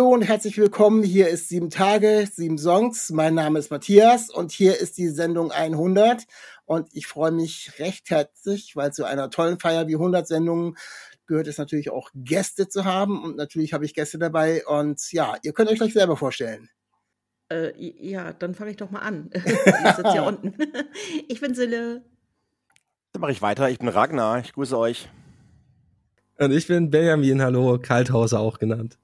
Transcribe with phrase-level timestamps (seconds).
[0.00, 1.02] Hallo und herzlich willkommen.
[1.02, 3.10] Hier ist sieben Tage, sieben Songs.
[3.10, 6.24] Mein Name ist Matthias und hier ist die Sendung 100.
[6.64, 10.78] Und ich freue mich recht herzlich, weil zu einer tollen Feier wie 100 Sendungen
[11.26, 13.22] gehört es natürlich auch Gäste zu haben.
[13.22, 14.64] Und natürlich habe ich Gäste dabei.
[14.64, 16.70] Und ja, ihr könnt euch gleich selber vorstellen.
[17.50, 19.28] Äh, ja, dann fange ich doch mal an.
[19.34, 20.54] ich sitze hier unten.
[21.28, 22.00] Ich bin Sille.
[23.12, 23.68] Dann mache ich weiter.
[23.68, 24.38] Ich bin Ragnar.
[24.38, 25.10] Ich grüße euch.
[26.38, 28.96] Und ich bin Benjamin, hallo, Kalthauser auch genannt.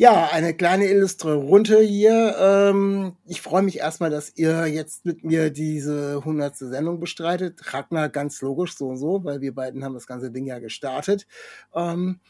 [0.00, 2.36] Ja, eine kleine illustre Runde hier.
[2.38, 6.56] Ähm, ich freue mich erstmal, dass ihr jetzt mit mir diese 100.
[6.56, 7.74] Sendung bestreitet.
[7.74, 11.26] Ragnar ganz logisch so und so, weil wir beiden haben das ganze Ding ja gestartet.
[11.74, 12.20] Ähm,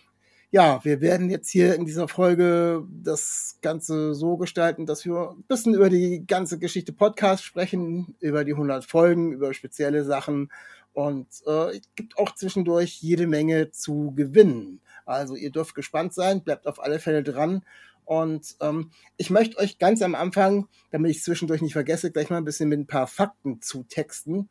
[0.50, 5.44] ja, wir werden jetzt hier in dieser Folge das Ganze so gestalten, dass wir ein
[5.46, 10.50] bisschen über die ganze Geschichte Podcast sprechen, über die 100 Folgen, über spezielle Sachen
[10.94, 14.80] und äh, es gibt auch zwischendurch jede Menge zu gewinnen.
[15.08, 17.64] Also ihr dürft gespannt sein, bleibt auf alle Fälle dran.
[18.04, 22.38] Und ähm, ich möchte euch ganz am Anfang, damit ich zwischendurch nicht vergesse, gleich mal
[22.38, 24.48] ein bisschen mit ein paar Fakten zutexten.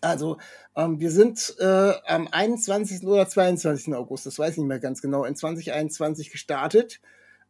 [0.00, 0.38] Also,
[0.76, 3.04] ähm, wir sind äh, am 21.
[3.04, 3.94] oder 22.
[3.94, 7.00] August, das weiß ich nicht mehr ganz genau, in 2021 gestartet.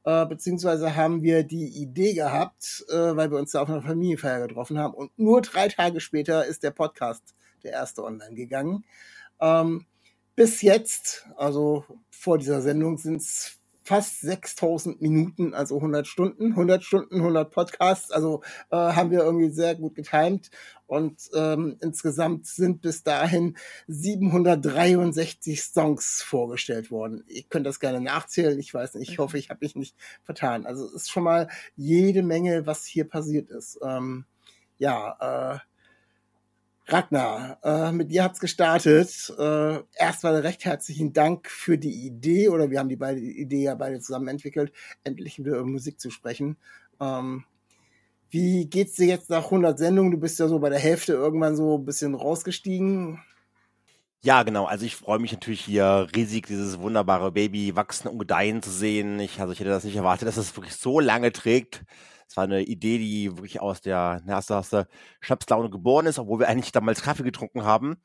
[0.04, 4.46] Äh, beziehungsweise haben wir die Idee gehabt, äh, weil wir uns da auf einer Familienfeier
[4.46, 4.94] getroffen haben.
[4.94, 8.84] Und nur drei Tage später ist der Podcast, der erste, online gegangen.
[9.40, 9.84] Ähm,
[10.38, 16.84] bis jetzt, also vor dieser Sendung, sind es fast 6000 Minuten, also 100 Stunden, 100
[16.84, 20.52] Stunden, 100 Podcasts, also äh, haben wir irgendwie sehr gut getimt
[20.86, 23.56] und ähm, insgesamt sind bis dahin
[23.88, 27.24] 763 Songs vorgestellt worden.
[27.26, 30.66] Ihr könnt das gerne nachzählen, ich weiß nicht, ich hoffe, ich habe mich nicht vertan.
[30.66, 33.80] Also es ist schon mal jede Menge, was hier passiert ist.
[33.82, 34.24] Ähm,
[34.78, 35.67] ja, äh,
[36.90, 39.34] Ragnar, äh, mit dir hat's gestartet.
[39.38, 43.74] Äh, erstmal recht herzlichen Dank für die Idee, oder wir haben die beide Idee ja
[43.74, 44.72] beide zusammen entwickelt,
[45.04, 46.56] endlich wieder über Musik zu sprechen.
[46.98, 47.44] Ähm,
[48.30, 50.12] wie geht's dir jetzt nach 100 Sendungen?
[50.12, 53.20] Du bist ja so bei der Hälfte irgendwann so ein bisschen rausgestiegen.
[54.22, 54.64] Ja, genau.
[54.64, 59.20] Also ich freue mich natürlich hier riesig, dieses wunderbare Baby wachsen und gedeihen zu sehen.
[59.20, 61.84] Ich, also ich hätte das nicht erwartet, dass es wirklich so lange trägt.
[62.28, 64.86] Es war eine Idee, die wirklich aus der, na, aus der,
[65.20, 67.96] Schnapslaune geboren ist, obwohl wir eigentlich damals Kaffee getrunken haben.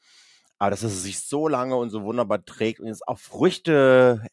[0.57, 4.25] Aber dass es sich so lange und so wunderbar trägt und jetzt auch Früchte,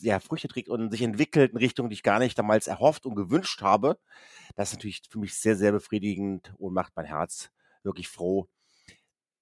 [0.00, 3.14] ja, Früchte trägt und sich entwickelt in Richtung, die ich gar nicht damals erhofft und
[3.14, 3.98] gewünscht habe,
[4.54, 7.50] das ist natürlich für mich sehr, sehr befriedigend und macht mein Herz
[7.82, 8.48] wirklich froh.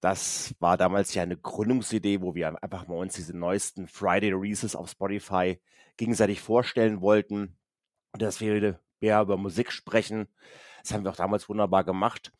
[0.00, 4.76] Das war damals ja eine Gründungsidee, wo wir einfach mal uns diese neuesten Friday Releases
[4.76, 5.60] auf Spotify
[5.96, 7.56] gegenseitig vorstellen wollten.
[8.12, 10.28] Und dass wir mehr über Musik sprechen.
[10.82, 12.32] Das haben wir auch damals wunderbar gemacht.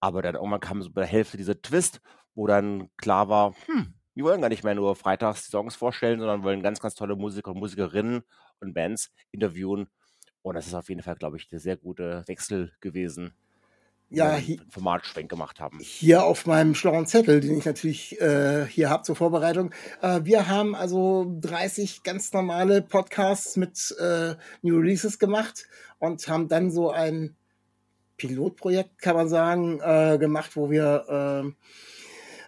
[0.00, 2.00] Aber dann irgendwann kam so bei der Hälfte dieser Twist,
[2.34, 6.18] wo dann klar war, hm, wir wollen gar nicht mehr nur freitags die Songs vorstellen,
[6.20, 8.22] sondern wollen ganz, ganz tolle Musiker und Musikerinnen
[8.60, 9.88] und Bands interviewen.
[10.42, 13.34] Und das ist auf jeden Fall, glaube ich, der sehr gute Wechsel gewesen,
[14.08, 14.38] Ja,
[14.70, 15.78] Formatschwenk gemacht haben.
[15.80, 19.72] hier auf meinem schlauen Zettel, den ich natürlich äh, hier habe zur Vorbereitung.
[20.00, 25.66] Äh, wir haben also 30 ganz normale Podcasts mit äh, New Releases gemacht
[25.98, 27.34] und haben dann so ein
[28.16, 31.52] Pilotprojekt, kann man sagen, äh, gemacht, wo wir äh,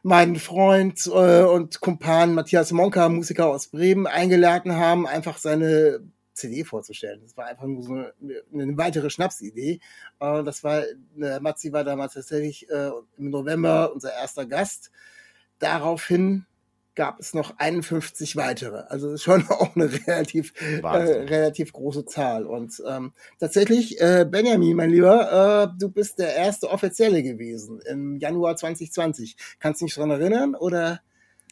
[0.03, 6.01] meinen Freund äh, und Kumpan Matthias Monka, Musiker aus Bremen, eingeladen haben, einfach seine
[6.39, 7.21] CD vorzustellen.
[7.23, 8.13] Das war einfach nur so eine,
[8.53, 9.81] eine weitere Schnapsidee.
[10.21, 14.91] Äh, das war, äh, Matzi war damals tatsächlich äh, im November unser erster Gast.
[15.59, 16.47] Daraufhin
[16.99, 18.83] gab es noch 51 weitere.
[18.89, 22.45] Also das ist schon auch eine relativ, äh, relativ große Zahl.
[22.45, 28.17] Und ähm, tatsächlich, äh, Benjamin, mein Lieber, äh, du bist der erste Offizielle gewesen im
[28.17, 29.37] Januar 2020.
[29.61, 30.57] Kannst du dich dran erinnern?
[30.57, 31.01] Oder?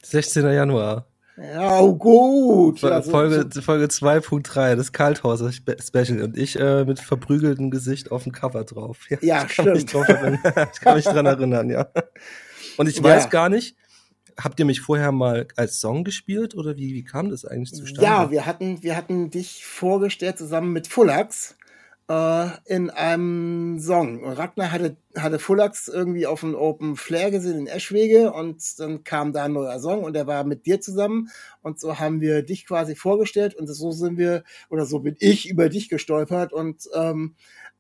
[0.02, 0.44] 16.
[0.46, 1.06] Januar.
[1.36, 2.80] Ja, oh, gut.
[2.80, 8.10] Ja, Folge, so- Folge 2.3, das Kalthauser Spe- Special und ich äh, mit verprügeltem Gesicht
[8.10, 9.00] auf dem Cover drauf.
[9.20, 9.92] Ja, ich kann mich stimmt.
[9.94, 10.38] drauf erinnern.
[10.72, 11.88] ich kann mich dran erinnern, ja.
[12.78, 13.02] Und ich Ja.
[13.04, 13.76] weiß gar nicht,
[14.38, 18.02] habt ihr mich vorher mal als Song gespielt oder wie, wie kam das eigentlich zustande?
[18.02, 21.56] Ja, wir hatten, wir hatten dich vorgestellt zusammen mit Fullax
[22.08, 24.23] äh, in einem Song.
[24.23, 29.05] Und Ragnar hatte, hatte Fullax irgendwie auf dem Open Flair gesehen in Eschwege und dann
[29.05, 31.31] kam da ein neuer Song und der war mit dir zusammen
[31.62, 35.49] und so haben wir dich quasi vorgestellt und so sind wir, oder so bin ich
[35.49, 37.35] über dich gestolpert und ähm,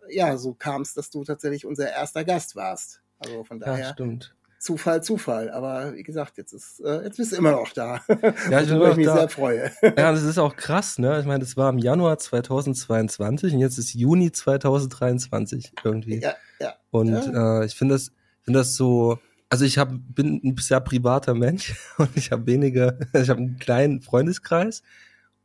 [0.08, 3.02] ja, so kam es, dass du tatsächlich unser erster Gast warst.
[3.18, 3.86] Also von daher.
[3.86, 4.35] Ja, stimmt.
[4.66, 5.50] Zufall, Zufall.
[5.50, 8.00] Aber wie gesagt, jetzt ist, äh, jetzt bist du immer noch da.
[8.50, 9.20] Ja, ich bin immer ich mich noch da.
[9.20, 9.72] sehr freue.
[9.82, 11.18] Ja, das ist auch krass, ne?
[11.20, 16.20] Ich meine, das war im Januar 2022 und jetzt ist Juni 2023 irgendwie.
[16.20, 16.74] ja, ja.
[16.90, 17.60] Und Ja.
[17.62, 19.18] äh, ich finde das, finde das so,
[19.48, 23.58] also ich hab, bin ein sehr privater Mensch und ich habe wenige, ich habe einen
[23.58, 24.82] kleinen Freundeskreis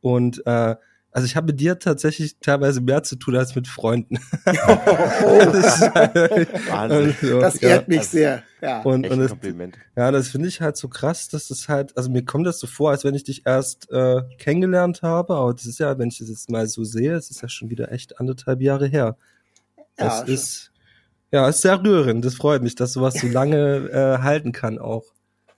[0.00, 0.76] und äh,
[1.12, 4.18] also ich habe mit dir tatsächlich teilweise mehr zu tun als mit Freunden.
[6.70, 7.14] Wahnsinn.
[7.22, 7.68] also, Das ja.
[7.68, 8.42] ehrt mich sehr.
[8.60, 8.80] Ja.
[8.82, 9.76] Und, Echt und ein das, Kompliment.
[9.96, 12.66] ja, das finde ich halt so krass, dass das halt, also mir kommt das so
[12.66, 16.18] vor, als wenn ich dich erst äh, kennengelernt habe, aber das ist ja, wenn ich
[16.18, 19.16] das jetzt mal so sehe, es ist ja schon wieder echt anderthalb Jahre her.
[19.96, 20.34] Das Ja, schon.
[20.34, 20.72] ist,
[21.32, 22.24] ja, ist sehr rührend.
[22.24, 25.04] Das freut mich, dass sowas so lange äh, halten kann auch.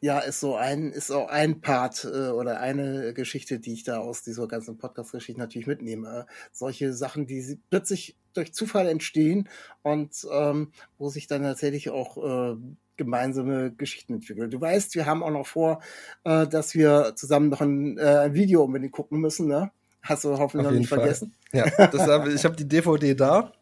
[0.04, 4.00] Ja, ist so ein, ist auch ein Part äh, oder eine Geschichte, die ich da
[4.00, 6.26] aus dieser ganzen Podcast-Geschichte natürlich mitnehme.
[6.28, 9.48] Äh, solche Sachen, die plötzlich durch Zufall entstehen
[9.80, 12.56] und ähm, wo sich dann tatsächlich auch äh,
[12.98, 14.50] gemeinsame Geschichten entwickeln.
[14.50, 15.80] Du weißt, wir haben auch noch vor,
[16.24, 19.70] äh, dass wir zusammen noch ein, äh, ein Video unbedingt gucken müssen, ne?
[20.02, 20.98] Hast du hoffentlich Auf noch nicht Fall.
[20.98, 21.32] vergessen?
[21.54, 23.52] Ja, das ich habe die DVD da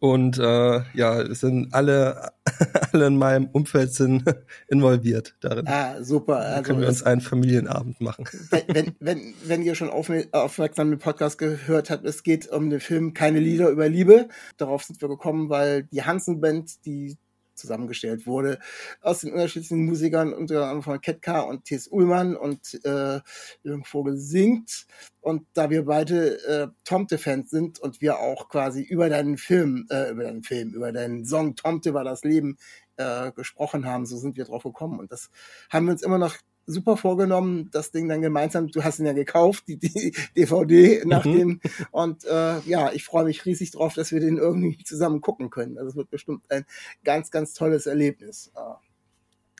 [0.00, 2.32] und äh, ja, es sind alle,
[2.92, 4.24] alle in meinem Umfeld sind
[4.68, 5.66] involviert darin.
[5.68, 6.38] Ah, super.
[6.38, 8.26] Also können wir uns einen Familienabend machen.
[8.66, 12.80] wenn, wenn, wenn, ihr schon auf, aufmerksam den Podcast gehört habt, es geht um den
[12.80, 14.28] Film Keine Lieder über Liebe.
[14.56, 17.16] Darauf sind wir gekommen, weil die Hansen-Band, die
[17.56, 18.58] zusammengestellt wurde,
[19.00, 21.88] aus den unterschiedlichen Musikern, unter anderem von Ketka und T.S.
[21.88, 23.20] Ullmann und äh,
[23.62, 24.86] Jürgen Vogel singt.
[25.20, 30.10] Und da wir beide äh, Tomte-Fans sind und wir auch quasi über deinen Film, äh,
[30.10, 32.58] über deinen Film, über deinen Song Tomte war das Leben
[32.96, 35.00] äh, gesprochen haben, so sind wir drauf gekommen.
[35.00, 35.30] Und das
[35.70, 36.36] haben wir uns immer noch
[36.66, 41.24] super vorgenommen, das Ding dann gemeinsam, du hast ihn ja gekauft, die, die DVD nach
[41.24, 41.32] Mhm.
[41.32, 41.60] dem.
[41.92, 45.78] Und äh, ja, ich freue mich riesig drauf, dass wir den irgendwie zusammen gucken können.
[45.78, 46.64] Also es wird bestimmt ein
[47.04, 48.52] ganz, ganz tolles Erlebnis.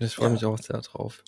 [0.00, 0.32] Ich freue Ja.
[0.34, 1.22] mich auch sehr drauf.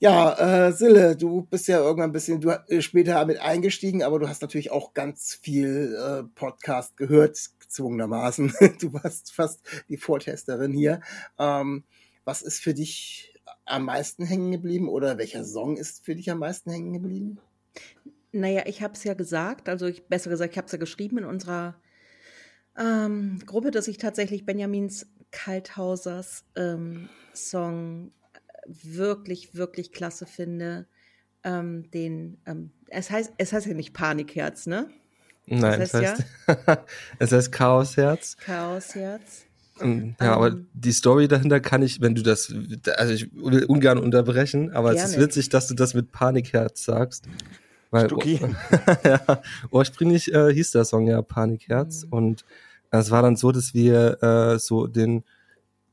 [0.00, 4.20] Ja, äh, Sille, du bist ja irgendwann ein bisschen du, äh, später mit eingestiegen, aber
[4.20, 8.54] du hast natürlich auch ganz viel äh, Podcast gehört, gezwungenermaßen.
[8.80, 11.00] Du warst fast die Vortesterin hier.
[11.36, 11.82] Ähm,
[12.24, 13.34] was ist für dich
[13.68, 17.38] am meisten hängen geblieben oder welcher Song ist für dich am meisten hängen geblieben?
[18.32, 21.18] Naja, ich habe es ja gesagt, also ich, besser gesagt, ich habe es ja geschrieben
[21.18, 21.76] in unserer
[22.78, 28.12] ähm, Gruppe, dass ich tatsächlich Benjamins Kalthausers ähm, Song
[28.66, 30.86] wirklich, wirklich klasse finde.
[31.44, 34.90] Ähm, den, ähm, es heißt, es heißt ja nicht Panikherz, ne?
[35.46, 36.24] Nein, heißt das heißt,
[37.18, 38.36] es heißt Chaosherz.
[38.36, 39.47] Chaosherz.
[39.80, 40.66] Ähm, Ja, aber Ähm.
[40.72, 42.52] die Story dahinter kann ich, wenn du das,
[42.96, 45.26] also ich will ungern unterbrechen, aber es ist Gerne.
[45.26, 47.26] witzig, dass du das mit Panikherz sagst.
[47.90, 48.40] Weil Stucki.
[49.04, 52.12] ja, ursprünglich äh, hieß der Song ja Panikherz Mhm.
[52.12, 52.44] und
[52.90, 55.24] es war dann so, dass wir äh, so den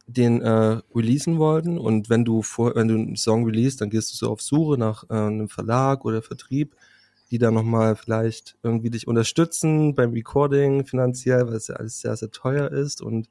[0.08, 4.12] den äh, releasen wollten und wenn du vor, wenn du einen Song release, dann gehst
[4.14, 6.76] du so auf Suche nach äh, einem Verlag oder Vertrieb,
[7.32, 12.16] die dann nochmal vielleicht irgendwie dich unterstützen beim Recording finanziell, weil es ja alles sehr,
[12.16, 13.30] sehr teuer ist und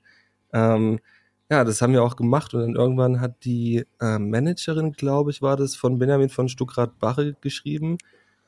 [0.55, 1.01] ähm,
[1.51, 5.43] ja, das haben wir auch gemacht und dann irgendwann hat die äh, Managerin, glaube ich,
[5.43, 7.99] war das, von Benjamin von Stuckrad-Barre geschrieben,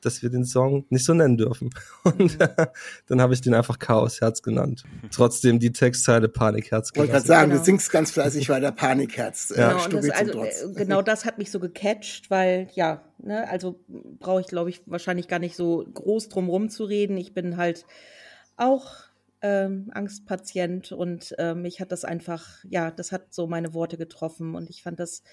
[0.01, 1.69] dass wir den Song nicht so nennen dürfen.
[2.03, 2.67] Und äh,
[3.07, 4.83] dann habe ich den einfach Chaosherz genannt.
[5.11, 7.59] Trotzdem die Textzeile Panikherz Ich wollte gerade sagen, Genau.
[7.59, 9.53] du singst ganz fleißig weiter Panikherz.
[9.55, 9.71] Ja.
[9.71, 13.79] Äh, Genau, das, also, äh, genau das hat mich so gecatcht, weil, ja, ne, also
[14.19, 17.17] brauche ich, glaube ich, wahrscheinlich gar nicht so groß drum rum zu reden.
[17.17, 17.85] Ich bin halt
[18.55, 19.06] auch
[19.41, 24.55] ähm, Angstpatient und äh, mich hat das einfach, ja, das hat so meine Worte getroffen
[24.55, 25.23] und ich fand das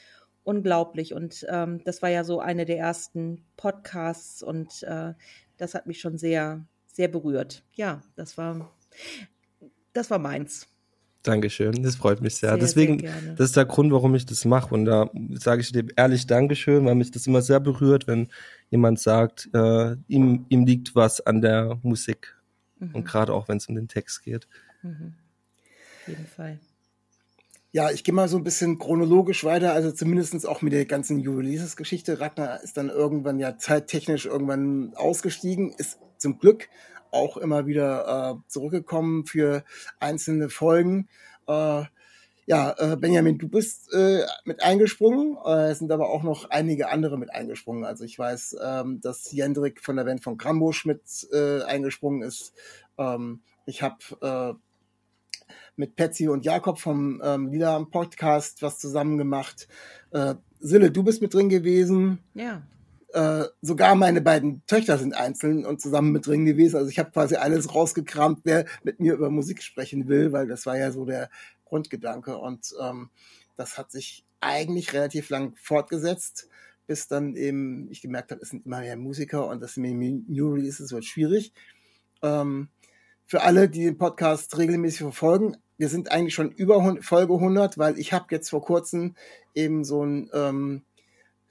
[0.45, 1.15] unglaublich.
[1.15, 5.15] Und ähm, das war ja so eine der ersten Podcasts und äh,
[5.57, 7.65] das hat mich schon sehr, sehr berührt.
[7.73, 8.71] Ja, das war,
[9.93, 10.69] das war meins.
[11.23, 12.51] Dankeschön, das freut mich sehr.
[12.51, 14.75] Sehr, Deswegen, sehr das ist der Grund, warum ich das mache.
[14.75, 18.29] Und da sage ich dir ehrlich Dankeschön, weil mich das immer sehr berührt, wenn
[18.69, 22.37] jemand sagt, äh, ihm, ihm liegt was an der Musik.
[22.89, 22.95] Mhm.
[22.95, 24.49] Und gerade auch, wenn es um den Text geht.
[24.83, 25.15] Mhm.
[26.03, 26.59] Auf jeden Fall.
[27.73, 31.27] Ja, ich gehe mal so ein bisschen chronologisch weiter, also zumindestens auch mit der ganzen
[31.27, 32.21] Ulysses-Geschichte.
[32.21, 36.69] Ragnar ist dann irgendwann ja zeittechnisch irgendwann ausgestiegen, ist zum Glück
[37.11, 39.65] auch immer wieder äh, zurückgekommen für
[39.99, 41.09] einzelne Folgen.
[41.49, 41.85] Äh,
[42.47, 45.39] Ja, äh, Benjamin, du bist äh, mit eingesprungen.
[45.47, 47.85] Äh, es sind aber auch noch einige andere mit eingesprungen.
[47.85, 52.53] Also ich weiß, ähm, dass Jendrik von der Band von Krambusch mit äh, eingesprungen ist.
[52.99, 54.55] Ähm, ich habe äh,
[55.77, 59.67] mit Patsy und Jakob vom ähm, Lieder am Podcast was zusammen gemacht.
[60.11, 62.19] Äh, Sille, du bist mit drin gewesen.
[62.35, 62.63] Ja.
[63.15, 66.77] Äh, sogar meine beiden Töchter sind einzeln und zusammen mit drin gewesen.
[66.77, 70.67] Also ich habe quasi alles rausgekramt, wer mit mir über Musik sprechen will, weil das
[70.67, 71.31] war ja so der
[71.65, 72.37] Grundgedanke.
[72.37, 73.11] Und ähm,
[73.57, 76.49] das hat sich eigentlich relativ lang fortgesetzt,
[76.87, 80.53] bis dann eben ich gemerkt habe, es sind immer mehr Musiker und das mit New
[80.53, 81.53] Releases wird schwierig.
[82.23, 82.69] Ähm,
[83.27, 87.99] für alle, die den Podcast regelmäßig verfolgen, wir sind eigentlich schon über Folge 100, weil
[87.99, 89.17] ich habe jetzt vor kurzem
[89.55, 90.83] eben so ein ähm,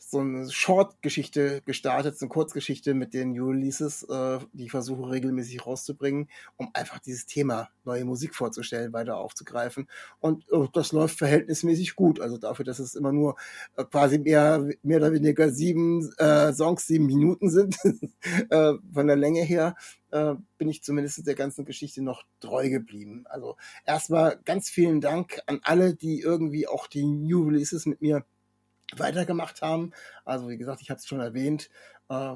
[0.09, 5.09] so eine Short-Geschichte gestartet, so eine Kurzgeschichte mit den New Releases, äh, die ich versuche
[5.09, 9.87] regelmäßig rauszubringen, um einfach dieses Thema neue Musik vorzustellen, weiter aufzugreifen.
[10.19, 12.19] Und äh, das läuft verhältnismäßig gut.
[12.19, 13.35] Also dafür, dass es immer nur
[13.75, 17.77] äh, quasi mehr, mehr oder weniger sieben äh, Songs, sieben Minuten sind,
[18.49, 19.75] äh, von der Länge her,
[20.11, 23.25] äh, bin ich zumindest der ganzen Geschichte noch treu geblieben.
[23.27, 28.23] Also erstmal ganz vielen Dank an alle, die irgendwie auch die New Releases mit mir
[28.99, 29.91] weitergemacht haben.
[30.25, 31.69] Also wie gesagt, ich habe es schon erwähnt.
[32.09, 32.35] Äh,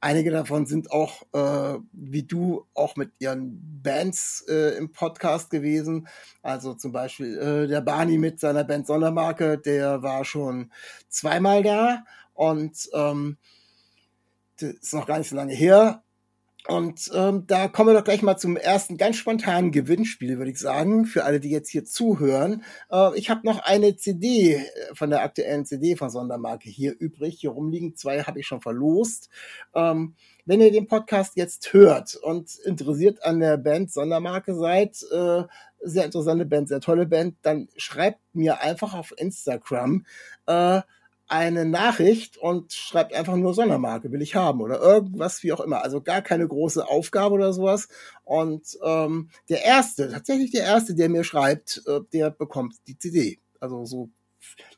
[0.00, 6.08] einige davon sind auch, äh, wie du, auch mit ihren Bands äh, im Podcast gewesen.
[6.42, 10.70] Also zum Beispiel äh, der Barney mit seiner Band Sondermarke, der war schon
[11.08, 13.38] zweimal da und ähm,
[14.60, 16.03] das ist noch gar nicht so lange her.
[16.66, 20.58] Und ähm, da kommen wir doch gleich mal zum ersten ganz spontanen Gewinnspiel, würde ich
[20.58, 22.64] sagen, für alle, die jetzt hier zuhören.
[22.90, 24.62] Äh, ich habe noch eine CD äh,
[24.94, 27.36] von der aktuellen CD von Sondermarke hier übrig.
[27.38, 29.28] Hier rumliegen zwei habe ich schon verlost.
[29.74, 30.14] Ähm,
[30.46, 35.42] wenn ihr den Podcast jetzt hört und interessiert an der Band Sondermarke seid, äh,
[35.80, 40.06] sehr interessante Band, sehr tolle Band, dann schreibt mir einfach auf Instagram.
[40.46, 40.80] Äh,
[41.26, 45.82] eine Nachricht und schreibt einfach nur Sondermarke, will ich haben oder irgendwas, wie auch immer.
[45.82, 47.88] Also gar keine große Aufgabe oder sowas.
[48.24, 53.38] Und ähm, der Erste, tatsächlich der Erste, der mir schreibt, äh, der bekommt die CD.
[53.60, 54.10] Also so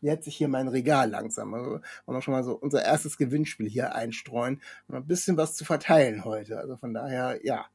[0.01, 1.53] nähert sich hier mein Regal langsam.
[1.55, 4.63] Also wollen wir schon mal so unser erstes Gewinnspiel hier einstreuen.
[4.89, 6.59] Ein bisschen was zu verteilen heute.
[6.59, 7.67] Also von daher, ja.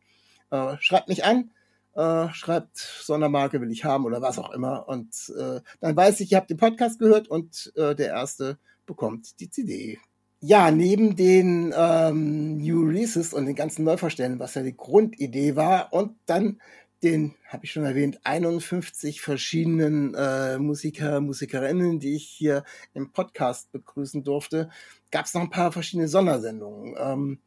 [0.49, 1.51] Äh, schreibt mich an
[1.95, 4.87] äh, schreibt Sondermarke will ich haben oder was auch immer.
[4.87, 9.39] Und äh, dann weiß ich, ihr habt den Podcast gehört und äh, der erste bekommt
[9.39, 9.99] die CD.
[10.43, 15.93] Ja, neben den ähm, New Releases und den ganzen Neuverstellen, was ja die Grundidee war,
[15.93, 16.59] und dann
[17.03, 23.71] den, habe ich schon erwähnt, 51 verschiedenen äh, Musiker, Musikerinnen, die ich hier im Podcast
[23.71, 24.69] begrüßen durfte,
[25.09, 26.95] gab es noch ein paar verschiedene Sondersendungen.
[26.97, 27.39] Ähm,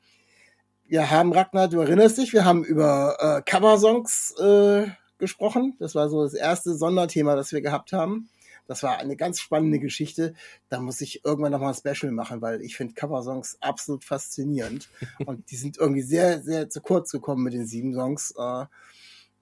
[0.86, 4.86] wir haben, Ragnar, du erinnerst dich, wir haben über äh, Coversongs äh,
[5.18, 5.74] gesprochen.
[5.78, 8.28] Das war so das erste Sonderthema, das wir gehabt haben.
[8.66, 10.34] Das war eine ganz spannende Geschichte.
[10.68, 14.88] Da muss ich irgendwann nochmal ein Special machen, weil ich finde Coversongs absolut faszinierend.
[15.26, 18.34] Und die sind irgendwie sehr, sehr zu kurz gekommen mit den sieben Songs.
[18.38, 18.66] Äh,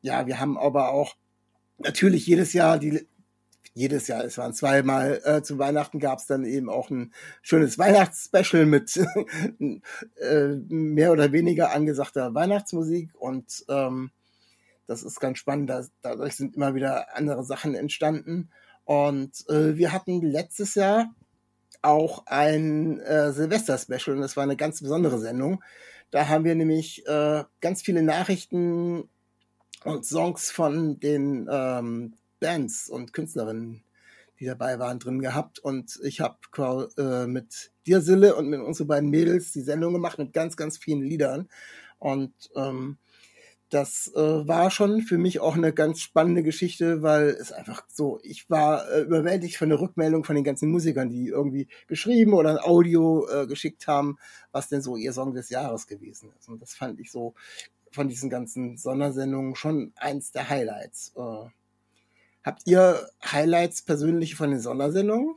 [0.01, 1.15] ja, wir haben aber auch
[1.79, 3.07] natürlich jedes Jahr die
[3.75, 7.79] jedes Jahr, es waren zweimal äh, zu Weihnachten gab es dann eben auch ein schönes
[7.79, 8.97] Weihnachtsspecial mit
[10.17, 14.11] äh, mehr oder weniger angesagter Weihnachtsmusik und ähm,
[14.87, 15.71] das ist ganz spannend.
[15.71, 18.51] Da, dadurch sind immer wieder andere Sachen entstanden.
[18.85, 21.15] Und äh, wir hatten letztes Jahr
[21.83, 25.63] auch ein äh, Silvester-Special und das war eine ganz besondere Sendung.
[26.11, 29.09] Da haben wir nämlich äh, ganz viele Nachrichten
[29.85, 33.85] und Songs von den ähm, Bands und Künstlerinnen,
[34.41, 35.61] die dabei waren, drin gehabt.
[35.61, 36.37] Und ich habe
[36.99, 40.77] äh, mit dir, Sille, und mit unseren beiden Mädels die Sendung gemacht mit ganz, ganz
[40.77, 41.49] vielen Liedern.
[41.99, 42.99] Und ähm,
[43.71, 48.21] das äh, war schon für mich auch eine ganz spannende Geschichte, weil es einfach so,
[48.23, 52.51] ich war äh, überwältigt von der Rückmeldung von den ganzen Musikern, die irgendwie geschrieben oder
[52.51, 54.19] ein Audio äh, geschickt haben,
[54.51, 56.49] was denn so ihr Song des Jahres gewesen ist.
[56.49, 57.35] Und das fand ich so
[57.93, 61.15] von diesen ganzen Sondersendungen schon eins der Highlights.
[61.17, 61.49] Äh,
[62.45, 65.35] Habt ihr Highlights persönlich von den Sondersendungen?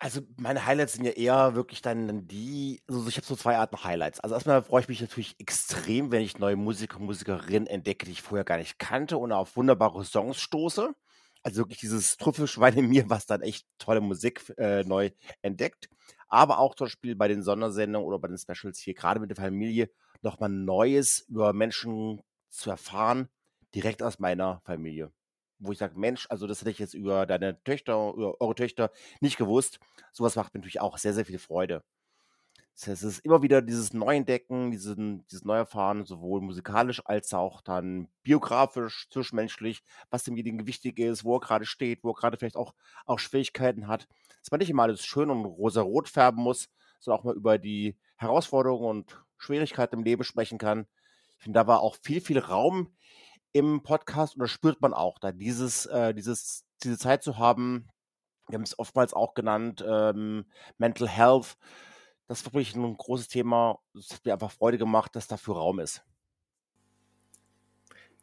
[0.00, 3.82] Also meine Highlights sind ja eher wirklich dann die, also ich habe so zwei Arten
[3.82, 4.20] Highlights.
[4.20, 8.12] Also erstmal freue ich mich natürlich extrem, wenn ich neue Musiker und Musikerinnen entdecke, die
[8.12, 10.94] ich vorher gar nicht kannte und auf wunderbare Songs stoße.
[11.42, 15.10] Also wirklich dieses Trüffelschwein in mir, was dann echt tolle Musik äh, neu
[15.42, 15.88] entdeckt.
[16.28, 19.36] Aber auch zum Beispiel bei den Sondersendungen oder bei den Specials hier, gerade mit der
[19.36, 19.90] Familie,
[20.22, 23.28] nochmal Neues über Menschen zu erfahren,
[23.74, 25.10] direkt aus meiner Familie
[25.58, 28.90] wo ich sage, Mensch, also das hätte ich jetzt über deine Töchter, über eure Töchter
[29.20, 29.78] nicht gewusst.
[30.12, 31.82] Sowas macht mir natürlich auch sehr, sehr viel Freude.
[32.80, 39.08] Es ist immer wieder dieses Neuentdecken, diesen, dieses Neuerfahren, sowohl musikalisch als auch dann biografisch,
[39.10, 42.74] zwischenmenschlich, was demjenigen wichtig ist, wo er gerade steht, wo er gerade vielleicht auch,
[43.04, 44.06] auch Schwierigkeiten hat.
[44.40, 46.68] Dass man nicht immer alles schön und rosa-rot färben muss,
[47.00, 50.86] sondern auch mal über die Herausforderungen und Schwierigkeiten im Leben sprechen kann.
[51.36, 52.94] Ich finde, da war auch viel, viel Raum
[53.58, 57.88] im Podcast und das spürt man auch, da dieses, äh, dieses, diese Zeit zu haben.
[58.48, 60.46] Wir haben es oftmals auch genannt, ähm,
[60.78, 61.56] Mental Health.
[62.26, 63.78] Das ist wirklich ein großes Thema.
[63.98, 66.02] Es hat mir einfach Freude gemacht, dass dafür Raum ist.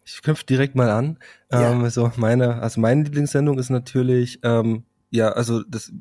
[0.04, 1.20] Ich knüpfe direkt mal an.
[1.52, 1.72] Ja.
[1.72, 5.92] Ähm, so meine, also meine Lieblingssendung ist natürlich, ähm, ja, also das,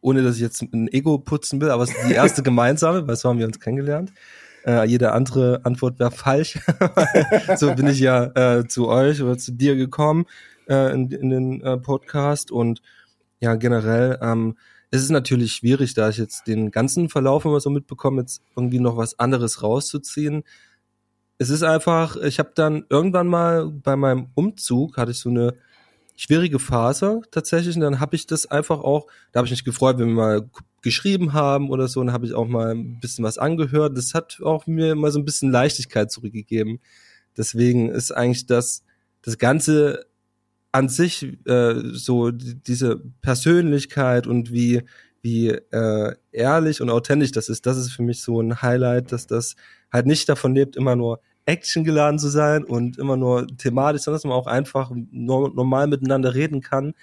[0.00, 3.16] ohne dass ich jetzt ein Ego putzen will, aber es ist die erste gemeinsame, weil
[3.16, 4.12] so haben wir uns kennengelernt.
[4.64, 6.58] Äh, jede andere Antwort wäre falsch.
[7.56, 8.24] so bin ich ja
[8.58, 10.26] äh, zu euch oder zu dir gekommen
[10.68, 12.80] äh, in, in den äh, Podcast und
[13.40, 14.56] ja, generell, ähm,
[14.92, 18.78] es ist natürlich schwierig, da ich jetzt den ganzen Verlauf immer so mitbekomme, jetzt irgendwie
[18.78, 20.44] noch was anderes rauszuziehen.
[21.38, 25.54] Es ist einfach, ich habe dann irgendwann mal bei meinem Umzug hatte ich so eine
[26.16, 29.98] schwierige Phase tatsächlich und dann habe ich das einfach auch, da habe ich mich gefreut,
[29.98, 30.50] wenn wir mal
[30.82, 33.96] geschrieben haben oder so, und dann habe ich auch mal ein bisschen was angehört.
[33.96, 36.80] Das hat auch mir mal so ein bisschen Leichtigkeit zurückgegeben.
[37.36, 38.84] Deswegen ist eigentlich das,
[39.22, 40.06] das Ganze
[40.72, 44.82] an sich äh, so diese Persönlichkeit und wie
[45.22, 49.28] wie äh, ehrlich und authentisch das ist, das ist für mich so ein Highlight, dass
[49.28, 49.54] das
[49.92, 54.16] halt nicht davon lebt, immer nur Action geladen zu sein und immer nur thematisch, sondern
[54.16, 56.94] dass man auch einfach normal miteinander reden kann,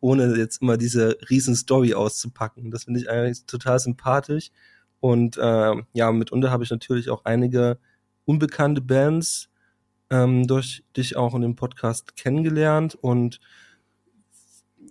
[0.00, 2.70] ohne jetzt immer diese riesen Story auszupacken.
[2.70, 4.50] Das finde ich eigentlich total sympathisch.
[5.00, 7.78] Und äh, ja, mitunter habe ich natürlich auch einige
[8.24, 9.48] unbekannte Bands
[10.10, 13.40] ähm, durch dich auch in dem Podcast kennengelernt und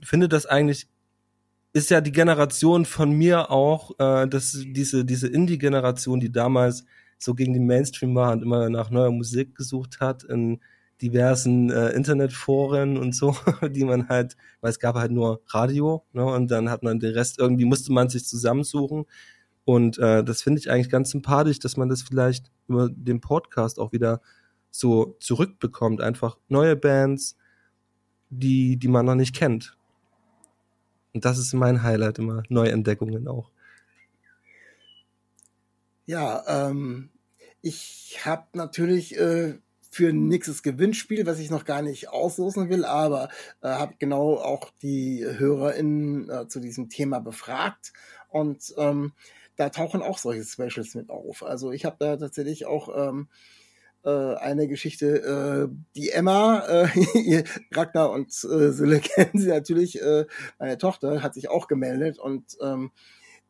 [0.03, 0.88] finde das eigentlich
[1.74, 6.85] ist ja die Generation von mir auch, äh, dass diese diese Indie-Generation, die damals
[7.17, 10.60] so gegen den Mainstream war und immer nach neuer Musik gesucht hat in
[11.01, 13.36] diversen äh, Internetforen und so,
[13.69, 17.13] die man halt, weil es gab halt nur Radio, ne, und dann hat man den
[17.13, 19.06] Rest irgendwie musste man sich zusammensuchen
[19.65, 23.80] und äh, das finde ich eigentlich ganz sympathisch, dass man das vielleicht über den Podcast
[23.80, 24.21] auch wieder
[24.69, 26.01] so zurückbekommt.
[26.01, 27.36] Einfach neue Bands,
[28.30, 29.75] die, die man noch nicht kennt.
[31.13, 33.51] Und das ist mein Highlight immer, Neuentdeckungen auch.
[36.06, 37.10] Ja, ähm,
[37.62, 39.56] ich habe natürlich äh,
[39.89, 43.30] für nächstes Gewinnspiel, was ich noch gar nicht auslosen will, aber
[43.62, 47.94] äh, habe genau auch die HörerInnen äh, zu diesem Thema befragt
[48.30, 49.13] und ähm,
[49.56, 51.41] da tauchen auch solche Specials mit auf.
[51.44, 53.30] Also ich habe da tatsächlich auch ähm,
[54.04, 60.26] äh, eine Geschichte, äh, die Emma, äh, Ragnar und äh, Sille kennen sie natürlich, äh,
[60.60, 62.91] meine Tochter hat sich auch gemeldet und ähm,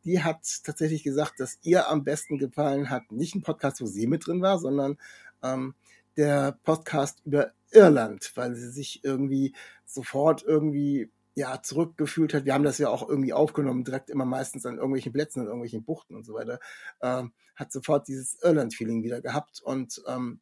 [0.06, 4.06] die hat tatsächlich gesagt, dass ihr am besten gefallen hat, nicht ein Podcast, wo sie
[4.06, 4.98] mit drin war, sondern
[5.42, 5.74] ähm,
[6.16, 12.46] der Podcast über Irland, weil sie sich irgendwie sofort irgendwie ja, zurückgefühlt hat.
[12.46, 15.84] Wir haben das ja auch irgendwie aufgenommen, direkt immer meistens an irgendwelchen Plätzen, in irgendwelchen
[15.84, 16.60] Buchten und so weiter.
[17.02, 19.60] Ähm, hat sofort dieses Irland-Feeling wieder gehabt.
[19.60, 20.40] Und ähm,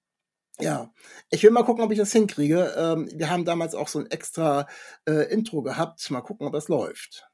[0.60, 0.92] ja,
[1.30, 2.74] ich will mal gucken, ob ich das hinkriege.
[2.76, 4.68] Ähm, wir haben damals auch so ein extra
[5.08, 6.08] äh, Intro gehabt.
[6.10, 7.28] Mal gucken, ob das läuft.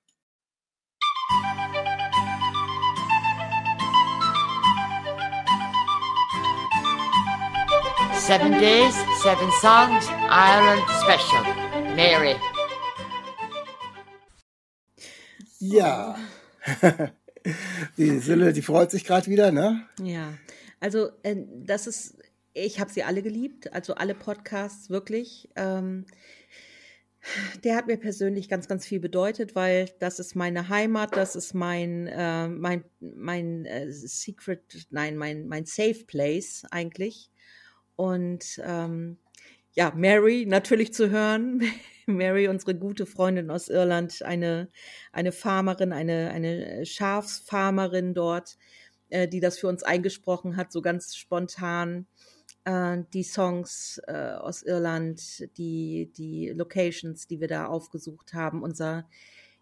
[8.27, 11.43] Seven days, seven songs, Ireland special.
[11.97, 12.37] Mary.
[15.59, 16.17] Ja.
[17.97, 19.87] die Sille, die freut sich gerade wieder, ne?
[20.03, 20.35] Ja.
[20.81, 22.17] Also, äh, das ist
[22.53, 25.49] ich habe sie alle geliebt, also alle Podcasts wirklich.
[25.57, 26.07] Ähm,
[27.65, 31.55] der hat mir persönlich ganz, ganz viel bedeutet, weil das ist meine Heimat, das ist
[31.55, 37.31] mein, äh, mein, mein äh, Secret, nein, mein, mein Safe Place eigentlich.
[38.01, 39.19] Und ähm,
[39.73, 41.63] ja, Mary natürlich zu hören.
[42.07, 44.71] Mary, unsere gute Freundin aus Irland, eine,
[45.13, 48.57] eine Farmerin, eine, eine Schafsfarmerin dort,
[49.11, 52.07] äh, die das für uns eingesprochen hat, so ganz spontan
[52.65, 58.63] äh, die Songs äh, aus Irland, die, die Locations, die wir da aufgesucht haben.
[58.63, 59.11] Unser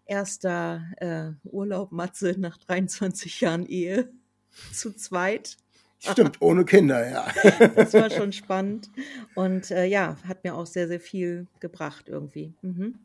[0.05, 4.13] erster äh, Urlaub, Matze, nach 23 Jahren Ehe
[4.71, 5.57] zu zweit.
[5.99, 7.27] Stimmt, ohne Kinder, ja.
[7.75, 8.89] das war schon spannend.
[9.35, 12.53] Und äh, ja, hat mir auch sehr, sehr viel gebracht irgendwie.
[12.61, 12.95] Mhm.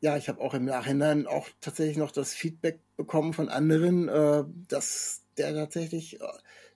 [0.00, 4.44] Ja, ich habe auch im Nachhinein auch tatsächlich noch das Feedback bekommen von anderen, äh,
[4.68, 6.24] dass der tatsächlich äh,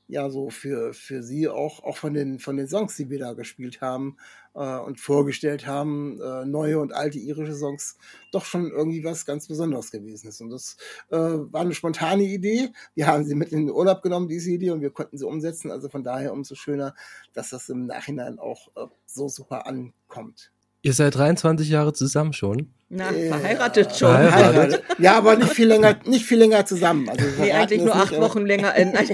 [0.08, 3.32] ja so für, für sie auch, auch von den, von den Songs, die wir da
[3.32, 4.16] gespielt haben,
[4.54, 7.96] äh, und vorgestellt haben, äh, neue und alte irische Songs,
[8.32, 10.40] doch schon irgendwie was ganz Besonderes gewesen ist.
[10.40, 10.76] Und das
[11.10, 12.70] äh, war eine spontane Idee.
[12.94, 15.70] Wir haben sie mit in den Urlaub genommen, diese Idee, und wir konnten sie umsetzen.
[15.70, 16.94] Also von daher umso schöner,
[17.32, 20.50] dass das im Nachhinein auch äh, so super ankommt.
[20.82, 22.74] Ihr seid 23 Jahre zusammen schon.
[22.90, 23.28] Na, Ja.
[23.38, 24.10] verheiratet schon.
[24.10, 24.54] Verheiratet.
[24.82, 24.84] Heiratet.
[24.98, 27.08] Ja, aber nicht viel länger, nicht viel länger zusammen.
[27.08, 28.76] Also Nee, eigentlich nur acht aber- Wochen länger.
[28.76, 29.08] Äh, nein.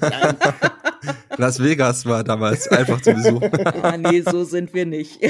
[0.00, 0.36] Nein.
[1.36, 3.50] Las Vegas war damals einfach zu besuchen.
[3.82, 5.20] ah, nee, so sind wir nicht.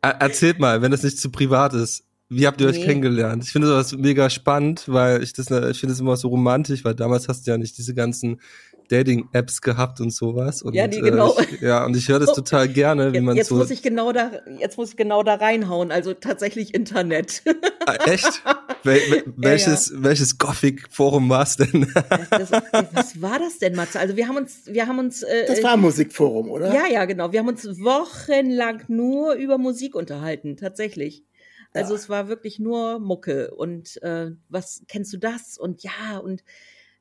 [0.00, 2.04] Er- Erzählt mal, wenn das nicht zu privat ist.
[2.30, 2.86] Wie habt ihr euch Nee.
[2.86, 3.44] kennengelernt?
[3.44, 6.94] Ich finde sowas mega spannend, weil ich das, ich finde es immer so romantisch, weil
[6.94, 8.40] damals hast du ja nicht diese ganzen
[8.88, 10.62] Dating-Apps gehabt und sowas.
[10.62, 11.36] Und, Ja, die genau.
[11.38, 13.56] Äh, ich, ja, und ich höre das total gerne, wie man Jetzt so.
[13.56, 15.90] muss ich genau da, jetzt muss ich genau da reinhauen.
[15.92, 17.42] Also tatsächlich Internet.
[17.86, 18.42] Ah, echt?
[18.82, 21.92] Wel, wel, welches, welches Gothic-Forum war es denn?
[22.30, 22.50] Das,
[22.92, 23.98] was war das denn, Matze?
[24.00, 26.72] Also wir haben uns, wir haben uns, äh, Das war ein Musikforum, oder?
[26.72, 27.32] ja, ja, genau.
[27.32, 31.24] Wir haben uns wochenlang nur über Musik unterhalten, tatsächlich.
[31.72, 31.98] Also Ja.
[32.00, 35.58] es war wirklich nur Mucke und äh, was kennst du das?
[35.58, 36.42] Und ja, und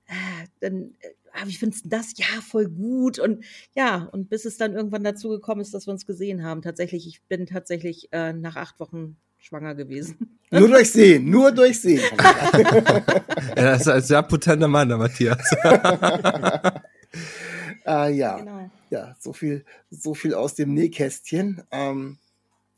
[0.07, 2.13] äh, dann, äh, ah, wie findest du das?
[2.15, 3.19] Ja, voll gut.
[3.19, 3.43] Und
[3.75, 6.61] ja, und bis es dann irgendwann dazu gekommen ist, dass wir uns gesehen haben.
[6.61, 10.39] Tatsächlich, ich bin tatsächlich äh, nach acht Wochen schwanger gewesen.
[10.51, 12.03] Nur durch Sehen, nur durch Sehen.
[13.55, 15.51] Ja, das ist ein sehr potenter Mann, der Matthias.
[17.85, 18.37] äh, ja.
[18.37, 18.69] Genau.
[18.89, 21.63] ja, so viel, so viel aus dem Nähkästchen.
[21.71, 22.17] Ähm,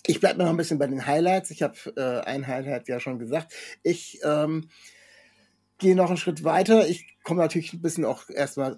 [0.05, 1.51] ich bleibe noch ein bisschen bei den Highlights.
[1.51, 3.53] Ich habe äh, ein Highlight ja schon gesagt.
[3.83, 4.69] Ich ähm,
[5.77, 6.87] gehe noch einen Schritt weiter.
[6.87, 8.77] Ich komme natürlich ein bisschen auch erstmal,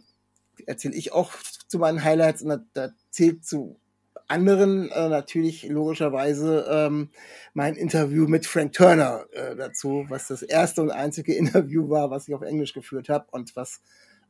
[0.65, 1.33] erzähle ich auch
[1.67, 3.79] zu meinen Highlights und da, zählt zu
[4.27, 7.10] anderen äh, natürlich logischerweise ähm,
[7.53, 12.27] mein Interview mit Frank Turner äh, dazu, was das erste und einzige Interview war, was
[12.27, 13.81] ich auf Englisch geführt habe und was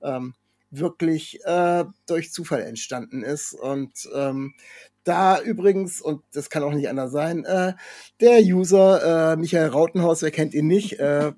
[0.01, 0.34] ähm,
[0.69, 3.53] wirklich äh, durch Zufall entstanden ist.
[3.53, 4.53] Und ähm,
[5.03, 7.73] da übrigens, und das kann auch nicht anders sein, äh,
[8.19, 11.32] der User äh, Michael Rautenhaus, wer kennt ihn nicht, äh,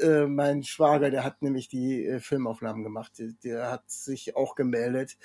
[0.00, 4.54] äh, mein Schwager, der hat nämlich die äh, Filmaufnahmen gemacht, der, der hat sich auch
[4.54, 5.16] gemeldet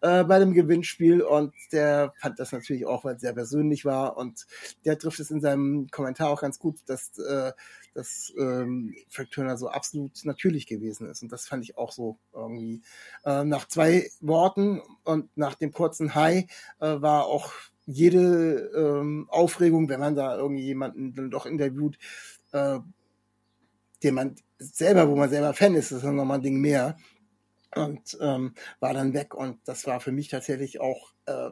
[0.00, 4.16] äh, bei dem Gewinnspiel und der fand das natürlich auch, weil es sehr persönlich war
[4.16, 4.46] und
[4.84, 7.52] der trifft es in seinem Kommentar auch ganz gut, dass, äh,
[7.94, 12.18] dass ähm, Frank Turner so absolut natürlich gewesen ist und das fand ich auch so
[12.32, 12.82] irgendwie.
[13.24, 16.46] Äh, nach zwei Worten und nach dem kurzen Hi
[16.80, 17.52] äh, war auch
[17.86, 21.98] jede ähm, Aufregung, wenn man da irgendwie jemanden dann doch interviewt,
[22.52, 22.78] äh,
[24.04, 26.96] den man selber, wo man selber Fan ist, das ist nochmal ein Ding mehr.
[27.74, 29.34] Und ähm, war dann weg.
[29.34, 31.50] Und das war für mich tatsächlich auch äh,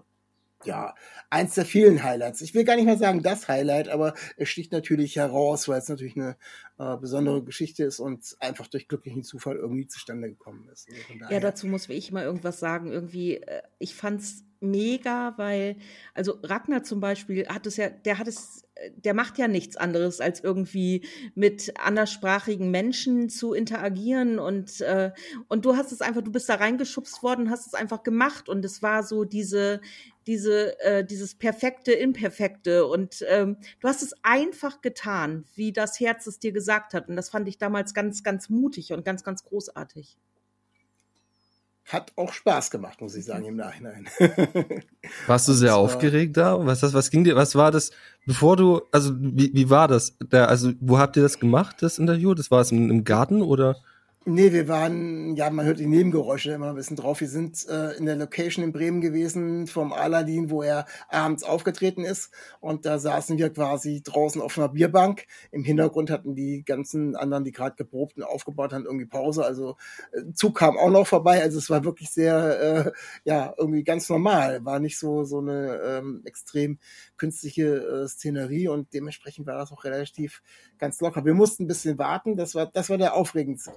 [0.64, 0.94] ja
[1.30, 2.40] eins der vielen Highlights.
[2.40, 5.88] Ich will gar nicht mal sagen das Highlight, aber es sticht natürlich heraus, weil es
[5.88, 6.36] natürlich eine
[6.78, 10.88] äh, besondere Geschichte ist und einfach durch glücklichen Zufall irgendwie zustande gekommen ist.
[10.88, 12.92] Also Ja, dazu muss ich mal irgendwas sagen.
[12.92, 15.76] Irgendwie, äh, ich fand's mega, weil,
[16.14, 18.64] also Ragnar zum Beispiel hat es ja, der hat es,
[18.96, 25.12] der macht ja nichts anderes, als irgendwie mit anderssprachigen Menschen zu interagieren und, äh,
[25.48, 28.64] und du hast es einfach, du bist da reingeschubst worden, hast es einfach gemacht und
[28.64, 29.80] es war so diese,
[30.26, 36.26] diese, äh, dieses perfekte, imperfekte und ähm, du hast es einfach getan, wie das Herz
[36.26, 39.44] es dir gesagt hat und das fand ich damals ganz, ganz mutig und ganz, ganz
[39.44, 40.16] großartig.
[41.92, 44.06] Hat auch Spaß gemacht, muss ich sagen, im Nachhinein.
[45.26, 46.64] Warst du sehr aufgeregt da?
[46.64, 47.90] Was, das, was ging dir, was war das,
[48.26, 50.16] bevor du, also wie, wie war das?
[50.20, 52.34] Der, also wo habt ihr das gemacht, das Interview?
[52.34, 53.76] Das war es im, im Garten oder?
[54.24, 57.20] Nee, wir waren, ja, man hört die Nebengeräusche immer ein bisschen drauf.
[57.20, 62.04] Wir sind äh, in der Location in Bremen gewesen vom Aladdin, wo er abends aufgetreten
[62.04, 62.30] ist.
[62.60, 65.26] Und da saßen wir quasi draußen auf einer Bierbank.
[65.50, 69.44] Im Hintergrund hatten die ganzen anderen, die gerade geprobt und aufgebaut haben, irgendwie Pause.
[69.44, 69.76] Also
[70.12, 71.42] äh, Zug kam auch noch vorbei.
[71.42, 72.92] Also es war wirklich sehr, äh,
[73.24, 74.64] ja, irgendwie ganz normal.
[74.64, 76.78] War nicht so, so eine ähm, extrem
[77.16, 80.42] künstliche äh, Szenerie und dementsprechend war das auch relativ
[80.78, 81.24] ganz locker.
[81.24, 82.36] Wir mussten ein bisschen warten.
[82.36, 83.72] Das war, das war der aufregendste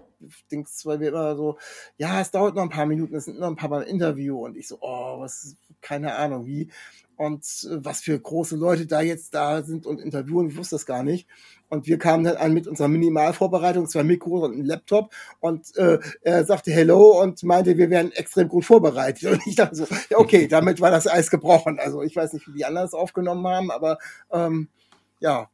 [0.51, 1.57] Dings, weil wir immer so,
[1.97, 4.45] ja, es dauert noch ein paar Minuten, es sind noch ein paar Mal ein Interview
[4.45, 6.69] und ich so, oh, was, keine Ahnung wie.
[7.17, 10.85] Und äh, was für große Leute da jetzt da sind und interviewen, ich wusste das
[10.85, 11.27] gar nicht.
[11.69, 15.99] Und wir kamen dann an mit unserer Minimalvorbereitung, zwei Mikros und einem Laptop und äh,
[16.21, 19.23] er sagte Hello und meinte, wir wären extrem gut vorbereitet.
[19.31, 21.79] Und ich dachte so, ja, okay, damit war das Eis gebrochen.
[21.79, 23.97] Also ich weiß nicht, wie die anderen es aufgenommen haben, aber
[24.31, 24.69] ähm,
[25.19, 25.49] ja,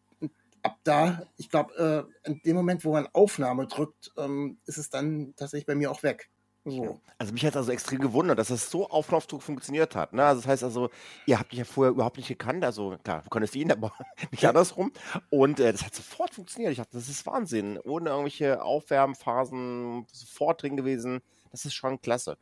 [0.63, 4.89] ab da, ich glaube, äh, in dem Moment, wo man Aufnahme drückt, ähm, ist es
[4.89, 6.30] dann tatsächlich bei mir auch weg.
[6.63, 7.02] So.
[7.17, 10.13] Also mich hat also extrem gewundert, dass das so auf Knopfdruck funktioniert hat.
[10.13, 10.24] Ne?
[10.24, 10.91] Also das heißt also,
[11.26, 12.63] ihr habt mich ja vorher überhaupt nicht gekannt.
[12.63, 13.91] Also klar, du konntest ihn, aber
[14.30, 14.91] nicht andersrum.
[15.32, 16.71] Und äh, das hat sofort funktioniert.
[16.71, 17.80] Ich dachte, das ist Wahnsinn.
[17.80, 21.21] Ohne irgendwelche Aufwärmphasen, sofort drin gewesen.
[21.52, 22.38] Das ist schon klasse.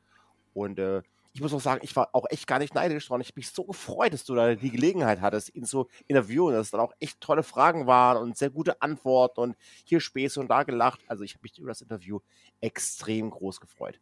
[0.53, 1.01] Und äh,
[1.39, 3.49] ich muss auch sagen, ich war auch echt gar nicht neidisch, sondern ich habe mich
[3.51, 7.21] so gefreut, dass du da die Gelegenheit hattest, ihn zu interviewen, dass dann auch echt
[7.21, 10.99] tolle Fragen waren und sehr gute Antworten und hier Späße und da gelacht.
[11.07, 12.19] Also ich habe mich über das Interview
[12.59, 14.01] extrem groß gefreut.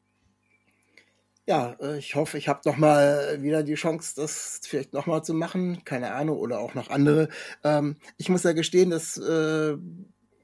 [1.45, 5.21] Ja, äh, ich hoffe, ich habe noch mal wieder die Chance, das vielleicht noch mal
[5.21, 5.85] zu machen.
[5.85, 7.29] Keine Ahnung, oder auch noch andere.
[7.63, 9.15] Ähm, ich muss ja gestehen, dass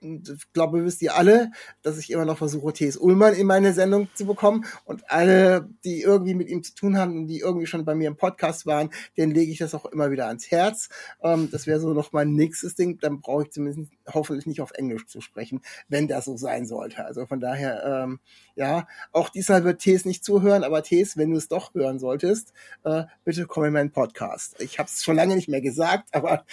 [0.04, 2.98] ich glaube, wisst ihr alle, dass ich immer noch versuche, T.S.
[2.98, 4.66] Ullmann in meine Sendung zu bekommen.
[4.86, 8.08] Und alle, die irgendwie mit ihm zu tun haben und die irgendwie schon bei mir
[8.08, 10.90] im Podcast waren, denen lege ich das auch immer wieder ans Herz.
[11.22, 13.00] Ähm, das wäre so noch mein nächstes Ding.
[13.00, 17.06] Dann brauche ich zumindest hoffentlich nicht auf Englisch zu sprechen, wenn das so sein sollte.
[17.06, 18.20] Also von daher, ähm,
[18.56, 20.06] ja, auch diesmal wird T.S.
[20.06, 23.92] nicht zuhören, aber T.S., wenn du es doch hören solltest, äh, bitte komm in meinen
[23.92, 24.62] Podcast.
[24.62, 26.46] Ich habe es schon lange nicht mehr gesagt, aber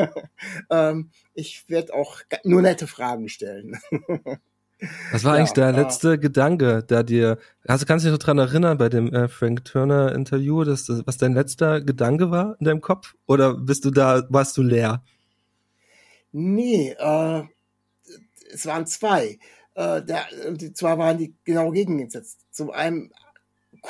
[0.70, 3.78] ähm, ich werde auch nur nette Fragen stellen.
[5.10, 8.24] Was war ja, eigentlich der letzte äh, Gedanke, da dir, also kannst du dich noch
[8.24, 12.56] dran erinnern bei dem äh, Frank Turner Interview, dass das, was dein letzter Gedanke war
[12.60, 13.14] in deinem Kopf?
[13.26, 15.02] Oder bist du da, warst du leer?
[16.40, 17.42] Nee, äh,
[18.52, 19.40] es waren zwei.
[19.74, 22.46] Äh, der, und zwar waren die genau gegengesetzt.
[22.52, 23.12] Zum einen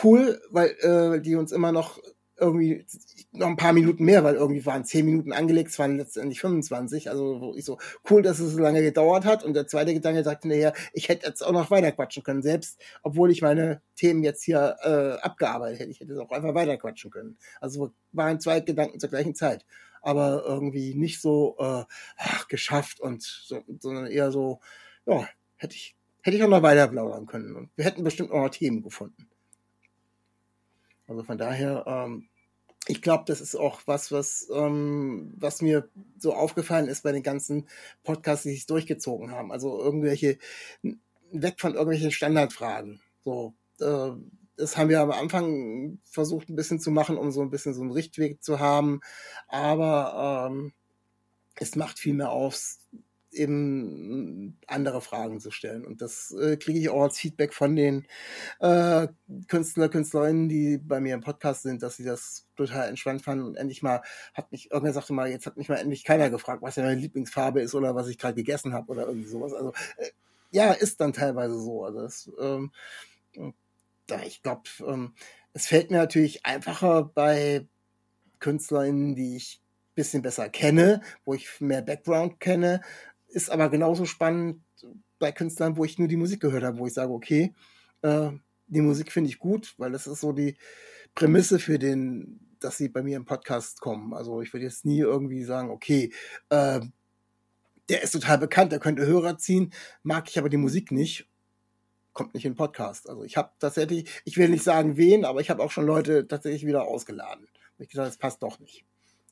[0.03, 2.01] cool, weil äh, die uns immer noch
[2.39, 2.87] irgendwie
[3.33, 7.11] noch ein paar Minuten mehr, weil irgendwie waren zehn Minuten angelegt, es waren letztendlich 25.
[7.11, 9.45] Also wo ich so, cool, dass es so lange gedauert hat.
[9.45, 12.81] Und der zweite Gedanke sagte nachher, ich hätte jetzt auch noch weiter quatschen können, selbst
[13.03, 15.91] obwohl ich meine Themen jetzt hier äh, abgearbeitet hätte.
[15.91, 17.37] Ich hätte auch einfach weiter quatschen können.
[17.61, 19.67] Also waren zwei Gedanken zur gleichen Zeit.
[20.03, 21.85] Aber irgendwie nicht so äh,
[22.17, 24.61] ach, geschafft und so, sondern eher so,
[25.07, 27.57] ja, hätte ich, hätte ich auch noch weiter plaudern können.
[27.57, 29.29] Und wir hätten bestimmt auch noch Themen gefunden.
[31.07, 32.29] Also von daher, ähm,
[32.87, 37.23] ich glaube, das ist auch was, was, ähm, was mir so aufgefallen ist bei den
[37.23, 37.67] ganzen
[38.03, 39.53] Podcasts, die sich durchgezogen haben.
[39.53, 40.39] Also irgendwelche,
[41.33, 43.01] weg von irgendwelchen Standardfragen.
[43.25, 44.13] So, äh,
[44.59, 47.81] das haben wir am Anfang versucht ein bisschen zu machen, um so ein bisschen so
[47.81, 49.01] einen Richtweg zu haben.
[49.47, 50.73] Aber ähm,
[51.55, 52.77] es macht viel mehr auf,
[53.31, 55.85] eben andere Fragen zu stellen.
[55.85, 58.07] Und das äh, kriege ich auch als Feedback von den
[58.59, 59.07] äh,
[59.47, 63.45] Künstler, Künstlerinnen, die bei mir im Podcast sind, dass sie das total entspannt fanden.
[63.45, 64.03] Und endlich mal
[64.35, 67.01] hat mich, irgendwer sagte mal, jetzt hat mich mal endlich keiner gefragt, was ja meine
[67.01, 69.53] Lieblingsfarbe ist oder was ich gerade gegessen habe oder irgendwie sowas.
[69.53, 70.11] Also äh,
[70.51, 71.85] ja, ist dann teilweise so.
[71.85, 72.73] Also das, ähm,
[74.09, 75.15] da ich glaube, ähm,
[75.53, 77.67] es fällt mir natürlich einfacher bei
[78.41, 79.63] KünstlerInnen, die ich
[79.95, 82.83] bisschen besser kenne, wo ich mehr Background kenne,
[83.27, 84.63] ist aber genauso spannend
[85.19, 87.53] bei Künstlern, wo ich nur die Musik gehört habe, wo ich sage, okay,
[88.03, 88.31] äh,
[88.69, 90.57] die Musik finde ich gut, weil das ist so die
[91.17, 94.15] Prämisse für den, dass sie bei mir im Podcast kommen.
[94.15, 96.13] Also ich würde jetzt nie irgendwie sagen, okay,
[96.51, 96.81] äh,
[97.89, 99.73] der ist total bekannt, der könnte Hörer ziehen,
[100.05, 101.28] mag ich aber die Musik nicht,
[102.19, 103.09] kommt nicht in den Podcast.
[103.09, 106.29] Also ich habe tatsächlich, ich will nicht sagen wen, aber ich habe auch schon Leute
[106.29, 107.45] tatsächlich wieder ausgeladen.
[107.45, 108.85] Und ich gesagt, das passt doch nicht.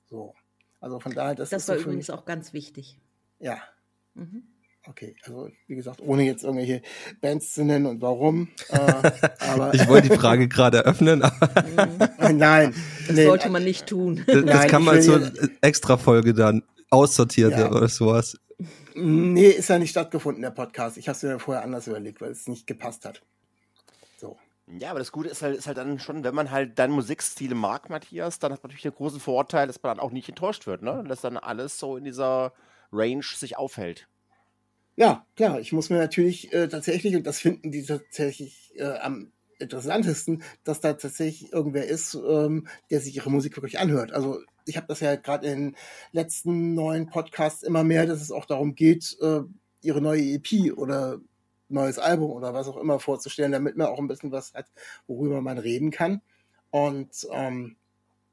[0.09, 0.35] So.
[0.81, 2.99] Also von daher, das, das ist war so übrigens auch ganz wichtig.
[3.38, 3.61] Ja,
[4.16, 4.42] Mhm.
[4.88, 6.81] Okay, also wie gesagt, ohne jetzt irgendwelche
[7.20, 8.49] Bands zu nennen und warum.
[8.68, 8.79] Äh,
[9.40, 11.25] aber ich wollte die Frage gerade eröffnen.
[12.18, 12.72] Nein,
[13.07, 14.22] das nee, sollte man nicht tun.
[14.27, 15.18] Das, das Nein, kann man so
[15.61, 17.68] extra Folge dann aussortiert ja.
[17.68, 18.38] oder sowas.
[18.98, 20.96] Nee, ist ja nicht stattgefunden, der Podcast.
[20.96, 23.20] Ich habe es mir vorher anders überlegt, weil es nicht gepasst hat.
[24.16, 24.38] So.
[24.66, 27.54] Ja, aber das Gute ist halt, ist halt dann schon, wenn man halt deinen Musikstil
[27.54, 30.66] mag, Matthias, dann hat man natürlich den großen Vorteil, dass man dann auch nicht enttäuscht
[30.66, 31.04] wird, ne?
[31.06, 32.54] Dass dann alles so in dieser
[32.90, 34.09] Range sich aufhält.
[34.96, 39.30] Ja, klar, ich muss mir natürlich äh, tatsächlich, und das finden die tatsächlich äh, am
[39.59, 44.12] interessantesten, dass da tatsächlich irgendwer ist, ähm, der sich ihre Musik wirklich anhört.
[44.12, 45.76] Also ich habe das ja gerade in den
[46.12, 49.40] letzten neuen Podcasts immer mehr, dass es auch darum geht, äh,
[49.83, 51.20] ihre neue EP oder
[51.68, 54.66] neues Album oder was auch immer vorzustellen, damit man auch ein bisschen was hat,
[55.07, 56.20] worüber man reden kann.
[56.70, 57.76] Und ähm,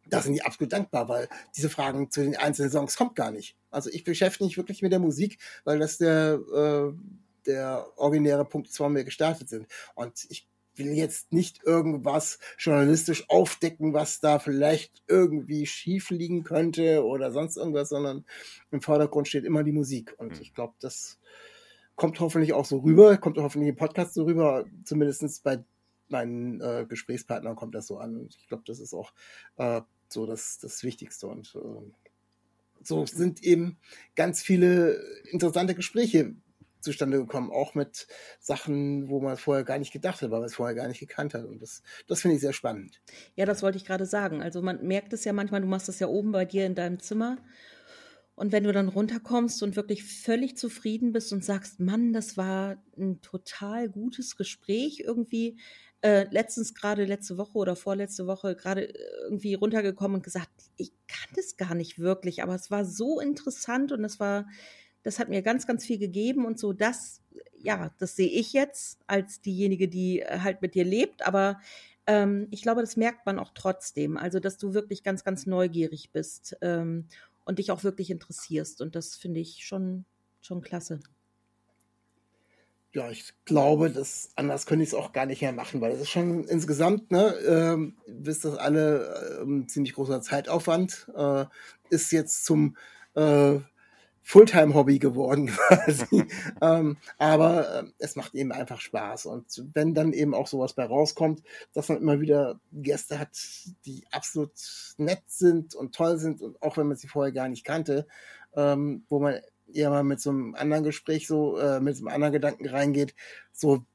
[0.08, 3.56] da sind die absolut dankbar, weil diese Fragen zu den einzelnen Songs kommt gar nicht.
[3.72, 6.93] Also ich beschäftige mich wirklich mit der Musik, weil das der, äh,
[7.46, 9.67] der originäre Punkt ist, warum wir gestartet sind.
[9.96, 17.03] Und ich will jetzt nicht irgendwas journalistisch aufdecken, was da vielleicht irgendwie schief liegen könnte
[17.03, 18.25] oder sonst irgendwas, sondern
[18.71, 20.15] im Vordergrund steht immer die Musik.
[20.17, 20.41] Und hm.
[20.41, 21.19] ich glaube, das
[21.95, 25.63] kommt hoffentlich auch so rüber, kommt hoffentlich im Podcast so rüber, zumindest bei
[26.09, 28.15] meinen äh, Gesprächspartnern kommt das so an.
[28.17, 29.13] Und ich glaube, das ist auch
[29.57, 31.27] äh, so das, das Wichtigste.
[31.27, 32.09] Und äh,
[32.83, 33.77] so sind eben
[34.15, 34.93] ganz viele
[35.31, 36.36] interessante Gespräche
[36.84, 38.08] zustande gekommen, auch mit
[38.39, 41.34] Sachen, wo man vorher gar nicht gedacht hat, weil man es vorher gar nicht gekannt
[41.34, 41.46] hat.
[41.46, 43.02] Und das, das finde ich sehr spannend.
[43.36, 44.41] Ja, das wollte ich gerade sagen.
[44.41, 47.00] Also man merkt es ja manchmal, du machst das ja oben bei dir in deinem
[47.00, 47.38] Zimmer.
[48.36, 52.78] Und wenn du dann runterkommst und wirklich völlig zufrieden bist und sagst, Mann, das war
[52.98, 55.60] ein total gutes Gespräch, irgendwie
[56.02, 58.91] äh, letztens gerade letzte Woche oder vorletzte Woche gerade
[59.24, 63.91] irgendwie runtergekommen und gesagt, ich kann das gar nicht wirklich, aber es war so interessant
[63.91, 64.48] und es war,
[65.04, 67.22] das hat mir ganz, ganz viel gegeben und so, das,
[67.62, 71.60] ja, das sehe ich jetzt als diejenige, die äh, halt mit dir lebt, aber
[72.08, 76.12] ähm, ich glaube, das merkt man auch trotzdem, also dass du wirklich ganz, ganz neugierig
[76.12, 77.08] bist ähm,
[77.46, 80.06] und dich auch wirklich interessierst und das finde ich schon,
[80.42, 81.00] schon klasse.
[82.96, 86.02] Ja, ich glaube, das anders könnte ich es auch gar nicht mehr machen, weil es
[86.02, 91.46] ist schon insgesamt, ne, ähm, wisst das alle, ähm, ziemlich großer Zeitaufwand, äh,
[91.89, 92.78] ist jetzt zum
[93.16, 93.60] äh,
[94.23, 96.25] Fulltime-Hobby geworden quasi.
[96.62, 99.25] ähm, aber äh, es macht eben einfach Spaß.
[99.25, 103.38] Und wenn dann eben auch sowas bei rauskommt, dass man immer wieder Gäste hat,
[103.86, 104.51] die absolut
[104.97, 108.07] nett sind und toll sind und auch wenn man sie vorher gar nicht kannte,
[108.55, 109.39] ähm, wo man
[109.71, 113.15] eher mal mit so einem anderen Gespräch so, äh, mit so einem anderen Gedanken reingeht,
[113.51, 113.86] so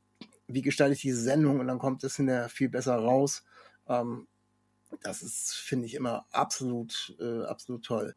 [0.47, 3.45] wie gestalte ich diese Sendung und dann kommt es hinterher viel besser raus.
[3.87, 4.27] Ähm,
[5.03, 8.15] das ist, finde ich, immer absolut, äh, absolut toll.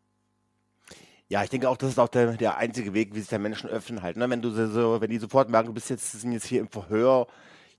[1.32, 3.70] Ja, ich denke auch, das ist auch der, der einzige Weg, wie sich der Menschen
[3.70, 4.18] öffnen halt.
[4.18, 4.30] Ne?
[4.30, 7.26] Wenn du so, wenn die sofort merken, du bist jetzt, sind jetzt hier im Verhör,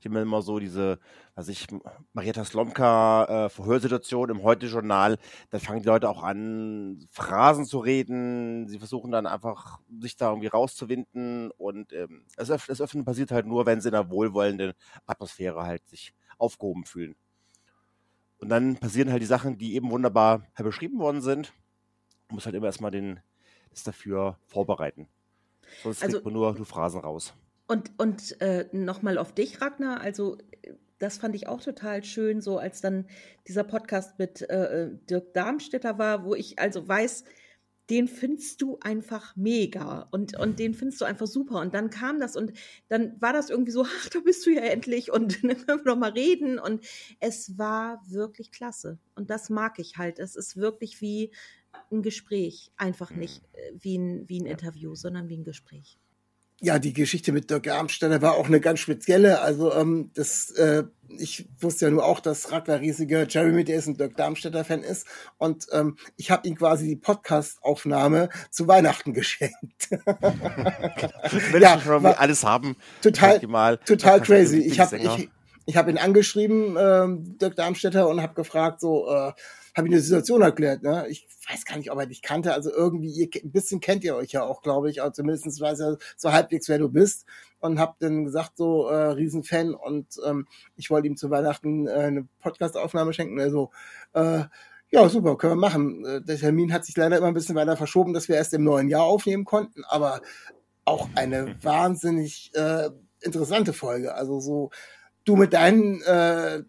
[0.00, 0.98] ich habe immer so diese,
[1.34, 1.66] was ich,
[2.14, 5.18] Marietta Slomka äh, Verhörsituation im Heute-Journal,
[5.50, 10.30] dann fangen die Leute auch an, Phrasen zu reden, sie versuchen dann einfach, sich da
[10.30, 14.72] irgendwie rauszuwinden und ähm, das, das Öffnen passiert halt nur, wenn sie in einer wohlwollenden
[15.04, 17.16] Atmosphäre halt sich aufgehoben fühlen.
[18.38, 21.52] Und dann passieren halt die Sachen, die eben wunderbar beschrieben worden sind.
[22.28, 23.20] Man muss halt immer erstmal den,
[23.72, 25.08] das dafür vorbereiten.
[25.82, 27.34] Sonst also, kriegt man nur, nur Phrasen raus.
[27.66, 30.00] Und, und äh, nochmal auf dich, Ragnar.
[30.00, 30.38] Also,
[30.98, 33.06] das fand ich auch total schön, so als dann
[33.48, 37.24] dieser Podcast mit äh, äh, Dirk Darmstädter war, wo ich also weiß,
[37.90, 41.60] den findest du einfach mega und, und den findest du einfach super.
[41.60, 42.52] Und dann kam das und
[42.88, 45.92] dann war das irgendwie so, ach, da bist du ja endlich und dann können wir
[45.92, 46.58] noch mal reden.
[46.58, 46.84] Und
[47.20, 48.98] es war wirklich klasse.
[49.14, 50.18] Und das mag ich halt.
[50.18, 51.32] Es ist wirklich wie
[51.90, 53.58] ein Gespräch, einfach nicht mhm.
[53.58, 55.98] äh, wie ein, wie ein Interview, sondern wie ein Gespräch
[56.62, 59.40] ja, die Geschichte mit Dirk Armsteiner war auch eine ganz spezielle.
[59.40, 60.84] Also ähm, das, äh,
[61.18, 65.08] ich wusste ja nur auch, dass Ragnar riesiger Jeremy Days und Dirk Darmstädter Fan ist.
[65.38, 69.90] Und ähm, ich habe ihm quasi die Podcast-Aufnahme zu Weihnachten geschenkt.
[69.90, 74.60] Wenn ja, schon wir alles haben, total, mal, total crazy.
[74.60, 75.30] Ich habe ich,
[75.66, 79.32] ich hab ihn angeschrieben, ähm, Dirk Darmstädter, und habe gefragt, so, äh,
[79.74, 80.82] habe ich eine Situation erklärt.
[80.82, 81.06] Ne?
[81.08, 82.52] Ich weiß gar nicht, ob er dich kannte.
[82.52, 85.02] Also irgendwie, ihr, ein bisschen kennt ihr euch ja auch, glaube ich.
[85.02, 87.26] Also zumindest weiß er so halbwegs, wer du bist.
[87.60, 89.74] Und hab dann gesagt, so äh, Riesenfan.
[89.74, 93.40] Und ähm, ich wollte ihm zu Weihnachten äh, eine Podcast-Aufnahme schenken.
[93.40, 93.70] Also,
[94.12, 94.44] äh,
[94.90, 96.04] ja, super, können wir machen.
[96.04, 98.64] Äh, der Termin hat sich leider immer ein bisschen weiter verschoben, dass wir erst im
[98.64, 99.84] neuen Jahr aufnehmen konnten.
[99.88, 100.20] Aber
[100.84, 104.14] auch eine wahnsinnig äh, interessante Folge.
[104.14, 104.70] Also so,
[105.24, 106.62] du mit deinen äh,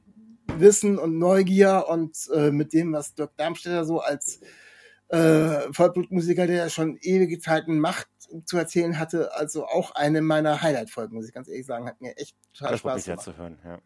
[0.59, 4.41] Wissen und Neugier und äh, mit dem, was Dirk Darmstädter so als
[5.09, 8.07] äh, Vollblutmusiker, der schon ewige Zeiten macht,
[8.45, 12.17] zu erzählen hatte, also auch eine meiner Highlight-Folgen, muss ich ganz ehrlich sagen, hat mir
[12.17, 13.21] echt total das Spaß gemacht.
[13.21, 13.79] zu hören, ja.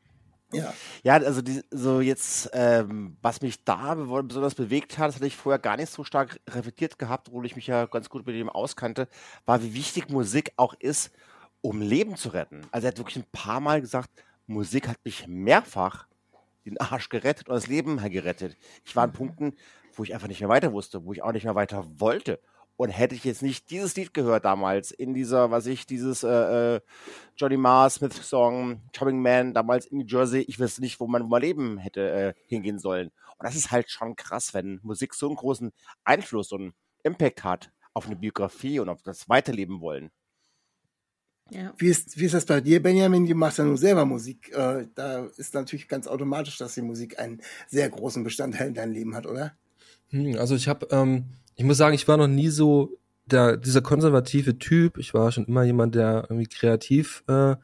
[0.54, 0.74] Ja.
[1.04, 5.36] ja, also die, so jetzt, ähm, was mich da besonders bewegt hat, das hatte ich
[5.36, 8.50] vorher gar nicht so stark reflektiert gehabt, obwohl ich mich ja ganz gut mit dem
[8.50, 9.10] auskannte,
[9.46, 11.12] war, wie wichtig Musik auch ist,
[11.60, 12.62] um Leben zu retten.
[12.72, 14.10] Also er hat wirklich ein paar Mal gesagt,
[14.46, 16.08] Musik hat mich mehrfach
[16.70, 18.58] den Arsch gerettet und das Leben gerettet.
[18.86, 19.14] Ich war an.
[19.14, 19.56] Punkten,
[19.96, 22.40] wo ich einfach nicht mehr weiter wusste, wo ich auch nicht mehr weiter wollte.
[22.76, 26.76] Und hätte ich jetzt nicht dieses Lied gehört damals in dieser, was ich, dieses äh,
[26.76, 26.82] äh,
[27.36, 31.24] Johnny Marr Smith Song, Chopping Man, damals in New Jersey, ich wüsste nicht, wo man,
[31.24, 33.08] wo mein Leben hätte äh, hingehen sollen.
[33.08, 35.72] Und das ist halt schon krass, wenn Musik so einen großen
[36.04, 40.12] Einfluss und Impact hat auf eine Biografie und auf das Weiterleben wollen.
[41.50, 41.74] Ja.
[41.78, 43.26] Wie, ist, wie ist das bei dir, Benjamin?
[43.26, 44.52] Du machst ja nur selber Musik.
[44.54, 48.94] Äh, da ist natürlich ganz automatisch, dass die Musik einen sehr großen Bestandteil in deinem
[48.94, 49.54] Leben hat, oder?
[50.10, 53.82] Hm, also ich habe, ähm, ich muss sagen, ich war noch nie so der, dieser
[53.82, 54.98] konservative Typ.
[54.98, 57.56] Ich war schon immer jemand, der irgendwie kreativ äh,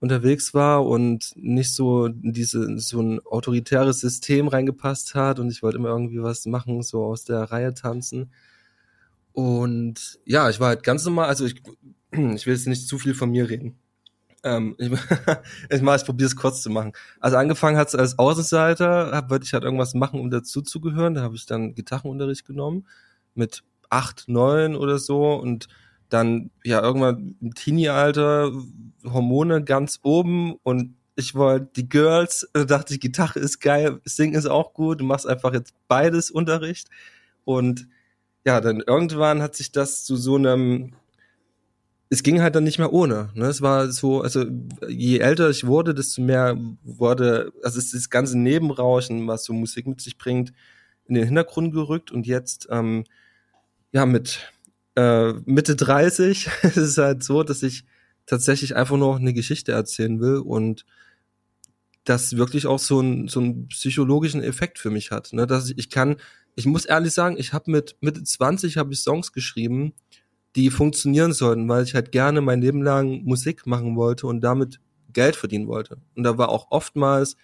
[0.00, 5.62] unterwegs war und nicht so in diese so ein autoritäres System reingepasst hat und ich
[5.62, 8.30] wollte immer irgendwie was machen, so aus der Reihe tanzen.
[9.32, 11.62] Und ja, ich war halt ganz normal, also ich
[12.34, 13.78] ich will jetzt nicht zu viel von mir reden.
[14.42, 14.90] Ähm, ich,
[15.70, 16.92] ich, mach, ich probiere es kurz zu machen.
[17.20, 21.14] Also angefangen hat es als Außenseiter, hab, wollte ich halt irgendwas machen, um dazuzugehören.
[21.14, 22.86] Da habe ich dann Gitarrenunterricht genommen
[23.34, 25.68] mit acht, neun oder so und
[26.08, 28.52] dann ja irgendwann im Teenie-Alter
[29.04, 34.34] Hormone ganz oben und ich wollte die Girls, da dachte ich, Gitarre ist geil, Singen
[34.34, 36.88] ist auch gut, du machst einfach jetzt beides Unterricht
[37.44, 37.88] und
[38.44, 40.92] ja, dann irgendwann hat sich das zu so einem
[42.08, 43.30] es ging halt dann nicht mehr ohne.
[43.34, 43.46] Ne?
[43.46, 44.44] Es war so, also
[44.88, 49.86] je älter ich wurde, desto mehr wurde, also ist das ganze Nebenrauschen, was so Musik
[49.86, 50.52] mit sich bringt,
[51.06, 53.04] in den Hintergrund gerückt und jetzt, ähm,
[53.92, 54.52] ja, mit
[54.96, 57.84] äh, Mitte 30 ist es halt so, dass ich
[58.26, 60.84] tatsächlich einfach nur eine Geschichte erzählen will und
[62.04, 65.32] das wirklich auch so, ein, so einen psychologischen Effekt für mich hat.
[65.32, 65.46] Ne?
[65.46, 66.16] Dass ich, ich kann,
[66.54, 69.92] ich muss ehrlich sagen, ich habe mit Mitte 20 habe ich Songs geschrieben,
[70.56, 74.80] die funktionieren sollten, weil ich halt gerne mein Leben lang Musik machen wollte und damit
[75.12, 75.98] Geld verdienen wollte.
[76.14, 77.36] Und da war auch oftmals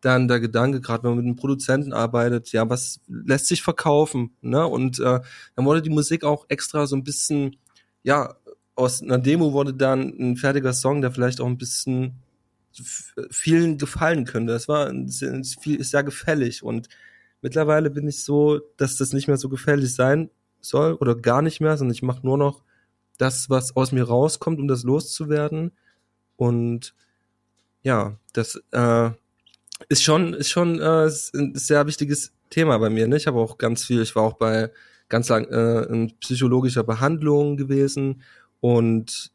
[0.00, 4.36] dann der Gedanke, gerade wenn man mit einem Produzenten arbeitet, ja, was lässt sich verkaufen,
[4.40, 4.66] ne?
[4.66, 5.20] Und äh,
[5.54, 7.56] dann wurde die Musik auch extra so ein bisschen,
[8.02, 8.34] ja,
[8.74, 12.22] aus einer Demo wurde dann ein fertiger Song, der vielleicht auch ein bisschen
[13.30, 14.52] vielen gefallen könnte.
[14.52, 16.88] Das war sehr, sehr gefällig und
[17.42, 20.30] mittlerweile bin ich so, dass das nicht mehr so gefällig sein
[20.62, 22.62] soll oder gar nicht mehr, sondern ich mache nur noch
[23.18, 25.72] das, was aus mir rauskommt, um das loszuwerden.
[26.36, 26.94] Und
[27.82, 29.10] ja, das äh,
[29.88, 33.06] ist schon, ist schon äh, ein sehr wichtiges Thema bei mir.
[33.06, 33.16] Ne?
[33.16, 34.70] Ich habe auch ganz viel, ich war auch bei
[35.08, 38.22] ganz lang äh, in psychologischer Behandlung gewesen
[38.60, 39.30] und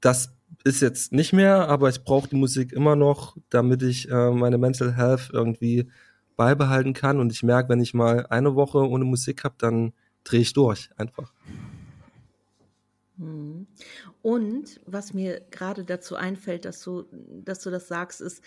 [0.00, 0.34] das
[0.64, 4.58] ist jetzt nicht mehr, aber ich brauche die Musik immer noch, damit ich äh, meine
[4.58, 5.90] Mental Health irgendwie
[6.36, 7.18] beibehalten kann.
[7.18, 9.92] Und ich merke, wenn ich mal eine Woche ohne Musik habe, dann
[10.24, 11.32] drehe ich durch einfach.
[13.18, 13.66] Hm.
[14.22, 17.04] Und was mir gerade dazu einfällt, dass du,
[17.44, 18.42] dass du das sagst, ist,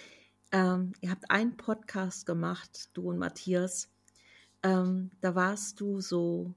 [0.52, 3.90] ähm, ihr habt einen Podcast gemacht, du und Matthias.
[4.64, 6.54] Ähm, da warst du so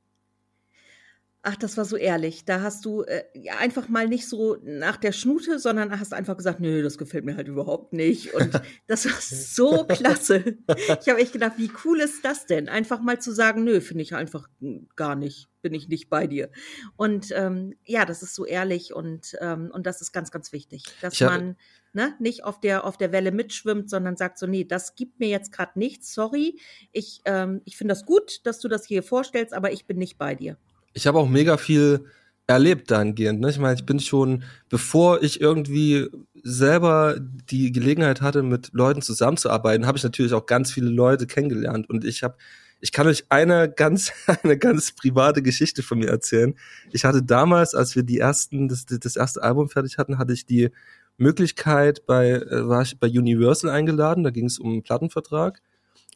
[1.42, 2.44] Ach, das war so ehrlich.
[2.44, 3.22] Da hast du äh,
[3.58, 7.36] einfach mal nicht so nach der Schnute, sondern hast einfach gesagt, nö, das gefällt mir
[7.36, 8.34] halt überhaupt nicht.
[8.34, 10.58] Und das war so klasse.
[11.00, 12.68] Ich habe echt gedacht, wie cool ist das denn?
[12.68, 14.48] Einfach mal zu sagen, nö, finde ich einfach
[14.96, 16.50] gar nicht, bin ich nicht bei dir.
[16.96, 20.82] Und ähm, ja, das ist so ehrlich und, ähm, und das ist ganz, ganz wichtig,
[21.02, 21.56] dass man
[21.92, 25.28] ne, nicht auf der, auf der Welle mitschwimmt, sondern sagt so, nee, das gibt mir
[25.28, 26.58] jetzt gerade nichts, sorry.
[26.90, 30.18] Ich, ähm, ich finde das gut, dass du das hier vorstellst, aber ich bin nicht
[30.18, 30.58] bei dir
[30.92, 32.04] ich habe auch mega viel
[32.48, 33.40] erlebt dahingehend.
[33.40, 33.50] Ne?
[33.50, 36.08] Ich meine, ich bin schon, bevor ich irgendwie
[36.42, 41.90] selber die Gelegenheit hatte, mit Leuten zusammenzuarbeiten, habe ich natürlich auch ganz viele Leute kennengelernt.
[41.90, 42.36] Und ich habe,
[42.80, 44.12] ich kann euch eine ganz,
[44.42, 46.54] eine ganz private Geschichte von mir erzählen.
[46.90, 50.46] Ich hatte damals, als wir die ersten, das, das erste Album fertig hatten, hatte ich
[50.46, 50.70] die
[51.18, 55.60] Möglichkeit bei, äh, war ich bei Universal eingeladen, da ging es um einen Plattenvertrag.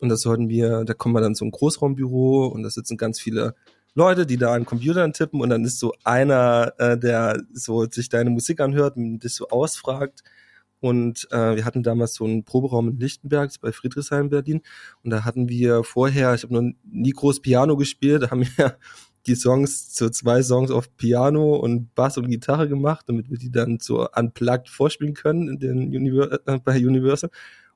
[0.01, 3.55] Und da sollten wir, da kommen wir dann ein Großraumbüro und da sitzen ganz viele
[3.95, 8.09] Leute, die da an Computern tippen und dann ist so einer, äh, der so sich
[8.09, 10.23] deine Musik anhört und dich so ausfragt.
[10.81, 14.63] Und äh, wir hatten damals so einen Proberaum in Lichtenberg, bei Friedrichshain, Berlin.
[15.05, 18.79] Und da hatten wir vorher, ich habe noch nie groß Piano gespielt, da haben wir
[19.27, 23.53] die Songs zu zwei Songs auf Piano und Bass und Gitarre gemacht, damit wir die
[23.53, 27.31] dann so unplugged vorspielen können in den Univers äh, bei Universal.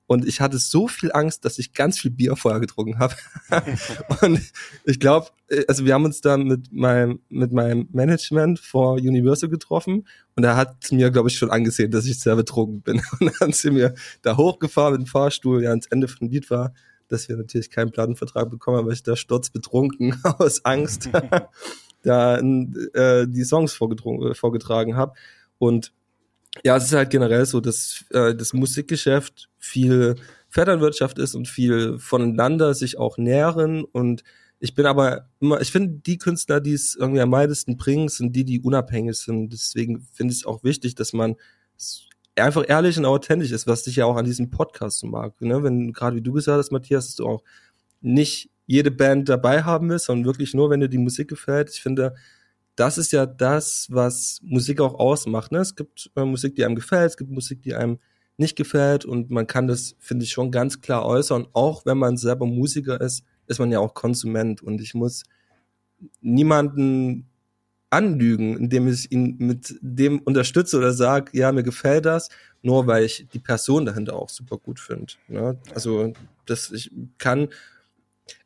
[0.06, 3.14] Und ich hatte so viel Angst, dass ich ganz viel Bier vorher getrunken habe.
[4.22, 4.40] und
[4.84, 9.48] ich glaube, äh, also wir haben uns da mit meinem, mit meinem Management vor Universal
[9.48, 13.02] getroffen und er hat mir, glaube ich, schon angesehen, dass ich sehr betrunken bin.
[13.20, 16.72] Und dann sind wir da hochgefahren mit dem Fahrstuhl, ja, ans Ende von Lied war,
[17.08, 21.08] dass wir natürlich keinen Plattenvertrag bekommen, aber ich da sturzbetrunken aus Angst
[22.06, 25.14] da äh, die Songs vorgetragen habe.
[25.58, 25.92] Und
[26.64, 30.16] ja, es ist halt generell so, dass äh, das Musikgeschäft viel
[30.48, 34.22] Vetternwirtschaft ist und viel voneinander sich auch nähren und
[34.58, 38.34] ich bin aber immer, ich finde, die Künstler, die es irgendwie am meisten bringen, sind
[38.34, 39.52] die, die unabhängig sind.
[39.52, 41.36] Deswegen finde ich es auch wichtig, dass man
[42.36, 45.40] einfach ehrlich und authentisch ist, was dich ja auch an diesem Podcast so mag.
[45.40, 45.62] Ne?
[45.62, 47.42] Wenn, gerade wie du gesagt hast, Matthias, dass du auch
[48.00, 51.70] nicht jede Band dabei haben willst, sondern wirklich nur, wenn dir die Musik gefällt.
[51.70, 52.14] Ich finde,
[52.76, 55.50] das ist ja das, was Musik auch ausmacht.
[55.50, 55.58] Ne?
[55.58, 57.98] Es gibt äh, Musik, die einem gefällt, es gibt Musik, die einem
[58.36, 61.48] nicht gefällt und man kann das, finde ich, schon ganz klar äußern.
[61.54, 65.24] Auch wenn man selber Musiker ist, ist man ja auch Konsument und ich muss
[66.20, 67.26] niemanden
[67.88, 72.28] anlügen, indem ich ihn mit dem unterstütze oder sage, ja, mir gefällt das,
[72.62, 75.14] nur weil ich die Person dahinter auch super gut finde.
[75.28, 75.58] Ne?
[75.74, 76.12] Also,
[76.44, 77.48] das ich kann,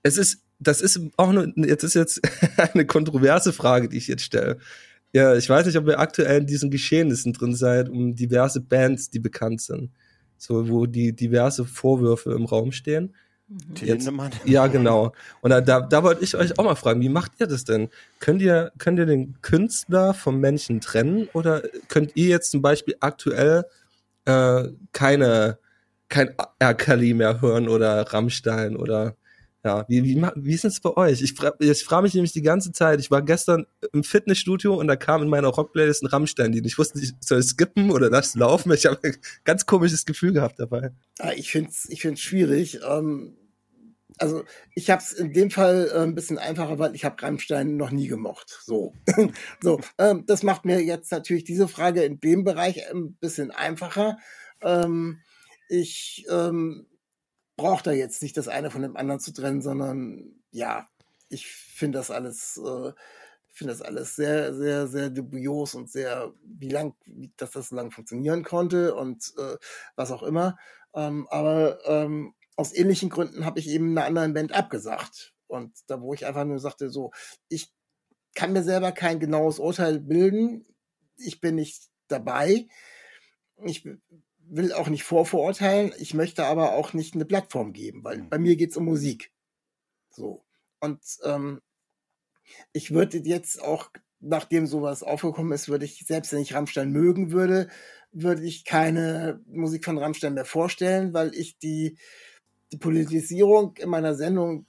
[0.02, 2.20] es ist das ist auch eine, jetzt ist jetzt
[2.74, 4.58] eine kontroverse Frage, die ich jetzt stelle.
[5.12, 9.10] Ja, ich weiß nicht, ob ihr aktuell in diesen Geschehnissen drin seid, um diverse Bands,
[9.10, 9.90] die bekannt sind.
[10.36, 13.14] So, wo die diverse Vorwürfe im Raum stehen.
[13.48, 13.58] Mhm.
[13.82, 14.10] Jetzt,
[14.44, 15.12] ja, genau.
[15.40, 17.88] Und da, da, da wollte ich euch auch mal fragen, wie macht ihr das denn?
[18.20, 21.28] Könnt ihr, könnt ihr den Künstler vom Menschen trennen?
[21.32, 23.64] Oder könnt ihr jetzt zum Beispiel aktuell
[24.26, 25.58] äh, keine,
[26.08, 26.74] kein R.
[26.74, 29.16] Kelly mehr hören oder Rammstein oder
[29.62, 31.20] Ja, wie, wie, wie ist es bei euch?
[31.20, 32.98] Ich, fra ich frage mich nämlich die ganze Zeit.
[32.98, 36.64] Ich war gestern im Fitnessstudio und da kam in meiner Rockplaylist ein Rammstein-Lied.
[36.64, 38.72] Ich wusste nicht, soll ich skippen oder lass laufen?
[38.72, 40.92] Ich habe ein ganz komisches Gefühl gehabt dabei.
[41.18, 42.80] Ah, Ich finde es ich find's schwierig.
[42.88, 43.36] Ähm,
[44.16, 44.44] also
[44.74, 47.90] ich habe es in dem Fall äh, ein bisschen einfacher, weil ich habe Rammstein noch
[47.90, 48.58] nie gemocht.
[48.64, 48.94] So,
[49.62, 54.16] so ähm, das macht mir jetzt natürlich diese Frage in dem Bereich ein bisschen einfacher.
[54.62, 55.20] Ähm,
[55.68, 56.26] ich
[57.60, 60.88] brauche da jetzt nicht das eine von dem anderen zu trennen, sondern ja,
[61.28, 62.92] ich finde das alles, äh,
[63.52, 67.76] finde das alles sehr, sehr, sehr dubios und sehr, wie lang, wie, dass das so
[67.76, 69.56] lang funktionieren konnte und äh,
[69.94, 70.56] was auch immer.
[70.94, 75.34] Ähm, aber ähm, aus ähnlichen Gründen habe ich eben einer anderen Band abgesagt.
[75.46, 77.10] Und da, wo ich einfach nur sagte, so,
[77.48, 77.72] ich
[78.34, 80.64] kann mir selber kein genaues Urteil bilden.
[81.16, 82.68] Ich bin nicht dabei.
[83.64, 83.86] Ich
[84.50, 85.92] will auch nicht vorverurteilen.
[85.98, 89.32] Ich möchte aber auch nicht eine Plattform geben, weil bei mir geht's um Musik.
[90.10, 90.44] So.
[90.80, 91.60] Und ähm,
[92.72, 97.30] ich würde jetzt auch, nachdem sowas aufgekommen ist, würde ich, selbst wenn ich Rammstein mögen
[97.30, 97.68] würde,
[98.12, 101.96] würde ich keine Musik von Rammstein mehr vorstellen, weil ich die,
[102.72, 104.66] die Politisierung in meiner Sendung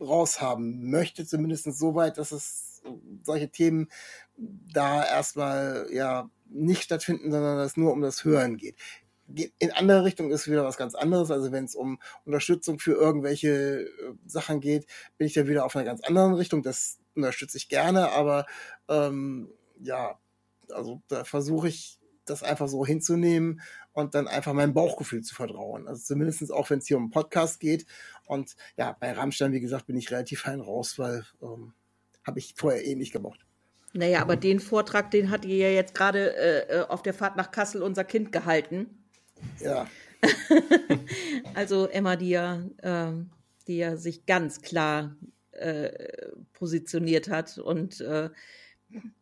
[0.00, 2.82] raushaben möchte, zumindest so weit, dass es
[3.22, 3.88] solche Themen
[4.36, 8.76] da erstmal ja nicht stattfinden, sondern dass es nur um das Hören geht.
[9.26, 11.30] In andere Richtung ist wieder was ganz anderes.
[11.30, 13.88] Also wenn es um Unterstützung für irgendwelche äh,
[14.26, 16.62] Sachen geht, bin ich da wieder auf einer ganz anderen Richtung.
[16.62, 18.46] Das unterstütze ich gerne, aber
[18.88, 19.50] ähm,
[19.80, 20.18] ja,
[20.70, 23.60] also da versuche ich das einfach so hinzunehmen
[23.92, 25.86] und dann einfach meinem Bauchgefühl zu vertrauen.
[25.88, 27.86] Also zumindest auch, wenn es hier um einen Podcast geht.
[28.26, 31.74] Und ja, bei Rammstein, wie gesagt, bin ich relativ fein raus, weil ähm,
[32.26, 33.44] habe ich vorher eh nicht gemocht.
[33.92, 37.36] Naja, aber den Vortrag, den hat ihr ja jetzt gerade äh, äh, auf der Fahrt
[37.36, 39.03] nach Kassel unser Kind gehalten.
[39.60, 39.86] Ja,
[41.54, 43.30] Also Emma, die ja, ähm,
[43.66, 45.16] die ja sich ganz klar
[45.52, 48.30] äh, positioniert hat und äh,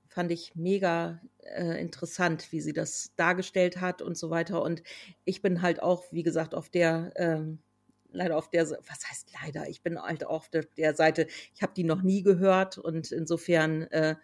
[0.09, 4.63] fand ich mega äh, interessant, wie sie das dargestellt hat und so weiter.
[4.63, 4.83] Und
[5.25, 7.59] ich bin halt auch, wie gesagt, auf der ähm,
[8.15, 9.69] leider auf der, was heißt leider?
[9.69, 11.27] Ich bin halt auf der, der Seite.
[11.55, 14.17] Ich habe die noch nie gehört und insofern, äh,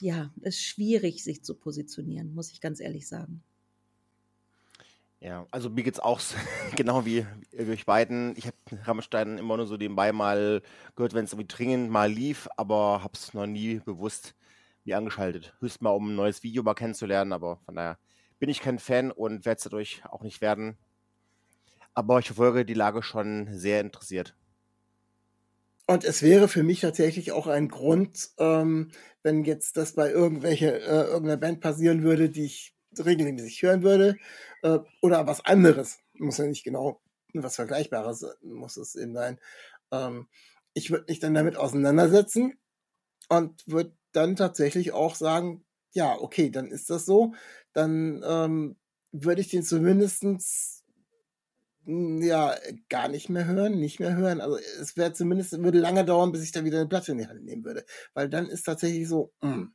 [0.00, 3.42] ja, ist schwierig, sich zu positionieren, muss ich ganz ehrlich sagen.
[5.22, 6.20] Ja, also mir geht's auch
[6.76, 8.34] genau wie wie euch beiden.
[8.36, 10.62] Ich habe Rammstein immer nur so nebenbei mal
[10.96, 14.34] gehört, wenn es irgendwie dringend mal lief, aber habe es noch nie bewusst
[14.84, 15.54] mir angeschaltet.
[15.60, 17.98] Höchst mal, um ein neues Video mal kennenzulernen, aber von daher
[18.40, 20.76] bin ich kein Fan und werde es dadurch auch nicht werden.
[21.94, 24.34] Aber ich verfolge die Lage schon sehr interessiert.
[25.86, 28.90] Und es wäre für mich tatsächlich auch ein Grund, ähm,
[29.22, 34.16] wenn jetzt das bei irgendwelche, äh, irgendeiner Band passieren würde, die ich regelmäßig hören würde,
[34.62, 37.00] äh, oder was anderes, muss ja nicht genau
[37.34, 39.38] was Vergleichbares muss es eben sein.
[39.90, 40.28] Ähm,
[40.74, 42.54] ich würde mich dann damit auseinandersetzen
[43.28, 47.34] und würde dann tatsächlich auch sagen, ja, okay, dann ist das so.
[47.72, 48.76] Dann ähm,
[49.12, 50.84] würde ich den zumindestens
[51.84, 52.54] hm, ja,
[52.88, 54.40] gar nicht mehr hören, nicht mehr hören.
[54.40, 57.26] Also es wäre zumindest, würde lange dauern, bis ich da wieder eine Platte in die
[57.26, 57.84] Hand nehmen würde.
[58.14, 59.68] Weil dann ist tatsächlich so, mh,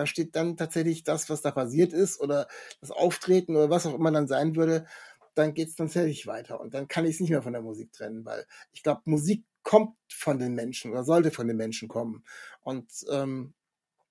[0.00, 2.48] da steht dann tatsächlich das, was da passiert ist oder
[2.80, 4.86] das Auftreten oder was auch immer dann sein würde,
[5.34, 6.60] dann geht es tatsächlich weiter.
[6.60, 9.44] Und dann kann ich es nicht mehr von der Musik trennen, weil ich glaube, Musik
[9.62, 12.24] kommt von den Menschen oder sollte von den Menschen kommen.
[12.62, 13.52] Und ähm,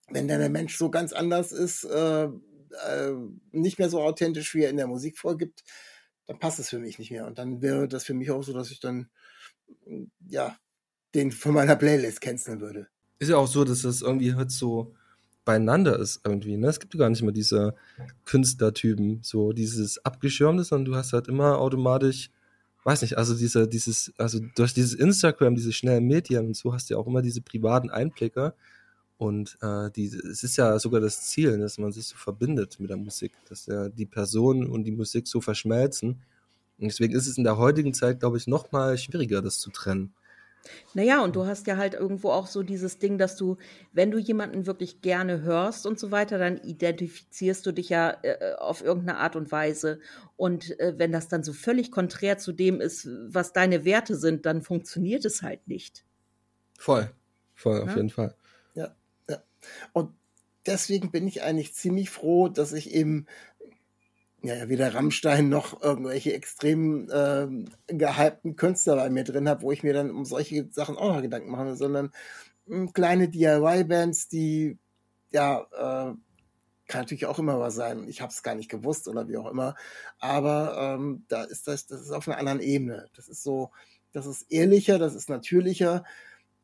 [0.09, 3.13] wenn dann der Mensch so ganz anders ist, äh, äh,
[3.51, 5.63] nicht mehr so authentisch, wie er in der Musik vorgibt,
[6.27, 7.25] dann passt es für mich nicht mehr.
[7.25, 9.09] Und dann wäre das für mich auch so, dass ich dann,
[10.27, 10.55] ja,
[11.15, 12.87] den von meiner Playlist canceln würde.
[13.17, 14.95] Ist ja auch so, dass das irgendwie halt so
[15.45, 16.67] beieinander ist irgendwie, ne?
[16.67, 17.75] Es gibt ja gar nicht immer diese
[18.25, 22.31] Künstlertypen, so dieses Abgeschirmte, sondern du hast halt immer automatisch,
[22.83, 26.89] weiß nicht, also diese, dieses, also durch dieses Instagram, diese schnellen Medien und so hast
[26.89, 28.53] du ja auch immer diese privaten Einblicke
[29.17, 32.89] und äh, die, es ist ja sogar das Ziel, dass man sich so verbindet mit
[32.89, 36.21] der Musik, dass ja die Person und die Musik so verschmelzen
[36.79, 39.69] und deswegen ist es in der heutigen Zeit, glaube ich, noch mal schwieriger, das zu
[39.69, 40.13] trennen.
[40.93, 43.57] Naja, und du hast ja halt irgendwo auch so dieses Ding, dass du,
[43.91, 48.55] wenn du jemanden wirklich gerne hörst und so weiter, dann identifizierst du dich ja äh,
[48.57, 49.99] auf irgendeine Art und Weise.
[50.35, 54.45] Und äh, wenn das dann so völlig konträr zu dem ist, was deine Werte sind,
[54.45, 56.05] dann funktioniert es halt nicht.
[56.77, 57.11] Voll,
[57.53, 57.95] voll, auf Ja.
[57.95, 58.35] jeden Fall.
[58.73, 58.95] Ja,
[59.29, 59.43] ja.
[59.93, 60.13] Und
[60.65, 63.27] deswegen bin ich eigentlich ziemlich froh, dass ich eben
[64.43, 69.71] ja, ja, weder Rammstein noch irgendwelche extrem ähm, gehypten Künstler bei mir drin habe, wo
[69.71, 72.11] ich mir dann um solche Sachen auch noch Gedanken mache, sondern
[72.67, 74.77] mh, kleine DIY-Bands, die
[75.31, 76.15] ja äh,
[76.87, 78.07] kann natürlich auch immer was sein.
[78.07, 79.75] Ich habe es gar nicht gewusst oder wie auch immer.
[80.19, 83.07] Aber ähm, da ist das, das ist auf einer anderen Ebene.
[83.15, 83.71] Das ist so,
[84.11, 86.03] das ist ehrlicher, das ist natürlicher.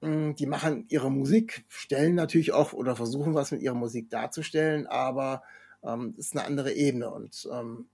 [0.02, 4.88] Mm, Die machen ihre Musik, stellen natürlich auch oder versuchen was mit ihrer Musik darzustellen,
[4.88, 5.44] aber
[5.86, 7.88] ähm, ist eine andere Ebene und ähm,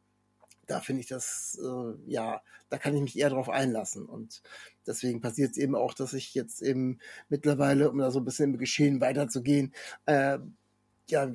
[0.71, 4.05] da finde ich das, äh, ja, da kann ich mich eher drauf einlassen.
[4.05, 4.41] Und
[4.87, 8.53] deswegen passiert es eben auch, dass ich jetzt eben mittlerweile, um da so ein bisschen
[8.53, 9.73] im Geschehen weiterzugehen,
[10.05, 10.39] äh,
[11.09, 11.31] ja,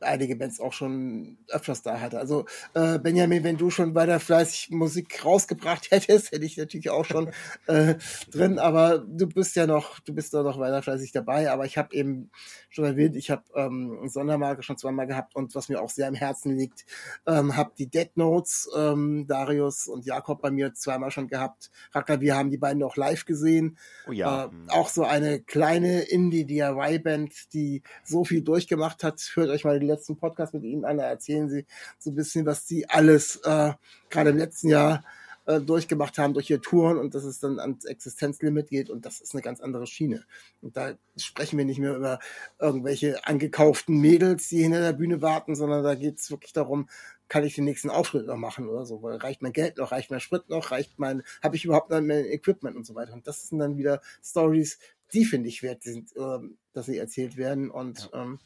[0.00, 2.18] einige Bands auch schon öfters da hatte.
[2.18, 7.04] Also äh, Benjamin, wenn du schon weiter fleißig Musik rausgebracht hättest, hätte ich natürlich auch
[7.04, 7.30] schon
[7.66, 7.94] äh,
[8.30, 11.78] drin, aber du bist ja noch, du bist da noch weiter fleißig dabei, aber ich
[11.78, 12.30] habe eben
[12.68, 16.14] schon erwähnt, ich habe ähm, Sondermarke schon zweimal gehabt und was mir auch sehr am
[16.14, 16.84] Herzen liegt,
[17.26, 21.70] ähm, habe die Dead Notes, ähm, Darius und Jakob bei mir zweimal schon gehabt.
[21.92, 23.76] Racker, wir haben die beiden auch live gesehen.
[24.08, 24.46] Oh ja.
[24.46, 29.20] Äh, auch so eine kleine Indie-DIY-Band, die so viel durchgemacht hat.
[29.34, 31.66] Hört euch mal den letzten Podcast mit ihnen an, da erzählen sie
[31.98, 33.72] so ein bisschen, was sie alles äh,
[34.08, 35.04] gerade im letzten Jahr
[35.46, 39.20] äh, durchgemacht haben durch ihre Touren und dass es dann ans Existenzlimit geht und das
[39.20, 40.24] ist eine ganz andere Schiene.
[40.60, 42.18] Und da sprechen wir nicht mehr über
[42.58, 46.88] irgendwelche angekauften Mädels, die hinter der Bühne warten, sondern da geht es wirklich darum,
[47.28, 50.10] kann ich den nächsten Auftritt noch machen oder so, weil reicht mein Geld noch, reicht
[50.10, 53.12] mein Sprit noch, reicht mein, habe ich überhaupt noch mein Equipment und so weiter.
[53.12, 54.78] Und das sind dann wieder Stories,
[55.12, 58.38] die finde ich wert sind, ähm, dass sie erzählt werden und ähm,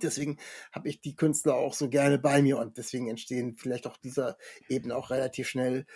[0.00, 0.38] deswegen
[0.72, 4.36] habe ich die Künstler auch so gerne bei mir und deswegen entstehen vielleicht auch dieser
[4.68, 5.86] eben auch relativ schnell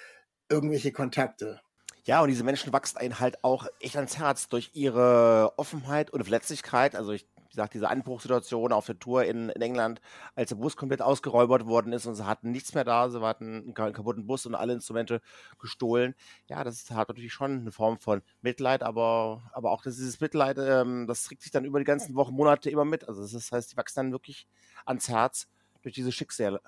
[0.48, 1.60] irgendwelche Kontakte.
[2.04, 6.22] Ja, und diese Menschen wachsen einen halt auch echt ans Herz durch ihre Offenheit und
[6.22, 6.94] Verletzlichkeit.
[6.94, 7.26] Also ich
[7.56, 10.00] gesagt, diese Anbruchssituation auf der Tour in, in England,
[10.34, 13.62] als der Bus komplett ausgeräubert worden ist und sie hatten nichts mehr da, sie hatten
[13.62, 15.20] einen ka- kaputten Bus und alle Instrumente
[15.58, 16.14] gestohlen.
[16.48, 21.06] Ja, das halt natürlich schon eine Form von Mitleid, aber, aber auch dieses Mitleid, ähm,
[21.06, 23.08] das trägt sich dann über die ganzen Wochen, Monate immer mit.
[23.08, 24.46] Also das heißt, die wachsen dann wirklich
[24.84, 25.48] ans Herz
[25.82, 26.60] durch diese Schicksale.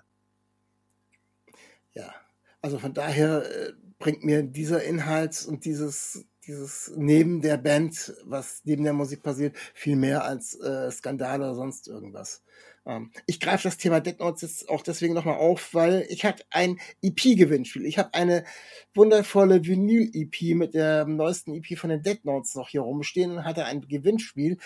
[1.93, 2.15] Ja,
[2.63, 8.63] also von daher äh, bringt mir dieser Inhalt und dieses, dieses neben der Band, was
[8.65, 12.43] neben der Musik passiert, viel mehr als äh, Skandale oder sonst irgendwas.
[12.87, 16.45] Ähm, ich greife das Thema Dead Notes jetzt auch deswegen nochmal auf, weil ich hatte
[16.51, 17.85] ein EP-Gewinnspiel.
[17.85, 18.45] Ich habe eine
[18.95, 23.67] wundervolle Vinyl-EP mit der neuesten EP von den Dead Notes noch hier rumstehen und hatte
[23.67, 24.57] ein Gewinnspiel.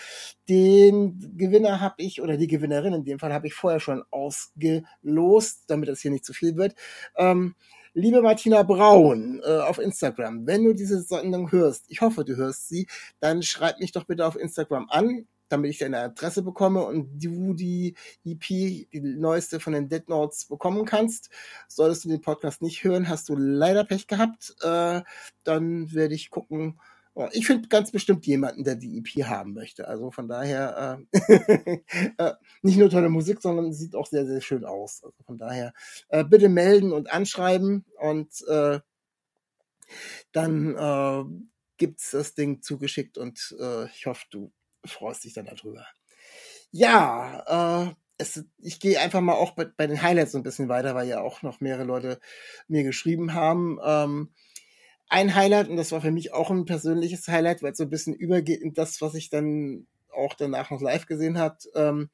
[0.47, 5.63] Den Gewinner habe ich, oder die Gewinnerin in dem Fall, habe ich vorher schon ausgelost,
[5.67, 6.75] damit das hier nicht zu viel wird.
[7.17, 7.55] Ähm,
[7.95, 12.67] Liebe Martina Braun äh, auf Instagram, wenn du diese Sendung hörst, ich hoffe, du hörst
[12.67, 12.87] sie,
[13.19, 17.53] dann schreib mich doch bitte auf Instagram an, damit ich deine Adresse bekomme und du
[17.53, 21.29] die EP, die neueste von den Dead Notes bekommen kannst.
[21.67, 24.55] Solltest du den Podcast nicht hören, hast du leider Pech gehabt.
[24.61, 25.01] Äh,
[25.43, 26.79] dann werde ich gucken.
[27.15, 29.87] Oh, ich finde ganz bestimmt jemanden, der die EP haben möchte.
[29.87, 31.79] Also von daher äh,
[32.17, 32.33] äh,
[32.63, 35.03] nicht nur tolle Musik, sondern sieht auch sehr, sehr schön aus.
[35.03, 35.73] Also von daher
[36.09, 38.79] äh, bitte melden und anschreiben und äh,
[40.31, 41.23] dann äh,
[41.77, 44.51] gibt's das Ding zugeschickt und äh, ich hoffe, du
[44.85, 45.85] freust dich dann darüber.
[46.71, 50.69] Ja, äh, es, ich gehe einfach mal auch bei, bei den Highlights so ein bisschen
[50.69, 52.19] weiter, weil ja auch noch mehrere Leute
[52.67, 53.79] mir geschrieben haben.
[53.83, 54.33] Ähm,
[55.09, 57.89] ein Highlight, und das war für mich auch ein persönliches Highlight, weil es so ein
[57.89, 61.67] bisschen übergeht in das, was ich dann auch danach noch live gesehen hat.
[61.75, 62.09] Ähm,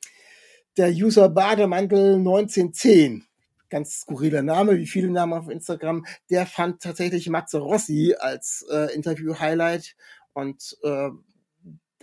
[0.77, 3.25] der User Bademantel 1910,
[3.69, 8.93] ganz skurriler Name, wie viele Namen auf Instagram, der fand tatsächlich Matze Rossi als äh,
[8.93, 9.95] Interview-Highlight
[10.33, 11.09] und äh,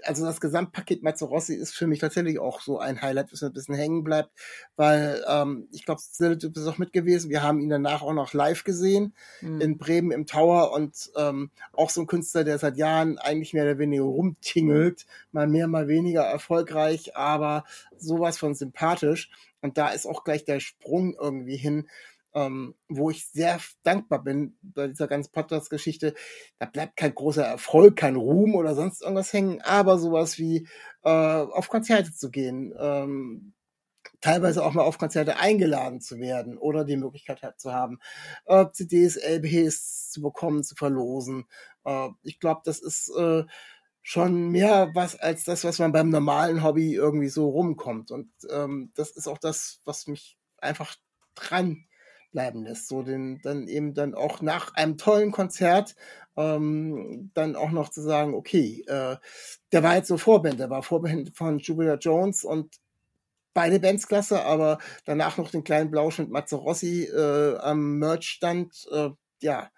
[0.04, 3.52] also das Gesamtpaket Mazzarossi ist für mich tatsächlich auch so ein Highlight, das mir ein
[3.52, 4.30] bisschen hängen bleibt,
[4.76, 7.30] weil ähm, ich glaube, du bist auch mit gewesen.
[7.30, 9.60] Wir haben ihn danach auch noch live gesehen Hm.
[9.60, 13.64] in Bremen im Tower und ähm, auch so ein Künstler, der seit Jahren eigentlich mehr
[13.64, 17.64] oder weniger rumtingelt, mal mehr, mal weniger erfolgreich, aber
[17.96, 19.30] sowas von sympathisch.
[19.62, 21.88] Und da ist auch gleich der Sprung irgendwie hin,
[22.36, 26.14] ähm, wo ich sehr dankbar bin bei dieser ganzen Podcast-Geschichte.
[26.58, 30.68] Da bleibt kein großer Erfolg, kein Ruhm oder sonst irgendwas hängen, aber sowas wie
[31.02, 33.54] äh, auf Konzerte zu gehen, ähm,
[34.20, 38.00] teilweise auch mal auf Konzerte eingeladen zu werden oder die Möglichkeit zu haben,
[38.44, 41.46] äh, CDs, LPs zu bekommen, zu verlosen.
[41.84, 43.44] Äh, ich glaube, das ist äh,
[44.02, 48.10] schon mehr was als das, was man beim normalen Hobby irgendwie so rumkommt.
[48.10, 50.96] Und ähm, das ist auch das, was mich einfach
[51.34, 51.86] dran
[52.36, 52.88] bleiben lässt.
[52.88, 55.96] So den, dann eben dann auch nach einem tollen Konzert
[56.36, 59.16] ähm, dann auch noch zu sagen, okay, äh,
[59.72, 62.76] der war jetzt so Vorband, der war Vorband von Jupiter Jones und
[63.54, 64.76] beide Bands klasse, aber
[65.06, 69.08] danach noch den kleinen Blausch mit Matze Rossi äh, am Merch-Stand, äh,
[69.40, 69.70] ja,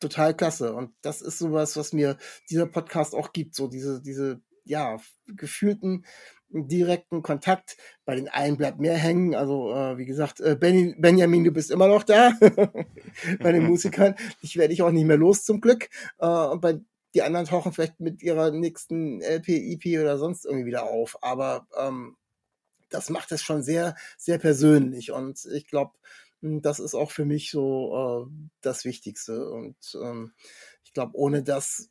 [0.00, 0.72] total klasse.
[0.72, 2.16] Und das ist sowas, was mir
[2.48, 4.96] dieser Podcast auch gibt, so diese, diese, ja,
[5.26, 6.06] gefühlten
[6.50, 7.76] direkten Kontakt.
[8.04, 9.34] Bei den einen bleibt mehr hängen.
[9.34, 12.32] Also, äh, wie gesagt, äh, Benny, Benjamin, du bist immer noch da.
[13.40, 14.14] bei den Musikern.
[14.42, 15.88] Ich werde dich auch nicht mehr los, zum Glück.
[16.18, 16.80] Äh, und bei
[17.14, 21.18] die anderen tauchen vielleicht mit ihrer nächsten LP, EP oder sonst irgendwie wieder auf.
[21.22, 22.16] Aber ähm,
[22.88, 25.10] das macht es schon sehr, sehr persönlich.
[25.10, 25.92] Und ich glaube,
[26.40, 29.50] das ist auch für mich so äh, das Wichtigste.
[29.50, 30.32] Und ähm,
[30.84, 31.90] ich glaube, ohne das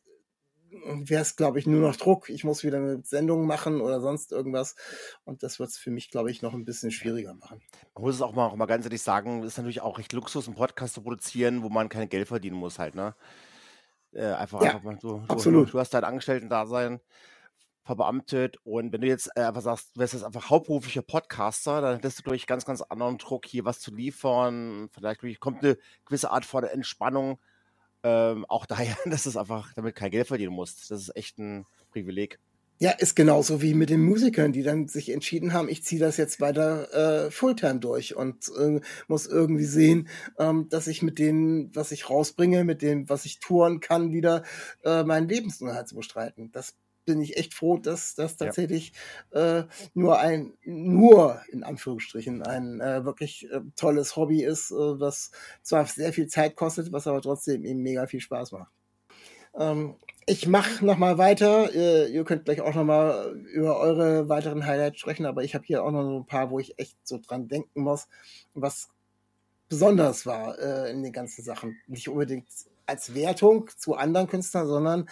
[0.70, 2.30] wäre es, glaube ich, nur noch Druck.
[2.30, 4.76] Ich muss wieder eine Sendung machen oder sonst irgendwas.
[5.24, 7.60] Und das wird es für mich, glaube ich, noch ein bisschen schwieriger machen.
[7.94, 10.46] Man muss es auch mal, auch mal ganz ehrlich sagen, ist natürlich auch recht Luxus,
[10.46, 13.14] einen Podcast zu produzieren, wo man kein Geld verdienen muss halt, ne?
[14.12, 15.72] Äh, einfach, Ja, einfach mal so, du, absolut.
[15.72, 17.00] du hast dein Angestellten-Dasein
[17.82, 21.94] verbeamtet und wenn du jetzt äh, einfach sagst, du wärst jetzt einfach hauptberuflicher Podcaster, dann
[21.96, 24.88] hättest du durch ganz, ganz anderen Druck hier was zu liefern.
[24.92, 27.38] Vielleicht kommt eine gewisse Art von Entspannung.
[28.02, 30.90] Ähm, auch daher, dass du einfach damit kein Geld verdienen musst.
[30.90, 32.38] Das ist echt ein Privileg.
[32.82, 36.16] Ja, ist genauso wie mit den Musikern, die dann sich entschieden haben, ich ziehe das
[36.16, 41.70] jetzt weiter äh, Fulltime durch und äh, muss irgendwie sehen, ähm, dass ich mit dem,
[41.74, 44.44] was ich rausbringe, mit dem, was ich touren kann, wieder
[44.82, 46.52] äh, meinen Lebensunterhalt zu bestreiten.
[46.52, 46.74] Das
[47.10, 48.36] bin ich echt froh, dass das Ja.
[48.46, 48.92] tatsächlich
[49.32, 55.30] äh, nur ein, nur in Anführungsstrichen, ein äh, wirklich äh, tolles Hobby ist, äh, was
[55.62, 58.72] zwar sehr viel Zeit kostet, was aber trotzdem eben mega viel Spaß macht.
[59.54, 59.96] Ähm,
[60.26, 61.72] ich mache noch mal weiter.
[61.74, 65.64] Ihr, ihr könnt gleich auch noch mal über eure weiteren Highlights sprechen, aber ich habe
[65.66, 68.08] hier auch noch so ein paar, wo ich echt so dran denken muss,
[68.54, 68.90] was
[69.68, 71.80] besonders war äh, in den ganzen Sachen.
[71.86, 72.48] Nicht unbedingt
[72.90, 75.08] als Wertung zu anderen Künstlern, sondern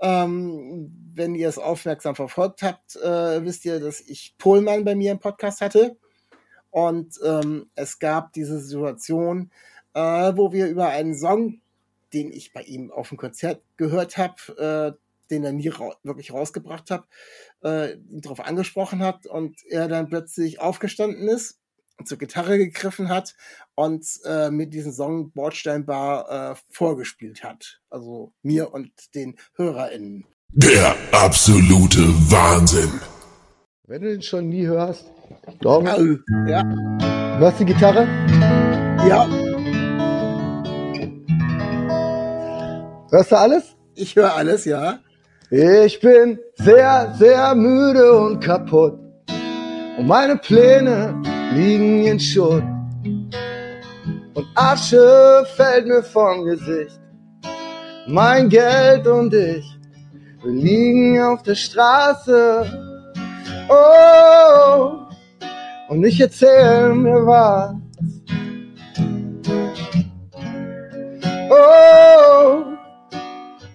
[0.00, 5.12] ähm, wenn ihr es aufmerksam verfolgt habt, äh, wisst ihr, dass ich Pohlmann bei mir
[5.12, 5.96] im Podcast hatte.
[6.70, 9.50] Und ähm, es gab diese Situation,
[9.94, 10.00] äh,
[10.36, 11.60] wo wir über einen Song,
[12.12, 15.00] den ich bei ihm auf dem Konzert gehört habe, äh,
[15.30, 17.06] den er nie ra wirklich rausgebracht hat,
[17.64, 21.58] äh, ihn darauf angesprochen hat und er dann plötzlich aufgestanden ist,
[22.04, 23.34] zur Gitarre gegriffen hat
[23.74, 27.80] und äh, mir diesen Song Bordsteinbar äh, vorgespielt hat.
[27.90, 30.26] Also mir und den HörerInnen.
[30.52, 33.00] Der absolute Wahnsinn.
[33.86, 35.04] Wenn du den schon nie hörst.
[35.64, 35.82] Au.
[36.46, 38.06] Ja, Du hörst die Gitarre?
[39.08, 39.26] ja,
[43.10, 43.76] Hörst du alles?
[43.94, 44.98] ich höre alles, ja.
[45.50, 48.98] Ich bin sehr, sehr müde und kaputt.
[49.96, 51.14] Und meine Pläne
[51.54, 52.62] liegen in Schutt.
[54.34, 57.00] Und Asche fällt mir vom Gesicht.
[58.06, 59.64] Mein Geld und ich,
[60.42, 62.64] wir liegen auf der Straße.
[63.68, 65.06] Oh,
[65.88, 67.74] und ich erzähl mir was.
[71.50, 72.62] Oh,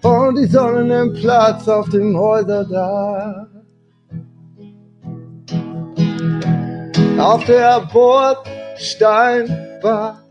[0.08, 3.51] und die Sonne nimmt Platz auf dem Häuserdach.
[7.22, 10.22] Auf der Bordsteinbar,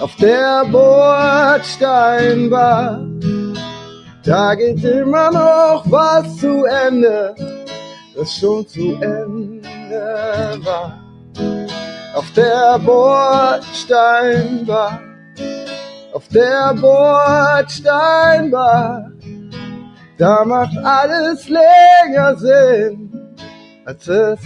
[0.00, 3.06] auf der Bordsteinbar,
[4.22, 7.34] da geht immer noch was zu Ende,
[8.14, 10.92] das schon zu Ende war.
[12.14, 15.00] Auf der Bordsteinbar,
[16.12, 19.10] auf der Bordsteinbar,
[20.18, 23.34] da macht alles länger Sinn,
[23.86, 24.38] als es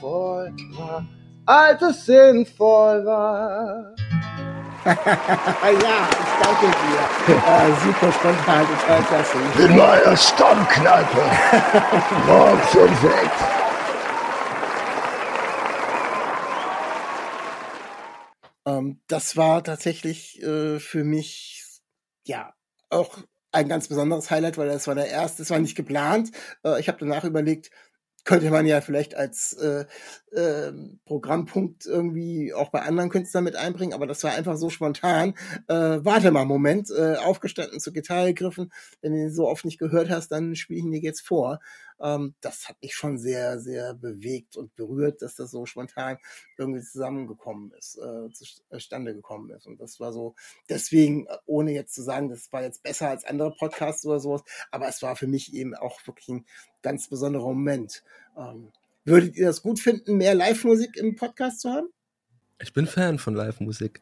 [0.00, 1.06] sinnvoll war,
[1.46, 3.94] als es sinnvoll war.
[4.84, 7.34] ja, ich danke dir.
[7.34, 9.36] Äh, super spontan, total klasse.
[9.58, 11.22] In meiner Stammkneipe,
[12.26, 13.44] morgens um sechs.
[18.66, 21.62] Ähm, das war tatsächlich äh, für mich
[22.24, 22.54] ja
[22.88, 23.18] auch
[23.52, 26.30] ein ganz besonderes Highlight, weil das war der erste, das war nicht geplant.
[26.64, 27.70] Äh, ich habe danach überlegt,
[28.30, 29.86] könnte man ja vielleicht als äh,
[30.30, 30.72] äh,
[31.04, 35.34] Programmpunkt irgendwie auch bei anderen Künstlern mit einbringen, aber das war einfach so spontan.
[35.66, 38.72] Äh, warte mal, Moment, äh, aufgestanden, zur Gitarre gegriffen.
[39.00, 41.58] Wenn du ihn so oft nicht gehört hast, dann spiele ich ihn dir jetzt vor.
[42.00, 46.18] Ähm, das hat mich schon sehr, sehr bewegt und berührt, dass das so spontan
[46.56, 48.30] irgendwie zusammengekommen ist, äh,
[48.70, 49.66] zustande gekommen ist.
[49.66, 50.34] Und das war so,
[50.68, 54.88] deswegen, ohne jetzt zu sagen, das war jetzt besser als andere Podcasts oder sowas, aber
[54.88, 56.46] es war für mich eben auch wirklich ein
[56.82, 58.02] ganz besonderer Moment.
[58.36, 58.68] Ähm,
[59.04, 61.88] würdet ihr das gut finden, mehr Live-Musik im Podcast zu haben?
[62.60, 64.00] Ich bin Fan von Live-Musik.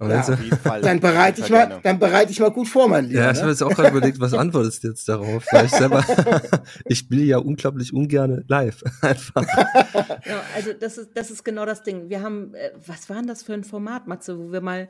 [0.00, 0.80] Ja, jetzt- Auf jeden Fall.
[0.80, 1.80] Dann bereite ich mal, gerne.
[1.82, 3.20] dann bereite ich mal gut vor, mein Lieber.
[3.20, 3.52] Ja, ich habe ne?
[3.52, 5.44] jetzt auch gerade überlegt, was antwortest du jetzt darauf?
[5.50, 6.04] Weil ich selber,
[6.84, 8.82] ich spiele ja unglaublich ungern live.
[9.02, 9.44] Einfach.
[10.24, 12.08] Ja, also das ist, das ist genau das Ding.
[12.08, 14.88] Wir haben, äh, was war denn das für ein Format, Matze, wo wir mal,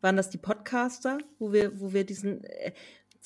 [0.00, 2.72] waren das die Podcaster, wo wir, wo wir diesen, äh,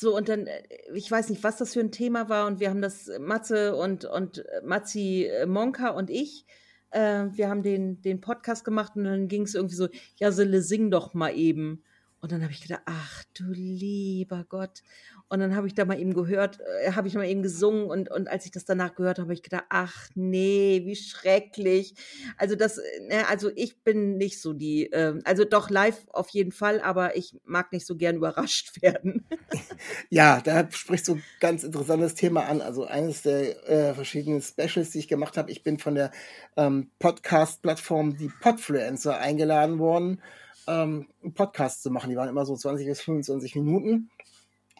[0.01, 0.62] So, und dann, äh,
[0.94, 3.74] ich weiß nicht, was das für ein Thema war, und wir haben das, äh, Matze
[3.74, 6.46] und, und äh, Matzi Monka und ich,
[6.90, 10.62] äh, wir haben den, den Podcast gemacht und dann ging es irgendwie so, ja, Sille,
[10.62, 11.82] sing doch mal eben.
[12.20, 14.82] Und dann habe ich gedacht, ach du lieber Gott.
[15.31, 18.11] Und dann habe ich da mal eben gehört, äh, habe ich mal eben gesungen und,
[18.11, 21.95] und als ich das danach gehört habe, habe ich gedacht, ach nee, wie schrecklich.
[22.39, 26.53] Also das, ne, also ich bin nicht so die, äh, also doch live auf jeden
[26.53, 29.24] Fall, aber ich mag nicht so gern überrascht werden.
[30.11, 32.61] Ja, da sprichst du ganz interessantes Thema an.
[32.62, 36.11] Also eines der äh, verschiedenen Specials, die ich gemacht habe, ich bin von der
[36.57, 40.20] ähm, Podcast-Plattform die Podfluencer eingeladen worden,
[40.66, 42.11] ähm, einen Podcast zu machen.
[42.11, 44.11] Die waren immer so 20 bis 25 Minuten.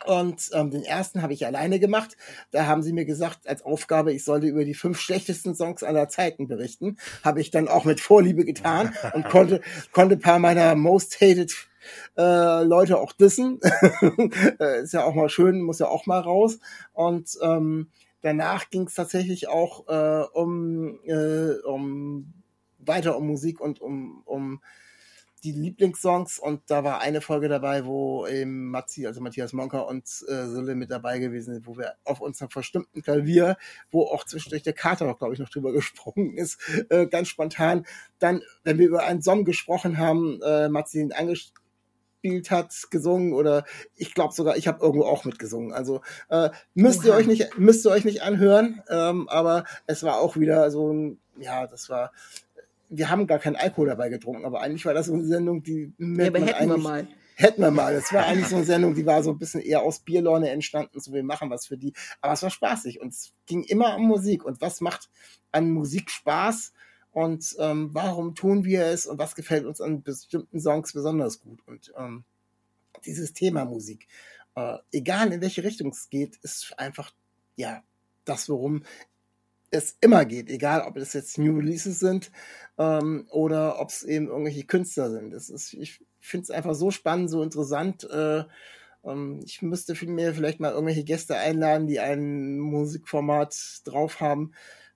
[0.07, 2.17] Und ähm, den ersten habe ich alleine gemacht.
[2.51, 6.09] Da haben sie mir gesagt, als Aufgabe, ich sollte über die fünf schlechtesten Songs aller
[6.09, 6.97] Zeiten berichten.
[7.25, 9.61] Habe ich dann auch mit Vorliebe getan und konnte,
[9.93, 11.53] konnte paar meiner most hated
[12.17, 13.61] äh, Leute auch dissen.
[14.61, 16.59] Äh, ist ja auch mal schön, muss ja auch mal raus.
[16.93, 17.91] Und ähm,
[18.23, 22.33] danach ging es tatsächlich auch äh, um, äh, um
[22.79, 24.61] weiter um Musik und um, um
[25.45, 30.05] die Lieblingssongs und da war eine Folge dabei, wo eben Matzi, also Matthias Monker und
[30.29, 33.57] äh, Sille mit dabei gewesen sind, wo wir auf unserem verstimmten Klavier,
[33.91, 36.59] wo auch zwischendurch der Kater auch, glaube ich, noch drüber gesprungen ist,
[36.91, 37.87] äh, ganz spontan.
[38.19, 43.65] Dann, wenn wir über einen Song gesprochen haben, äh, Matzi ihn angespielt hat, gesungen oder
[43.95, 45.73] ich glaube sogar, ich habe irgendwo auch mitgesungen.
[45.73, 50.19] Also äh, müsst ihr euch nicht, müsst ihr euch nicht anhören, ähm, aber es war
[50.19, 52.11] auch wieder so ein, ja, das war
[52.89, 55.93] wir haben gar keinen Alkohol dabei getrunken, aber eigentlich war das so eine Sendung, die
[55.99, 57.09] ja, aber hätten wir mal.
[57.35, 57.95] Hätten wir mal.
[57.95, 60.99] Das war eigentlich so eine Sendung, die war so ein bisschen eher aus Bierlaune entstanden,
[60.99, 61.93] so wir machen was für die.
[62.21, 64.45] Aber es war spaßig und es ging immer um Musik.
[64.45, 65.09] Und was macht
[65.53, 66.73] an Musik Spaß?
[67.13, 69.07] Und ähm, warum tun wir es?
[69.07, 71.61] Und was gefällt uns an bestimmten Songs besonders gut?
[71.67, 72.25] Und ähm,
[73.05, 74.09] dieses Thema Musik,
[74.57, 77.13] äh, egal in welche Richtung es geht, ist einfach,
[77.55, 77.85] ja,
[78.25, 78.83] das, worum
[79.71, 82.31] es immer geht, egal ob es jetzt New Releases sind
[82.79, 85.31] ähm, oder ob es eben irgendwelche Künstler sind.
[85.33, 88.05] Das ist, ich finde es einfach so spannend, so interessant.
[88.11, 88.45] Äh,
[89.05, 94.53] ähm, ich müsste mir vielleicht mal irgendwelche Gäste einladen, die ein Musikformat drauf haben,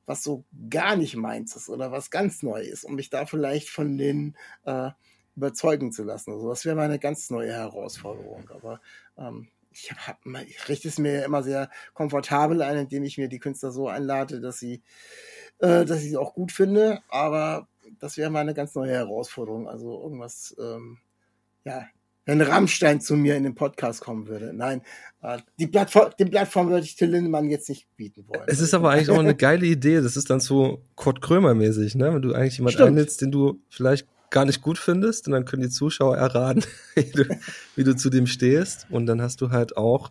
[0.06, 3.68] was so gar nicht meins ist oder was ganz neu ist, um mich da vielleicht
[3.68, 4.90] von denen äh,
[5.36, 6.32] überzeugen zu lassen.
[6.32, 8.50] Also das wäre mal eine ganz neue Herausforderung.
[8.50, 8.80] Aber
[9.16, 13.38] ähm, ich, hab, ich richte es mir immer sehr komfortabel ein, indem ich mir die
[13.38, 14.82] Künstler so einlade, dass sie,
[15.58, 17.00] äh, dass ich sie auch gut finde.
[17.08, 17.68] Aber
[17.98, 19.68] das wäre mal eine ganz neue Herausforderung.
[19.68, 20.98] Also irgendwas, ähm,
[21.64, 21.86] ja,
[22.24, 24.52] wenn Rammstein zu mir in den Podcast kommen würde.
[24.54, 24.82] Nein,
[25.22, 28.44] äh, die Plattform, die Plattform würde ich Till Lindemann jetzt nicht bieten wollen.
[28.46, 30.00] Es ist aber eigentlich auch eine geile Idee.
[30.00, 32.14] Das ist dann so Kurt Krömer-mäßig, ne?
[32.14, 35.62] Wenn du eigentlich jemanden einlädst, den du vielleicht gar nicht gut findest und dann können
[35.62, 36.64] die Zuschauer erraten,
[36.96, 37.38] wie du,
[37.76, 40.10] wie du zu dem stehst und dann hast du halt auch,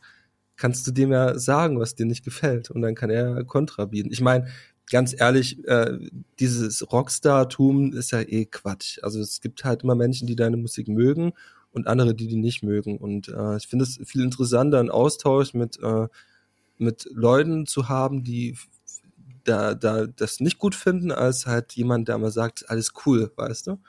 [0.56, 4.12] kannst du dem ja sagen, was dir nicht gefällt und dann kann er Kontra bieten.
[4.12, 4.48] Ich meine,
[4.90, 5.98] ganz ehrlich, äh,
[6.40, 9.00] dieses Rockstar-Tum ist ja eh Quatsch.
[9.02, 11.34] Also es gibt halt immer Menschen, die deine Musik mögen
[11.72, 15.54] und andere, die die nicht mögen und äh, ich finde es viel interessanter, einen Austausch
[15.54, 16.08] mit, äh,
[16.78, 18.56] mit Leuten zu haben, die
[19.44, 23.66] da, da das nicht gut finden, als halt jemand, der mal sagt, alles cool, weißt
[23.66, 23.80] du?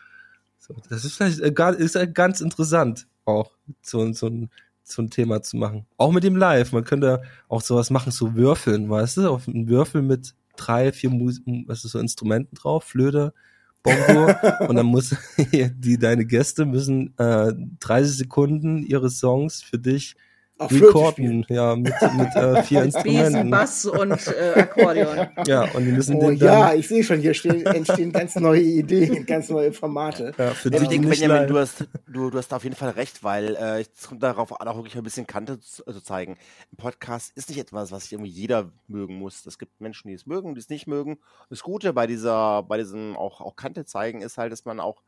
[0.62, 3.50] So, das ist vielleicht äh, ist äh, ganz interessant, auch
[3.82, 4.48] so, so, ein,
[4.84, 5.86] so ein Thema zu machen.
[5.96, 6.70] Auch mit dem Live.
[6.70, 9.28] Man könnte auch sowas machen, so Würfeln, weißt du?
[9.28, 13.34] Auf einen Würfel mit drei, vier Mus was ist, so Instrumenten drauf, Flöte,
[13.82, 14.32] Bongo.
[14.68, 15.16] und dann muss
[15.52, 20.14] die deine Gäste müssen äh, 30 Sekunden ihre Songs für dich
[20.58, 23.32] auch Recorden, ja, mit, mit äh, vier Instrumenten.
[23.32, 25.28] Besen, Bass und äh, Akkordeon.
[25.46, 28.36] Ja, und die müssen oh, den dann, Ja, ich sehe schon, hier stehen, entstehen ganz
[28.36, 30.32] neue Ideen, ganz neue Formate.
[30.38, 33.56] Ja, für ich denke, Benjamin, du hast, du, du hast auf jeden Fall recht, weil
[33.56, 36.36] äh, es kommt darauf an, auch wirklich ein bisschen Kante zu, zu, zeigen.
[36.72, 39.46] Ein Podcast ist nicht etwas, was irgendwie jeder mögen muss.
[39.46, 41.18] Es gibt Menschen, die es mögen, die es nicht mögen.
[41.50, 45.02] Das Gute bei dieser, bei diesem auch, auch Kante zeigen ist halt, dass man auch,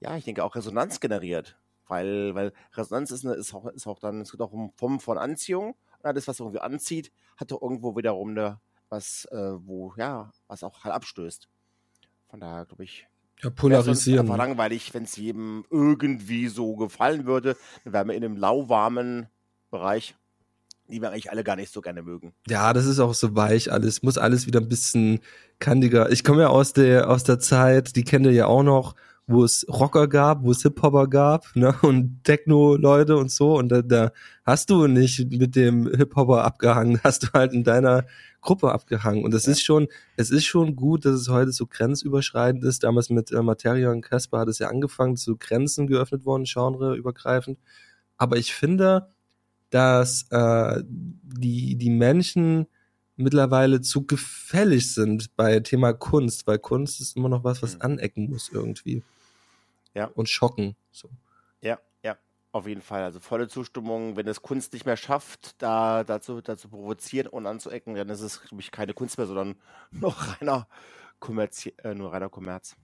[0.00, 1.56] ja, ich denke, auch Resonanz generiert.
[1.88, 5.00] Weil, weil Resonanz ist, eine, ist, auch, ist auch dann, es geht auch um Formen
[5.00, 5.76] von Anziehung.
[5.98, 10.62] Und alles, was irgendwie anzieht, hat doch irgendwo wiederum eine, was, äh, wo, ja, was
[10.62, 11.48] auch halt abstößt.
[12.28, 13.06] Von daher, glaube ich,
[13.42, 14.20] ja, polarisieren.
[14.20, 19.26] Einfach langweilig, wenn es jedem irgendwie so gefallen würde, dann wären wir in einem lauwarmen
[19.70, 20.16] Bereich,
[20.88, 22.32] die wir eigentlich alle gar nicht so gerne mögen.
[22.48, 25.20] Ja, das ist auch so weich alles, muss alles wieder ein bisschen
[25.58, 26.10] kandiger.
[26.10, 28.94] Ich komme ja aus der, aus der Zeit, die kennt ihr ja auch noch,
[29.26, 33.56] wo es Rocker gab, wo es Hip-Hopper gab, ne, und Techno-Leute und so.
[33.58, 34.12] Und da, da
[34.44, 38.06] hast du nicht mit dem Hip-Hopper abgehangen, hast du halt in deiner
[38.40, 39.24] Gruppe abgehangen.
[39.24, 39.52] Und das ja.
[39.52, 42.84] ist schon, es ist schon gut, dass es heute so grenzüberschreitend ist.
[42.84, 47.58] Damals mit äh, Materia und Casper hat es ja angefangen, so Grenzen geöffnet worden, genreübergreifend.
[48.16, 49.08] Aber ich finde,
[49.70, 52.66] dass äh, die, die Menschen
[53.16, 57.82] mittlerweile zu gefällig sind bei Thema Kunst, weil Kunst ist immer noch was, was Mhm.
[57.82, 59.02] anecken muss irgendwie.
[59.96, 60.10] Ja.
[60.14, 60.76] Und schocken.
[60.90, 61.08] So.
[61.62, 62.18] Ja, ja,
[62.52, 63.02] auf jeden Fall.
[63.02, 64.16] Also volle Zustimmung.
[64.16, 68.42] Wenn es Kunst nicht mehr schafft, da dazu, dazu provozieren und anzuecken, dann ist es,
[68.58, 69.56] ich, keine Kunst mehr, sondern
[69.90, 70.68] noch reiner
[71.18, 72.76] Kommerz, äh, nur reiner Kommerz.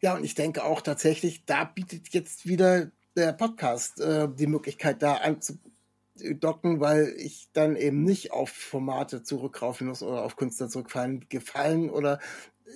[0.00, 5.02] Ja, und ich denke auch tatsächlich, da bietet jetzt wieder der Podcast äh, die Möglichkeit,
[5.02, 11.26] da anzudocken, weil ich dann eben nicht auf Formate zurückgreifen muss oder auf Künstler zurückfallen,
[11.30, 12.20] gefallen oder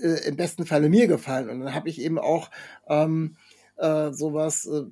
[0.03, 1.51] äh, im besten Falle mir gefallen.
[1.51, 2.51] Und dann habe ich eben auch
[2.88, 3.36] ähm,
[3.76, 4.84] äh, sowas, äh,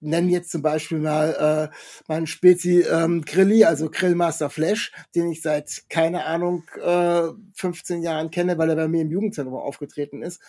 [0.00, 1.76] nenne jetzt zum Beispiel mal äh,
[2.08, 8.30] meinen Spezi ähm, Grilli, also Grillmaster Flash, den ich seit, keine Ahnung, äh, 15 Jahren
[8.30, 10.40] kenne, weil er bei mir im Jugendzentrum aufgetreten ist.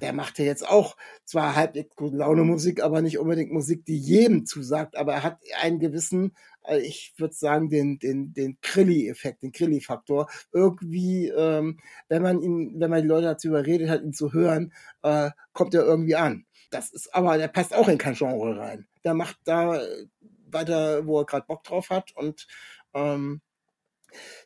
[0.00, 3.98] Der macht ja jetzt auch zwar halbwegs gute Laune Musik, aber nicht unbedingt Musik, die
[3.98, 6.34] jedem zusagt, aber er hat einen gewissen,
[6.66, 10.28] äh, ich würde sagen, den, den, den Grilli-Effekt, den Grilli-Faktor.
[10.52, 11.78] Irgendwie, ähm,
[12.08, 14.72] wenn man ihn, wenn man die Leute dazu überredet hat, ihn zu hören,
[15.02, 16.44] äh, kommt er irgendwie an.
[16.70, 18.86] Das ist aber, der passt auch in kein Genre rein.
[19.04, 20.06] Der macht da äh,
[20.46, 22.46] weiter, wo er gerade Bock drauf hat und
[22.94, 23.40] ähm,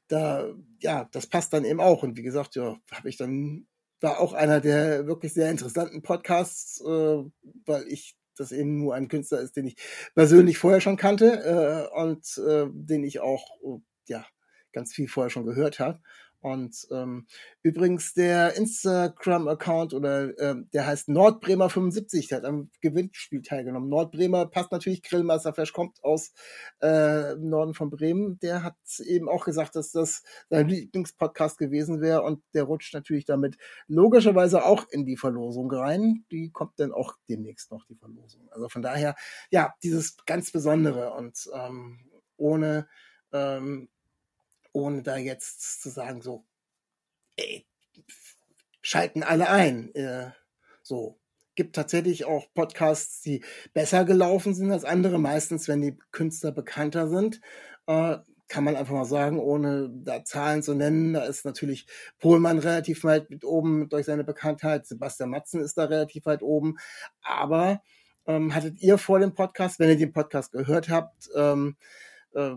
[0.08, 2.02] da, ja, das passt dann eben auch.
[2.02, 3.66] Und wie gesagt, ja, habe ich dann,
[4.00, 7.24] war auch einer der wirklich sehr interessanten Podcasts, äh,
[7.66, 9.76] weil ich das eben nur ein Künstler ist, den ich
[10.14, 14.26] persönlich vorher schon kannte äh, und äh, den ich auch, äh, ja,
[14.72, 16.00] ganz viel vorher schon gehört habe.
[16.44, 17.26] Und ähm,
[17.62, 23.88] übrigens der Instagram-Account oder ähm, der heißt Nordbremer75, der hat am Gewinnspiel teilgenommen.
[23.88, 26.34] Nordbremer passt natürlich, Grillmeister Flash kommt aus
[26.82, 28.38] äh, Norden von Bremen.
[28.40, 28.76] Der hat
[29.06, 34.66] eben auch gesagt, dass das sein Lieblingspodcast gewesen wäre und der rutscht natürlich damit logischerweise
[34.66, 36.26] auch in die Verlosung rein.
[36.30, 38.50] Die kommt dann auch demnächst noch, die Verlosung.
[38.50, 39.16] Also von daher,
[39.50, 42.00] ja, dieses ganz Besondere und ähm,
[42.36, 42.86] ohne
[43.32, 43.88] ähm,
[44.74, 46.44] ohne da jetzt zu sagen, so,
[47.36, 47.64] ey,
[48.82, 49.94] schalten alle ein.
[49.94, 50.32] Äh,
[50.82, 51.18] so.
[51.56, 53.44] Gibt tatsächlich auch Podcasts, die
[53.74, 57.40] besser gelaufen sind als andere, meistens, wenn die Künstler bekannter sind.
[57.86, 58.16] Äh,
[58.48, 61.14] kann man einfach mal sagen, ohne da Zahlen zu nennen.
[61.14, 61.86] Da ist natürlich
[62.18, 64.86] Pohlmann relativ weit mit oben durch seine Bekanntheit.
[64.86, 66.76] Sebastian Matzen ist da relativ weit oben.
[67.22, 67.80] Aber
[68.26, 71.76] ähm, hattet ihr vor dem Podcast, wenn ihr den Podcast gehört habt, ähm,
[72.34, 72.54] äh,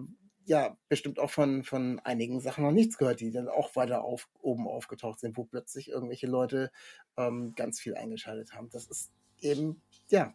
[0.48, 4.30] ja, bestimmt auch von, von einigen Sachen noch nichts gehört, die dann auch weiter auf,
[4.42, 6.72] oben aufgetaucht sind, wo plötzlich irgendwelche Leute
[7.18, 8.70] ähm, ganz viel eingeschaltet haben.
[8.72, 10.34] Das ist eben, ja,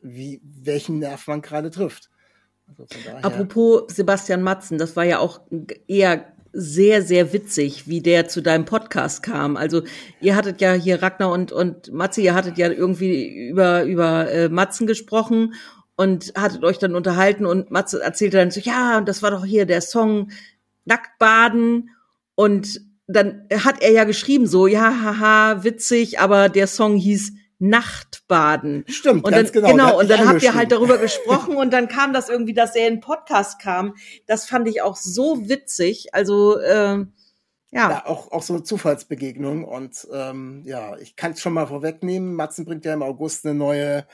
[0.00, 2.10] wie, welchen Nerv man gerade trifft.
[2.66, 2.86] Also
[3.22, 5.40] Apropos Sebastian Matzen, das war ja auch
[5.86, 9.56] eher sehr, sehr witzig, wie der zu deinem Podcast kam.
[9.56, 9.82] Also
[10.20, 14.48] ihr hattet ja hier Ragnar und, und Matze, ihr hattet ja irgendwie über, über äh,
[14.48, 15.54] Matzen gesprochen
[15.96, 19.44] und hattet euch dann unterhalten und Matze erzählte dann so, ja, und das war doch
[19.44, 20.30] hier der Song
[20.84, 21.90] Nacktbaden
[22.34, 28.84] und dann hat er ja geschrieben so, ja, haha, witzig, aber der Song hieß Nachtbaden.
[28.88, 29.86] Stimmt, und ganz dann, genau.
[29.86, 32.88] hat und dann habt ihr halt darüber gesprochen und dann kam das irgendwie, dass er
[32.88, 33.94] in den Podcast kam.
[34.26, 36.12] Das fand ich auch so witzig.
[36.12, 37.12] Also, ähm,
[37.70, 37.88] ja.
[37.88, 39.64] Ja, auch, auch so eine Zufallsbegegnung.
[39.64, 42.34] Und ähm, ja, ich kann es schon mal vorwegnehmen.
[42.34, 44.06] Matzen bringt ja im August eine neue,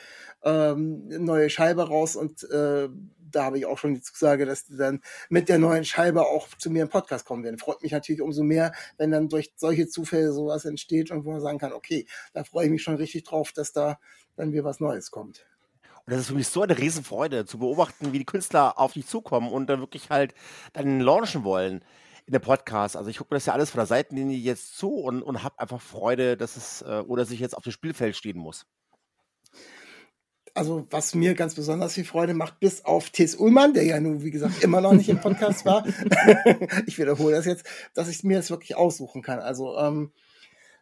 [0.49, 2.89] ähm, neue Scheibe raus und äh,
[3.31, 6.49] da habe ich auch schon die Zusage, dass die dann mit der neuen Scheibe auch
[6.57, 7.59] zu mir im Podcast kommen werden.
[7.59, 11.41] Freut mich natürlich umso mehr, wenn dann durch solche Zufälle sowas entsteht und wo man
[11.41, 13.99] sagen kann, okay, da freue ich mich schon richtig drauf, dass da
[14.37, 15.47] dann wieder was Neues kommt.
[16.07, 19.07] Und das ist für mich so eine Riesenfreude, zu beobachten, wie die Künstler auf dich
[19.07, 20.33] zukommen und dann wirklich halt
[20.73, 21.85] dann launchen wollen
[22.25, 22.97] in der Podcast.
[22.97, 25.59] Also ich gucke mir das ja alles von der Seitenlinie jetzt zu und, und habe
[25.59, 28.65] einfach Freude, dass es äh, oder dass ich jetzt auf dem Spielfeld stehen muss.
[30.59, 33.37] Also was mir ganz besonders viel Freude macht, bis auf T.S.
[33.37, 35.87] Ullmann, der ja nun, wie gesagt, immer noch nicht im Podcast war.
[36.87, 39.39] ich wiederhole das jetzt, dass ich mir das wirklich aussuchen kann.
[39.39, 40.11] Also ähm,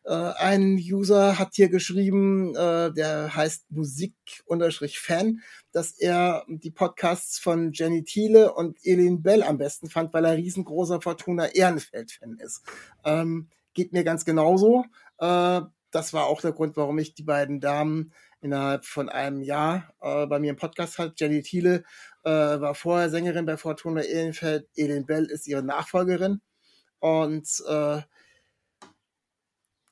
[0.07, 7.73] äh, ein User hat hier geschrieben, äh, der heißt Musik-Fan, dass er die Podcasts von
[7.73, 12.63] Jenny Thiele und Elin Bell am besten fand, weil er riesengroßer Fortuna Ehrenfeld-Fan ist.
[13.05, 14.87] Ähm, geht mir ganz genauso.
[15.19, 15.61] Äh,
[15.91, 18.13] das war auch der Grund, warum ich die beiden Damen
[18.47, 21.21] innerhalb von einem Jahr äh, bei mir im Podcast hat.
[21.21, 21.83] Jenny Thiele
[22.25, 24.69] äh, war vorher Sängerin bei Fortuna Ehrenfeld.
[24.77, 26.41] Elin Bell ist ihre Nachfolgerin.
[27.01, 28.01] Und äh,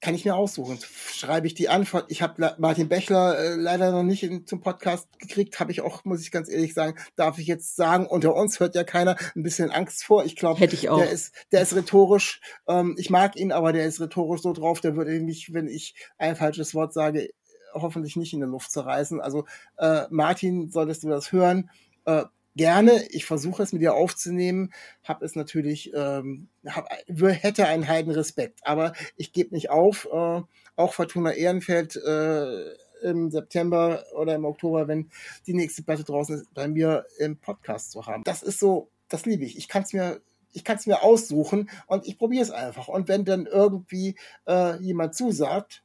[0.04, 0.78] kann ich mir aussuchen.
[1.14, 2.04] Schreibe ich die Antwort.
[2.08, 5.58] Ich habe Martin Bechler äh, leider noch nicht in, zum Podcast gekriegt.
[5.58, 8.74] Habe ich auch, muss ich ganz ehrlich sagen, darf ich jetzt sagen, unter uns hört
[8.74, 10.26] ja keiner ein bisschen Angst vor.
[10.26, 14.42] Ich glaube, der ist, der ist rhetorisch, ähm, ich mag ihn, aber der ist rhetorisch
[14.42, 17.30] so drauf, der würde mich, wenn ich ein falsches Wort sage,
[17.74, 19.20] hoffentlich nicht in der Luft zerreißen.
[19.20, 19.44] Also
[19.76, 21.70] äh, Martin, solltest du das hören,
[22.06, 22.24] äh,
[22.56, 23.04] gerne.
[23.10, 24.72] Ich versuche es mit dir aufzunehmen,
[25.02, 30.08] habe es natürlich, ähm, hab, hätte einen heiden Respekt, aber ich gebe nicht auf.
[30.12, 30.42] Äh,
[30.76, 32.70] auch Fortuna Ehrenfeld äh,
[33.02, 35.10] im September oder im Oktober, wenn
[35.46, 38.24] die nächste Platte draußen ist, bei mir im Podcast zu haben.
[38.24, 39.56] Das ist so, das liebe ich.
[39.56, 40.20] Ich kann es mir
[40.54, 42.88] ich kann es mir aussuchen und ich probiere es einfach.
[42.88, 44.14] Und wenn dann irgendwie
[44.46, 45.82] äh, jemand zusagt,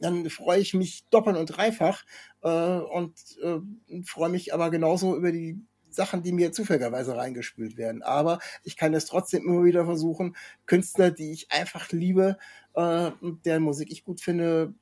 [0.00, 2.04] dann freue ich mich doppelt und dreifach
[2.42, 3.60] äh, und äh,
[4.04, 8.02] freue mich aber genauso über die Sachen, die mir zufälligerweise reingespült werden.
[8.02, 10.36] Aber ich kann es trotzdem immer wieder versuchen,
[10.66, 12.38] Künstler, die ich einfach liebe,
[12.74, 13.10] äh,
[13.44, 14.74] deren Musik ich gut finde,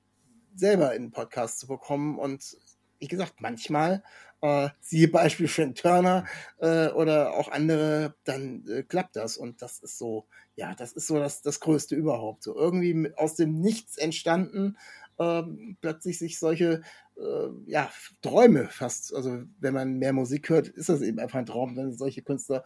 [0.55, 2.19] selber in den Podcast zu bekommen.
[2.19, 2.57] Und
[2.99, 4.03] wie gesagt, manchmal,
[4.41, 6.25] äh, siehe Beispiel Frank Turner
[6.59, 9.37] äh, oder auch andere, dann äh, klappt das.
[9.37, 12.43] Und das ist so, ja, das ist so das, das Größte überhaupt.
[12.43, 14.77] So irgendwie aus dem Nichts entstanden,
[15.19, 16.83] ähm, plötzlich sich solche
[17.17, 17.91] äh, ja,
[18.23, 21.93] Träume fast, also wenn man mehr Musik hört, ist das eben einfach ein Traum, wenn
[21.93, 22.65] solche Künstler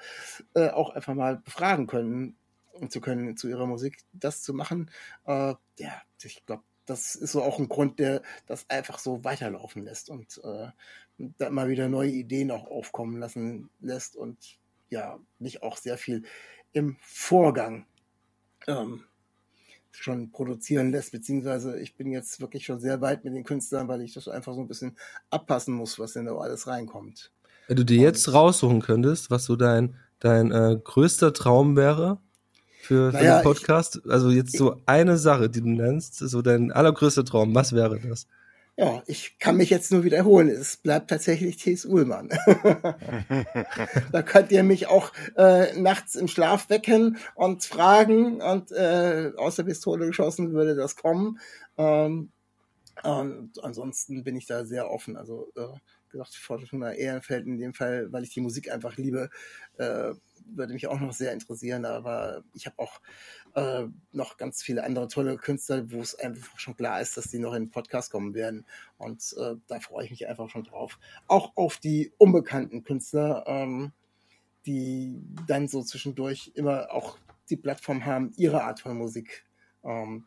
[0.54, 2.36] äh, auch einfach mal befragen können,
[2.72, 4.90] um zu können, zu ihrer Musik das zu machen.
[5.26, 9.84] Äh, ja, ich glaube, das ist so auch ein Grund, der das einfach so weiterlaufen
[9.84, 10.68] lässt und äh,
[11.16, 14.58] da immer wieder neue Ideen auch aufkommen lassen lässt und
[14.90, 16.24] ja, mich auch sehr viel
[16.72, 17.86] im Vorgang
[18.66, 19.04] ähm,
[19.92, 24.00] schon produzieren lässt, beziehungsweise ich bin jetzt wirklich schon sehr weit mit den Künstlern, weil
[24.02, 24.96] ich das einfach so ein bisschen
[25.30, 27.30] abpassen muss, was denn da alles reinkommt.
[27.68, 32.18] Wenn du dir jetzt raussuchen könntest, was so dein, dein äh, größter Traum wäre
[32.80, 36.72] für, für Naja, den Podcast, also jetzt so eine Sache, die du nennst, so dein
[36.72, 38.26] allergrößter Traum, was wäre das?
[38.78, 40.48] Ja, ich kann mich jetzt nur wiederholen.
[40.48, 41.84] Es bleibt tatsächlich T.S.
[41.84, 42.30] Ullmann.
[44.12, 49.56] da könnt ihr mich auch äh, nachts im Schlaf wecken und fragen und äh, aus
[49.56, 51.38] der Pistole geschossen würde das kommen.
[51.76, 52.32] Ähm,
[53.02, 55.16] und ansonsten bin ich da sehr offen.
[55.16, 55.66] Also äh,
[56.12, 59.30] gesagt, Fortuna Ehrenfeld in dem Fall, weil ich die Musik einfach liebe,
[59.78, 60.12] äh,
[60.46, 61.84] würde mich auch noch sehr interessieren.
[61.84, 63.00] Aber ich habe auch
[63.54, 67.38] äh, noch ganz viele andere tolle Künstler, wo es einfach schon klar ist, dass die
[67.38, 68.66] noch in den Podcast kommen werden.
[68.98, 70.98] Und äh, da freue ich mich einfach schon drauf.
[71.26, 73.92] Auch auf die unbekannten Künstler, ähm,
[74.66, 77.18] die dann so zwischendurch immer auch
[77.50, 79.44] die Plattform haben, ihre Art von Musik
[79.84, 80.26] ähm,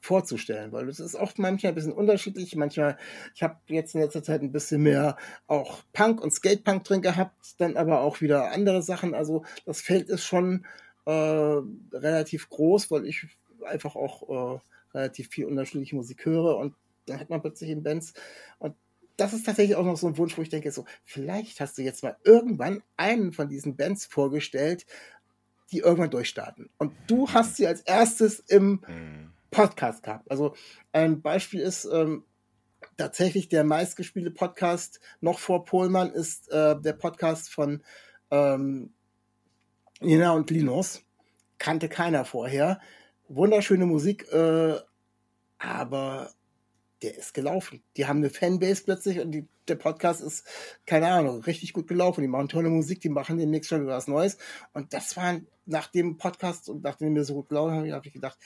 [0.00, 2.56] vorzustellen, weil es ist oft manchmal ein bisschen unterschiedlich.
[2.56, 2.96] Manchmal,
[3.34, 7.54] ich habe jetzt in letzter Zeit ein bisschen mehr auch Punk und Skatepunk drin gehabt,
[7.58, 9.14] dann aber auch wieder andere Sachen.
[9.14, 10.64] Also das Feld ist schon
[11.06, 13.26] äh, relativ groß, weil ich
[13.66, 14.60] einfach auch äh,
[14.96, 16.74] relativ viel unterschiedliche Musik höre und
[17.06, 18.14] dann hat man plötzlich in Bands
[18.58, 18.74] und
[19.16, 21.82] das ist tatsächlich auch noch so ein Wunsch, wo ich denke, so, vielleicht hast du
[21.82, 24.86] jetzt mal irgendwann einen von diesen Bands vorgestellt,
[25.72, 26.70] die irgendwann durchstarten.
[26.78, 28.80] Und du hast sie als erstes im
[29.50, 30.30] Podcast gehabt.
[30.30, 30.54] Also
[30.92, 32.24] ein Beispiel ist ähm,
[32.96, 37.82] tatsächlich der meistgespielte Podcast noch vor Pohlmann ist äh, der Podcast von
[38.30, 38.92] ähm,
[40.00, 41.02] Nina und Linus.
[41.58, 42.80] Kannte keiner vorher.
[43.28, 44.76] Wunderschöne Musik, äh,
[45.58, 46.30] aber
[47.02, 47.82] der ist gelaufen.
[47.96, 50.46] Die haben eine Fanbase plötzlich und die, der Podcast ist,
[50.86, 52.22] keine Ahnung, richtig gut gelaufen.
[52.22, 54.38] Die machen tolle Musik, die machen demnächst schon wieder was Neues.
[54.72, 58.12] Und das war nach dem Podcast und nachdem wir so gut gelaufen haben, habe ich
[58.12, 58.38] gedacht,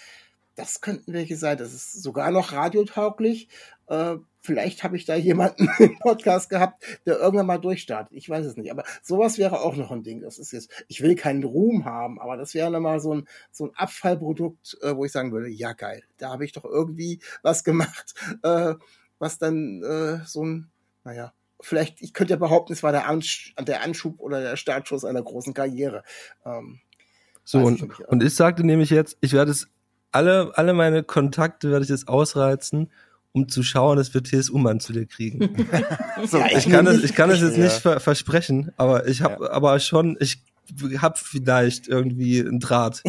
[0.57, 1.59] das könnten welche sein.
[1.59, 3.49] Das ist sogar noch radiotauglich.
[3.87, 8.13] Äh, vielleicht habe ich da jemanden im Podcast gehabt, der irgendwann mal durchstartet.
[8.17, 8.71] Ich weiß es nicht.
[8.71, 10.21] Aber sowas wäre auch noch ein Ding.
[10.21, 13.67] Das ist jetzt, ich will keinen Ruhm haben, aber das wäre nochmal so ein, so
[13.67, 17.65] ein Abfallprodukt, äh, wo ich sagen würde, ja geil, da habe ich doch irgendwie was
[17.65, 18.75] gemacht, äh,
[19.19, 20.71] was dann äh, so ein,
[21.05, 25.05] naja, vielleicht, ich könnte ja behaupten, es war der, Ansch der Anschub oder der Startschuss
[25.05, 26.03] einer großen Karriere.
[26.45, 26.81] Ähm,
[27.45, 29.69] So, und, und ich sagte nämlich jetzt, ich werde es,
[30.15, 32.91] alle, alle meine Kontakte werde ich jetzt ausreizen,
[33.33, 34.49] um zu schauen, dass wir T.S.
[34.51, 35.57] Ullmann zu dir kriegen.
[36.27, 37.65] So, Ja, Ich kann das, ich kann das jetzt Ja.
[37.65, 40.39] nicht ver versprechen, aber ich habe aber schon, ich
[40.99, 43.03] habe vielleicht irgendwie einen Draht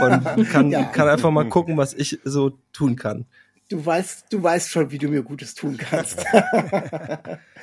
[0.00, 0.84] und kann, Ja.
[0.84, 3.26] kann einfach mal gucken, was ich so tun kann.
[3.68, 6.24] Du weißt, du weißt schon, wie du mir Gutes tun kannst.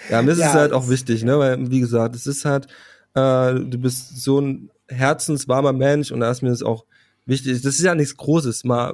[0.10, 2.68] Ja, mir ist Ja, es halt auch wichtig, ne, weil wie gesagt, es ist halt,
[3.16, 6.86] äh, du bist so ein herzenswarmer Mensch und da ist mir das auch
[7.26, 7.62] wichtig.
[7.62, 8.94] Das ist ja nichts Großes, mal,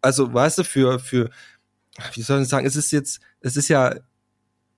[0.00, 1.30] also weißt du, für für
[2.14, 3.94] wie soll ich sagen, es ist jetzt, es ist ja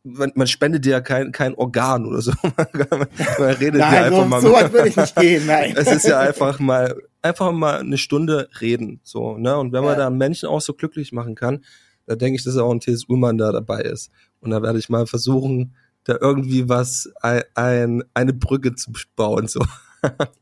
[0.03, 2.33] man, man spendet dir ja kein, kein Organ oder so.
[2.43, 3.07] man,
[3.39, 4.41] man redet ja Nein, einfach so, mal.
[4.41, 5.75] so weit würde ich nicht gehen, nein.
[5.77, 9.57] es ist ja einfach mal, einfach mal eine Stunde reden, so, ne?
[9.59, 10.05] Und wenn man Ja.
[10.05, 11.65] da Menschen auch so glücklich machen kann,
[12.07, 13.05] da denke ich, dass auch ein T.S.
[13.09, 14.11] Ullmann da dabei ist.
[14.41, 15.75] Und da werde ich mal versuchen,
[16.05, 19.61] da irgendwie was, ein, ein, eine Brücke zu bauen, so.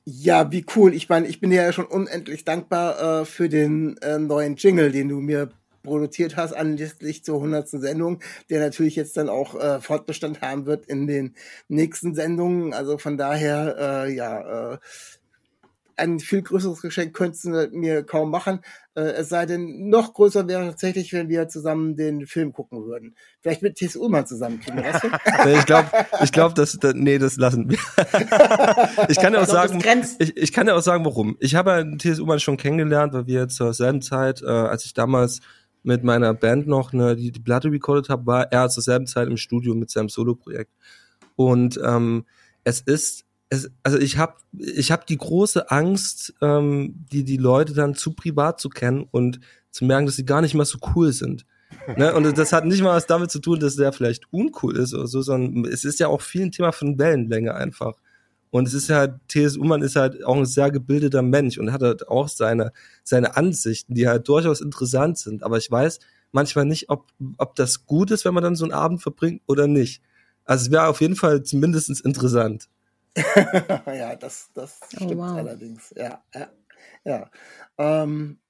[0.04, 0.94] Ja, wie cool.
[0.94, 4.90] Ich meine, ich bin dir ja schon unendlich dankbar äh, für den äh, neuen Jingle,
[4.90, 5.50] den du mir
[5.82, 7.78] produziert hast anlässlich zur 100.
[7.80, 8.20] Sendung,
[8.50, 11.34] der natürlich jetzt dann auch äh, Fortbestand haben wird in den
[11.68, 12.74] nächsten Sendungen.
[12.74, 14.78] Also von daher, äh, ja, äh,
[15.98, 18.60] ein viel größeres Geschenk könntest du mir kaum machen.
[18.94, 23.16] Äh, es sei denn, noch größer wäre tatsächlich, wenn wir zusammen den Film gucken würden.
[23.40, 23.96] Vielleicht mit T.S.
[23.96, 25.10] Ullmann zusammen kriegen wir das hin?
[25.58, 25.88] ich glaube,
[26.22, 27.78] ich glaub, dass, da, nee, das lassen wir.
[29.08, 29.82] ich kann ja auch sagen,
[30.18, 31.36] ich, ich kann ja auch sagen, warum.
[31.40, 32.20] Ich habe ja T.S.
[32.20, 35.40] Ullmann schon kennengelernt, weil wir zur selben Zeit, äh, als ich damals
[35.82, 39.28] mit meiner Band noch ne, die, die Platte recorded habe, war er zur selben Zeit
[39.28, 40.72] im Studio mit seinem Solo-Projekt.
[41.36, 42.24] Und ähm,
[42.64, 47.72] es ist es, also ich habe ich hab die große Angst, ähm, die die Leute
[47.72, 51.12] dann zu privat zu kennen und zu merken, dass sie gar nicht mal so cool
[51.12, 51.46] sind.
[51.96, 52.14] ne?
[52.14, 55.06] Und das hat nicht mal was damit zu tun, dass der vielleicht uncool ist oder
[55.06, 57.94] so, sondern es ist ja auch viel ein Thema von Wellenlänge einfach.
[58.50, 59.58] Und es ist ja, T.S.
[59.58, 62.72] Ullmann ist halt auch ein sehr gebildeter Mensch und hat halt auch seine,
[63.04, 65.42] seine Ansichten, die halt durchaus interessant sind.
[65.42, 66.00] Aber ich weiß
[66.32, 67.06] manchmal nicht, ob,
[67.36, 70.02] ob das gut ist, wenn man dann so einen Abend verbringt oder nicht.
[70.44, 72.68] Also es wäre auf jeden Fall zumindest interessant.
[73.86, 75.36] ja, das, das oh, stimmt wow.
[75.36, 75.92] allerdings.
[75.96, 76.48] Ja, ja,
[77.04, 77.30] ja.
[77.78, 78.40] Ähm,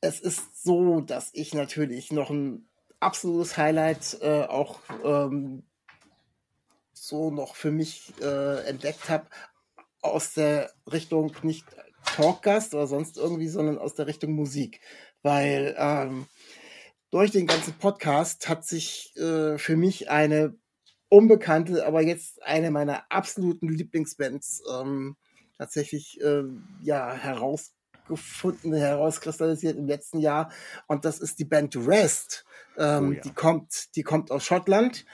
[0.00, 2.68] es ist so, dass ich natürlich noch ein
[3.00, 5.64] absolutes Highlight äh, auch ähm,
[6.92, 9.26] so noch für mich äh, entdeckt habe
[10.02, 11.64] aus der Richtung nicht
[12.04, 14.80] Talkgast oder sonst irgendwie, sondern aus der Richtung Musik,
[15.22, 16.26] weil ähm,
[17.10, 20.54] durch den ganzen Podcast hat sich äh, für mich eine
[21.08, 25.16] unbekannte, aber jetzt eine meiner absoluten Lieblingsbands ähm,
[25.56, 26.44] tatsächlich äh,
[26.82, 30.50] ja herausgefunden, herauskristallisiert im letzten Jahr
[30.86, 32.44] und das ist die Band Rest.
[32.76, 33.20] Ähm, oh ja.
[33.20, 35.06] Die kommt, die kommt aus Schottland.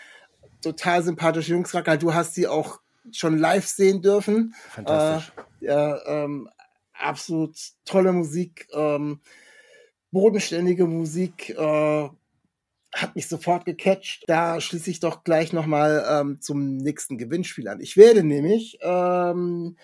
[0.62, 1.96] Total sympathische Jungs, Racker.
[1.96, 4.54] Du hast sie auch schon live sehen dürfen.
[4.70, 5.32] Fantastisch.
[5.60, 6.48] Äh, ja, ähm,
[6.92, 9.20] absolut tolle Musik, ähm,
[10.10, 12.08] bodenständige Musik, äh,
[12.92, 14.24] hat mich sofort gecatcht.
[14.26, 17.80] Da schließe ich doch gleich nochmal ähm, zum nächsten Gewinnspiel an.
[17.80, 19.76] Ich werde nämlich ähm,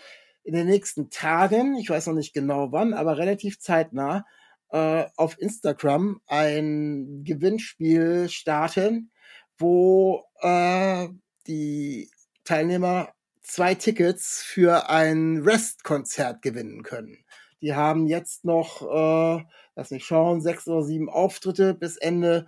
[0.44, 4.24] in den nächsten Tagen, ich weiß noch nicht genau wann, aber relativ zeitnah,
[4.70, 9.10] äh, auf Instagram ein Gewinnspiel starten,
[9.56, 11.08] wo äh,
[11.46, 12.10] die
[12.44, 13.12] Teilnehmer
[13.42, 17.24] zwei Tickets für ein Rest-Konzert gewinnen können.
[17.60, 19.44] Die haben jetzt noch, äh,
[19.74, 22.46] lass mich schauen, sechs oder sieben Auftritte bis Ende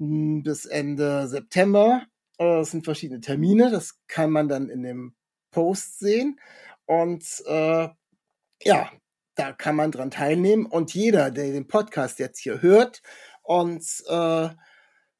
[0.00, 2.06] bis Ende September.
[2.38, 5.14] Das äh, sind verschiedene Termine, das kann man dann in dem
[5.50, 6.40] Post sehen.
[6.86, 7.88] Und äh,
[8.62, 8.90] ja,
[9.34, 10.66] da kann man dran teilnehmen.
[10.66, 13.02] Und jeder, der den Podcast jetzt hier hört
[13.42, 14.48] und äh,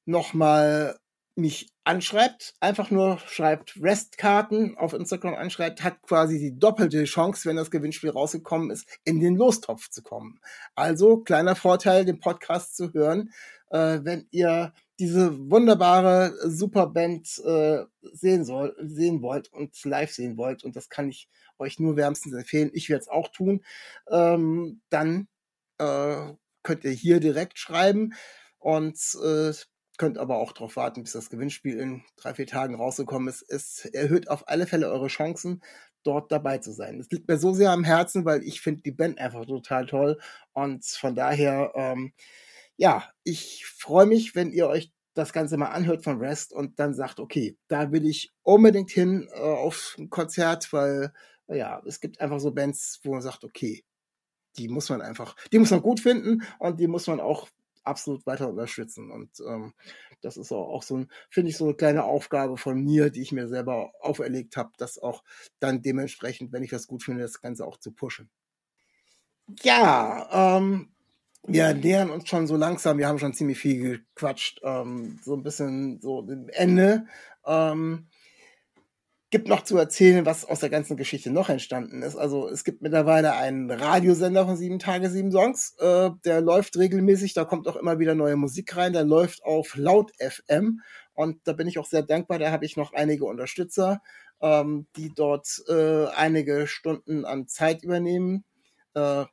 [0.07, 0.98] nochmal
[1.36, 7.57] mich anschreibt, einfach nur schreibt Restkarten auf Instagram anschreibt, hat quasi die doppelte Chance, wenn
[7.57, 10.40] das Gewinnspiel rausgekommen ist, in den Lostopf zu kommen.
[10.74, 13.31] Also kleiner Vorteil, den Podcast zu hören,
[13.70, 20.62] äh, wenn ihr diese wunderbare Superband äh, sehen soll, sehen wollt und live sehen wollt,
[20.62, 21.28] und das kann ich
[21.59, 23.64] euch nur wärmstens empfehlen, ich werde es auch tun,
[24.10, 25.28] ähm, dann
[25.78, 28.12] äh, könnt ihr hier direkt schreiben
[28.59, 29.52] und äh,
[29.97, 33.42] könnt aber auch darauf warten, bis das Gewinnspiel in drei, vier Tagen rausgekommen ist.
[33.48, 35.62] Es erhöht auf alle Fälle eure Chancen,
[36.02, 36.98] dort dabei zu sein.
[36.98, 40.18] Das liegt mir so sehr am Herzen, weil ich finde die Band einfach total toll
[40.52, 42.12] und von daher ähm,
[42.81, 46.94] ja, ich freue mich, wenn ihr euch das Ganze mal anhört von Rest und dann
[46.94, 51.12] sagt, okay, da will ich unbedingt hin äh, auf ein Konzert, weil
[51.48, 53.85] ja, es gibt einfach so Bands, wo man sagt, okay,
[54.57, 57.48] die muss man einfach, die muss man gut finden und die muss man auch
[57.85, 59.11] absolut weiter unterstützen.
[59.11, 59.74] Und ähm,
[60.23, 63.20] das ist auch, auch so ein, finde ich, so eine kleine Aufgabe von mir, die
[63.20, 65.23] ich mir selber auferlegt habe, das auch
[65.59, 68.31] dann dementsprechend, wenn ich das gut finde, das Ganze auch zu pushen.
[69.62, 70.94] Ja, ähm,
[71.47, 75.43] wir nähern uns schon so langsam, wir haben schon ziemlich viel gequatscht, ähm, so ein
[75.43, 77.07] bisschen so dem Ende.
[77.47, 78.09] Ähm,
[79.31, 82.17] gibt noch zu erzählen, was aus der ganzen Geschichte noch entstanden ist.
[82.17, 85.77] Also es gibt mittlerweile einen Radiosender von sieben Tage, sieben Songs.
[85.79, 88.93] Äh, der läuft regelmäßig, da kommt auch immer wieder neue Musik rein.
[88.93, 90.81] Der läuft auf Laut FM
[91.15, 92.41] und da bin ich auch sehr dankbar.
[92.41, 94.03] Da habe ich noch einige Unterstützer,
[94.41, 98.45] ähm, die dort äh, einige Stunden an Zeit übernehmen.
[98.95, 99.27] Äh,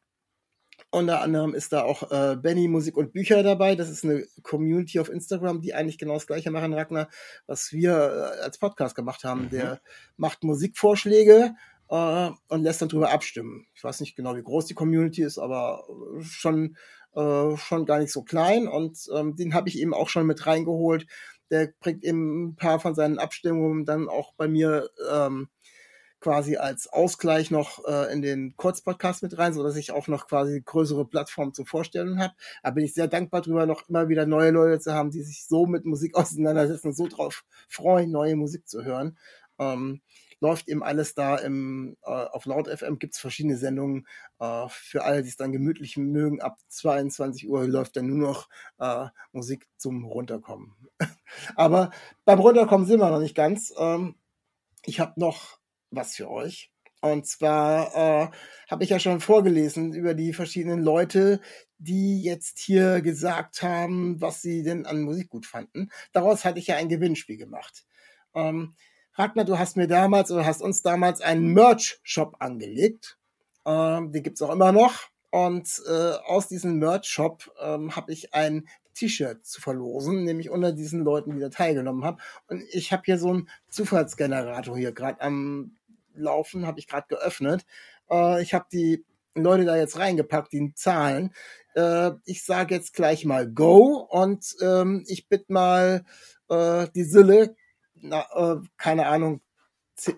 [0.90, 3.76] unter anderem ist da auch äh, Benny Musik und Bücher dabei.
[3.76, 7.10] Das ist eine Community auf Instagram, die eigentlich genau das gleiche machen, Ragnar,
[7.46, 9.46] was wir äh, als Podcast gemacht haben.
[9.46, 9.50] Mhm.
[9.50, 9.82] Der
[10.16, 11.56] macht Musikvorschläge
[11.90, 13.68] äh, und lässt dann drüber abstimmen.
[13.76, 15.84] Ich weiß nicht genau, wie groß die Community ist, aber
[16.22, 16.78] schon,
[17.16, 18.68] äh, schon gar nicht so klein.
[18.68, 21.06] Und ähm, den habe ich eben auch schon mit reingeholt.
[21.52, 25.50] Der bringt eben ein paar von seinen Abstimmungen dann auch bei mir ähm,
[26.20, 30.28] quasi als Ausgleich noch äh, in den Kurzpodcast mit rein, so dass ich auch noch
[30.28, 32.34] quasi größere Plattformen zur Vorstellung habe.
[32.64, 35.46] Da bin ich sehr dankbar drüber, noch immer wieder neue Leute zu haben, die sich
[35.46, 39.18] so mit Musik auseinandersetzen so drauf freuen, neue Musik zu hören.
[39.60, 40.02] Ähm,
[40.40, 44.08] läuft eben alles da im, äh, auf Laut FM gibt's verschiedene Sendungen.
[44.40, 48.50] Äh, für alle, die es dann gemütlich mögen, ab 22 Uhr läuft dann nur noch
[48.80, 50.76] äh, Musik zum Runterkommen.
[51.56, 51.92] Aber
[52.26, 53.74] beim Runterkommen sind wir noch nicht ganz.
[53.78, 54.16] Ähm,
[54.86, 55.57] ich habe noch
[55.92, 56.72] was für euch.
[57.02, 58.30] Und zwar äh,
[58.70, 61.42] habe ich ja schon vorgelesen über die verschiedenen Leute,
[61.78, 65.92] die jetzt hier gesagt haben, was sie denn an Musik gut fanden.
[66.12, 67.86] Daraus hatte ich ja ein Gewinnspiel gemacht.
[68.34, 68.76] Ähm,
[69.14, 73.18] Ragnar, du hast mir damals oder hast uns damals einen Merch-Shop angelegt.
[73.66, 75.10] Ähm, den gibt's auch immer noch.
[75.30, 78.68] Und äh, aus diesem Merch-Shop ähm, habe ich ein
[78.98, 82.18] T-Shirt zu verlosen, nämlich unter diesen Leuten, die da teilgenommen haben.
[82.48, 85.76] Und ich habe hier so einen Zufallsgenerator hier gerade am
[86.14, 87.66] Laufen, habe ich gerade geöffnet.
[88.10, 89.06] Äh, ich habe die
[89.36, 91.34] Leute da jetzt reingepackt, die Zahlen.
[91.76, 96.04] Äh, ich sage jetzt gleich mal Go und ähm, ich bitte mal
[96.50, 97.56] äh, die Sille,
[97.96, 99.42] na, äh, keine Ahnung,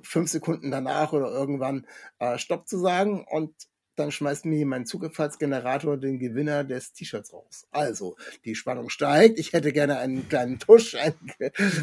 [0.04, 1.88] fünf Sekunden danach oder irgendwann
[2.20, 3.54] äh, Stopp zu sagen und
[4.00, 7.68] dann schmeißt mir mein Zugefallsgenerator den Gewinner des T-Shirts raus.
[7.72, 8.16] Also,
[8.46, 9.38] die Spannung steigt.
[9.38, 10.96] Ich hätte gerne einen kleinen Tusch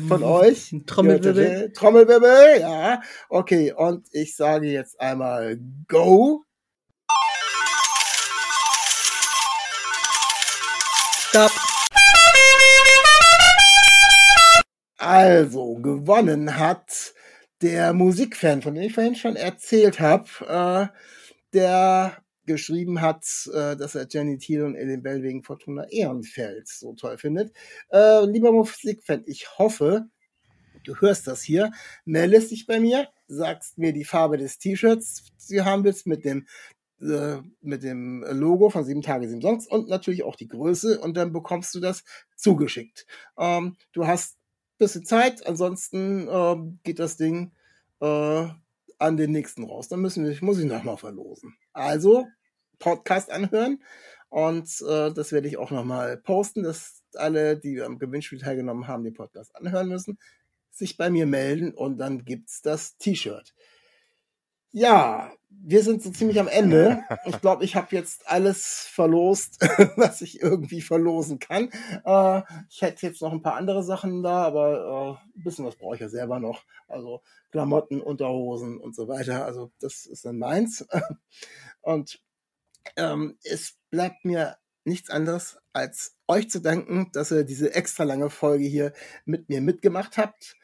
[0.08, 0.74] von euch.
[0.86, 1.72] Trommelwirbel.
[1.74, 3.02] Trommelwirbel, ja.
[3.28, 6.44] Okay, und ich sage jetzt einmal Go.
[11.28, 11.52] Stopp.
[14.96, 17.12] Also, gewonnen hat
[17.62, 20.98] der Musikfan, von dem ich vorhin schon erzählt habe, äh,
[21.56, 26.92] der geschrieben hat, äh, dass er Jenny Thiel und Ellen Bell wegen Fortuna Ehrenfeld so
[26.94, 27.52] toll findet.
[27.90, 30.06] Äh, lieber Musikfan, ich hoffe,
[30.84, 31.72] du hörst das hier,
[32.04, 36.46] meldest dich bei mir, sagst mir die Farbe des T-Shirts, die haben willst, mit dem
[37.00, 41.16] äh, mit dem Logo von sieben Tage, sieben Songs und natürlich auch die Größe und
[41.16, 42.04] dann bekommst du das
[42.36, 43.06] zugeschickt.
[43.38, 44.38] Ähm, du hast
[44.78, 47.52] bisschen Zeit, ansonsten äh, geht das Ding
[48.00, 48.46] äh,
[48.98, 49.88] an den nächsten raus.
[49.88, 51.56] Dann müssen wir, muss ich nochmal verlosen.
[51.72, 52.26] Also
[52.78, 53.82] Podcast anhören
[54.28, 59.04] und äh, das werde ich auch nochmal posten, dass alle, die am Gewinnspiel teilgenommen haben,
[59.04, 60.18] den Podcast anhören müssen,
[60.70, 63.54] sich bei mir melden und dann gibt's das T-Shirt.
[64.78, 67.02] Ja, wir sind so ziemlich am Ende.
[67.24, 69.58] Ich glaube, ich habe jetzt alles verlost,
[69.96, 71.70] was ich irgendwie verlosen kann.
[72.04, 75.76] Äh, ich hätte jetzt noch ein paar andere Sachen da, aber äh, ein bisschen was
[75.76, 76.62] brauche ich ja selber noch.
[76.88, 77.22] Also
[77.52, 79.46] Klamotten, Unterhosen und so weiter.
[79.46, 80.86] Also das ist dann meins.
[81.80, 82.20] Und
[82.96, 88.28] ähm, es bleibt mir nichts anderes, als euch zu danken, dass ihr diese extra lange
[88.28, 88.92] Folge hier
[89.24, 90.54] mit mir mitgemacht habt.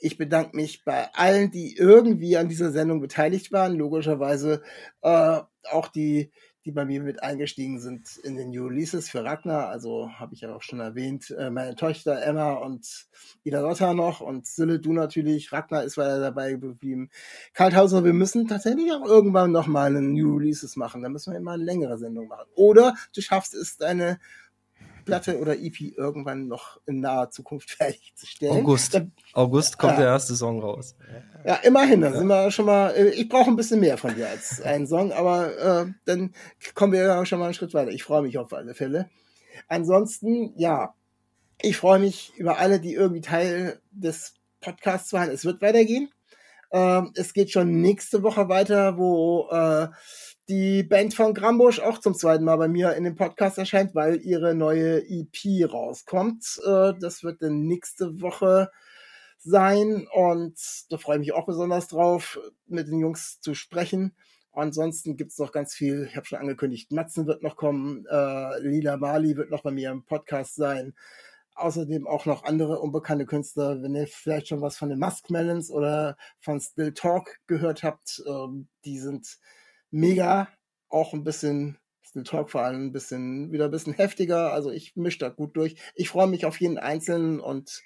[0.00, 3.76] Ich bedanke mich bei allen, die irgendwie an dieser Sendung beteiligt waren.
[3.76, 4.62] Logischerweise
[5.02, 5.40] äh,
[5.70, 6.30] auch die,
[6.66, 9.68] die bei mir mit eingestiegen sind in den New Releases für Ragnar.
[9.68, 13.06] Also habe ich ja auch schon erwähnt, äh, meine Tochter Emma und
[13.44, 15.52] Ida Lotta noch und Sille, du natürlich.
[15.52, 17.08] Ragnar ist weiter dabei geblieben.
[17.54, 21.02] Kalthauser, wir müssen tatsächlich auch irgendwann noch mal einen New Releases machen.
[21.02, 22.48] Da müssen wir immer eine längere Sendung machen.
[22.56, 24.18] Oder du schaffst es, deine
[25.06, 28.58] Platte oder EP irgendwann noch in naher Zukunft fertigzustellen.
[28.58, 28.92] August.
[28.94, 30.00] Dann, August kommt Ja.
[30.00, 30.94] der erste Song raus.
[31.46, 34.28] ja, immerhin, da sind wir schon mal, äh, ich brauche ein bisschen mehr von dir
[34.28, 36.34] als einen Song, aber äh, dann
[36.74, 37.90] kommen wir ja schon mal einen Schritt weiter.
[37.92, 39.08] Ich freue mich auf alle Fälle.
[39.68, 40.94] Ansonsten, ja,
[41.62, 45.30] ich freue mich über alle, die irgendwie Teil des Podcasts waren.
[45.30, 46.10] Es wird weitergehen.
[46.72, 49.88] Ähm, es geht schon nächste Woche weiter, wo äh,
[50.48, 54.20] die Band von Grambusch auch zum zweiten Mal bei mir in dem Podcast erscheint, weil
[54.20, 56.60] ihre neue EP rauskommt.
[56.64, 58.70] Äh, das wird dann nächste Woche
[59.38, 60.58] sein und
[60.90, 64.14] da freue ich mich auch besonders drauf, mit den Jungs zu sprechen.
[64.52, 68.96] Ansonsten gibt's noch ganz viel, ich habe schon angekündigt, Matzen wird noch kommen, äh, Lila
[68.96, 70.94] Mali wird noch bei mir im Podcast sein.
[71.54, 76.16] Außerdem auch noch andere unbekannte Künstler, wenn ihr vielleicht schon was von den Muskmelons oder
[76.40, 79.38] von Still Talk gehört habt, ähm, die sind
[79.90, 80.48] mega,
[80.88, 84.52] auch ein bisschen Still Talk vor allem ein bisschen wieder ein bisschen heftiger.
[84.52, 85.76] Also ich mische da gut durch.
[85.94, 87.82] Ich freue mich auf jeden Einzelnen und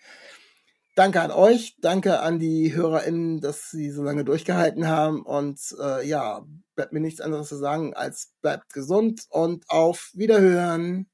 [0.94, 5.22] danke an euch, danke an die HörerInnen, dass sie so lange durchgehalten haben.
[5.22, 6.44] Und äh, ja,
[6.74, 11.08] bleibt mir nichts anderes zu sagen als bleibt gesund und auf Wiederhören.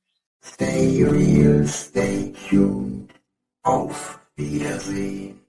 [0.44, 3.12] Stay real, stay tuned.
[3.62, 5.45] Auf Wiedersehen.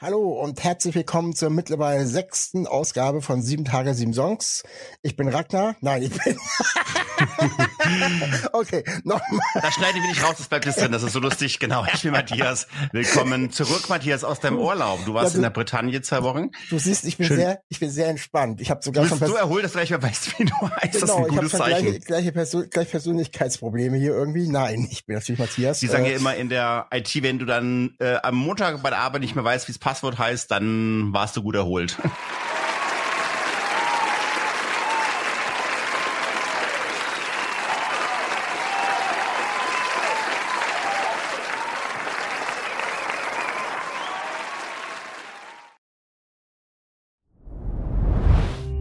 [0.00, 4.64] Hallo und herzlich willkommen zur mittlerweile sechsten Ausgabe von Sieben Tage, Sieben Songs.
[5.02, 5.76] Ich bin Ragnar.
[5.80, 6.36] Nein, ich bin.
[8.52, 9.40] okay, nochmal.
[9.54, 10.92] Da schneiden wir nicht raus, das bleibt jetzt drin.
[10.92, 11.58] Das ist so lustig.
[11.58, 12.66] Genau, ich bin Matthias.
[12.92, 15.04] Willkommen zurück, Matthias, aus deinem Urlaub.
[15.04, 16.50] Du warst Ja, du- in der Bretagne zwei Wochen.
[16.70, 17.36] Du siehst, ich bin Schön.
[17.36, 18.60] sehr, ich bin sehr entspannt.
[18.60, 20.54] Ich habe Du sogar bist schon so erholt, dass du gleich mal weißt, wie du
[20.60, 20.94] heißt.
[20.94, 21.84] das ist genau, ein ich habe gutes Zeichen.
[21.84, 24.48] gleiche, gleiche, Persön gleich Persönlichkeitsprobleme hier irgendwie.
[24.48, 25.80] Nein, ich bin natürlich Matthias.
[25.80, 28.90] Die sagen Äh, ja immer in der IT, wenn du dann äh, am Montag bei
[28.90, 31.96] der Arbeit nicht mehr weißt, wie das Passwort heißt, dann warst du gut erholt.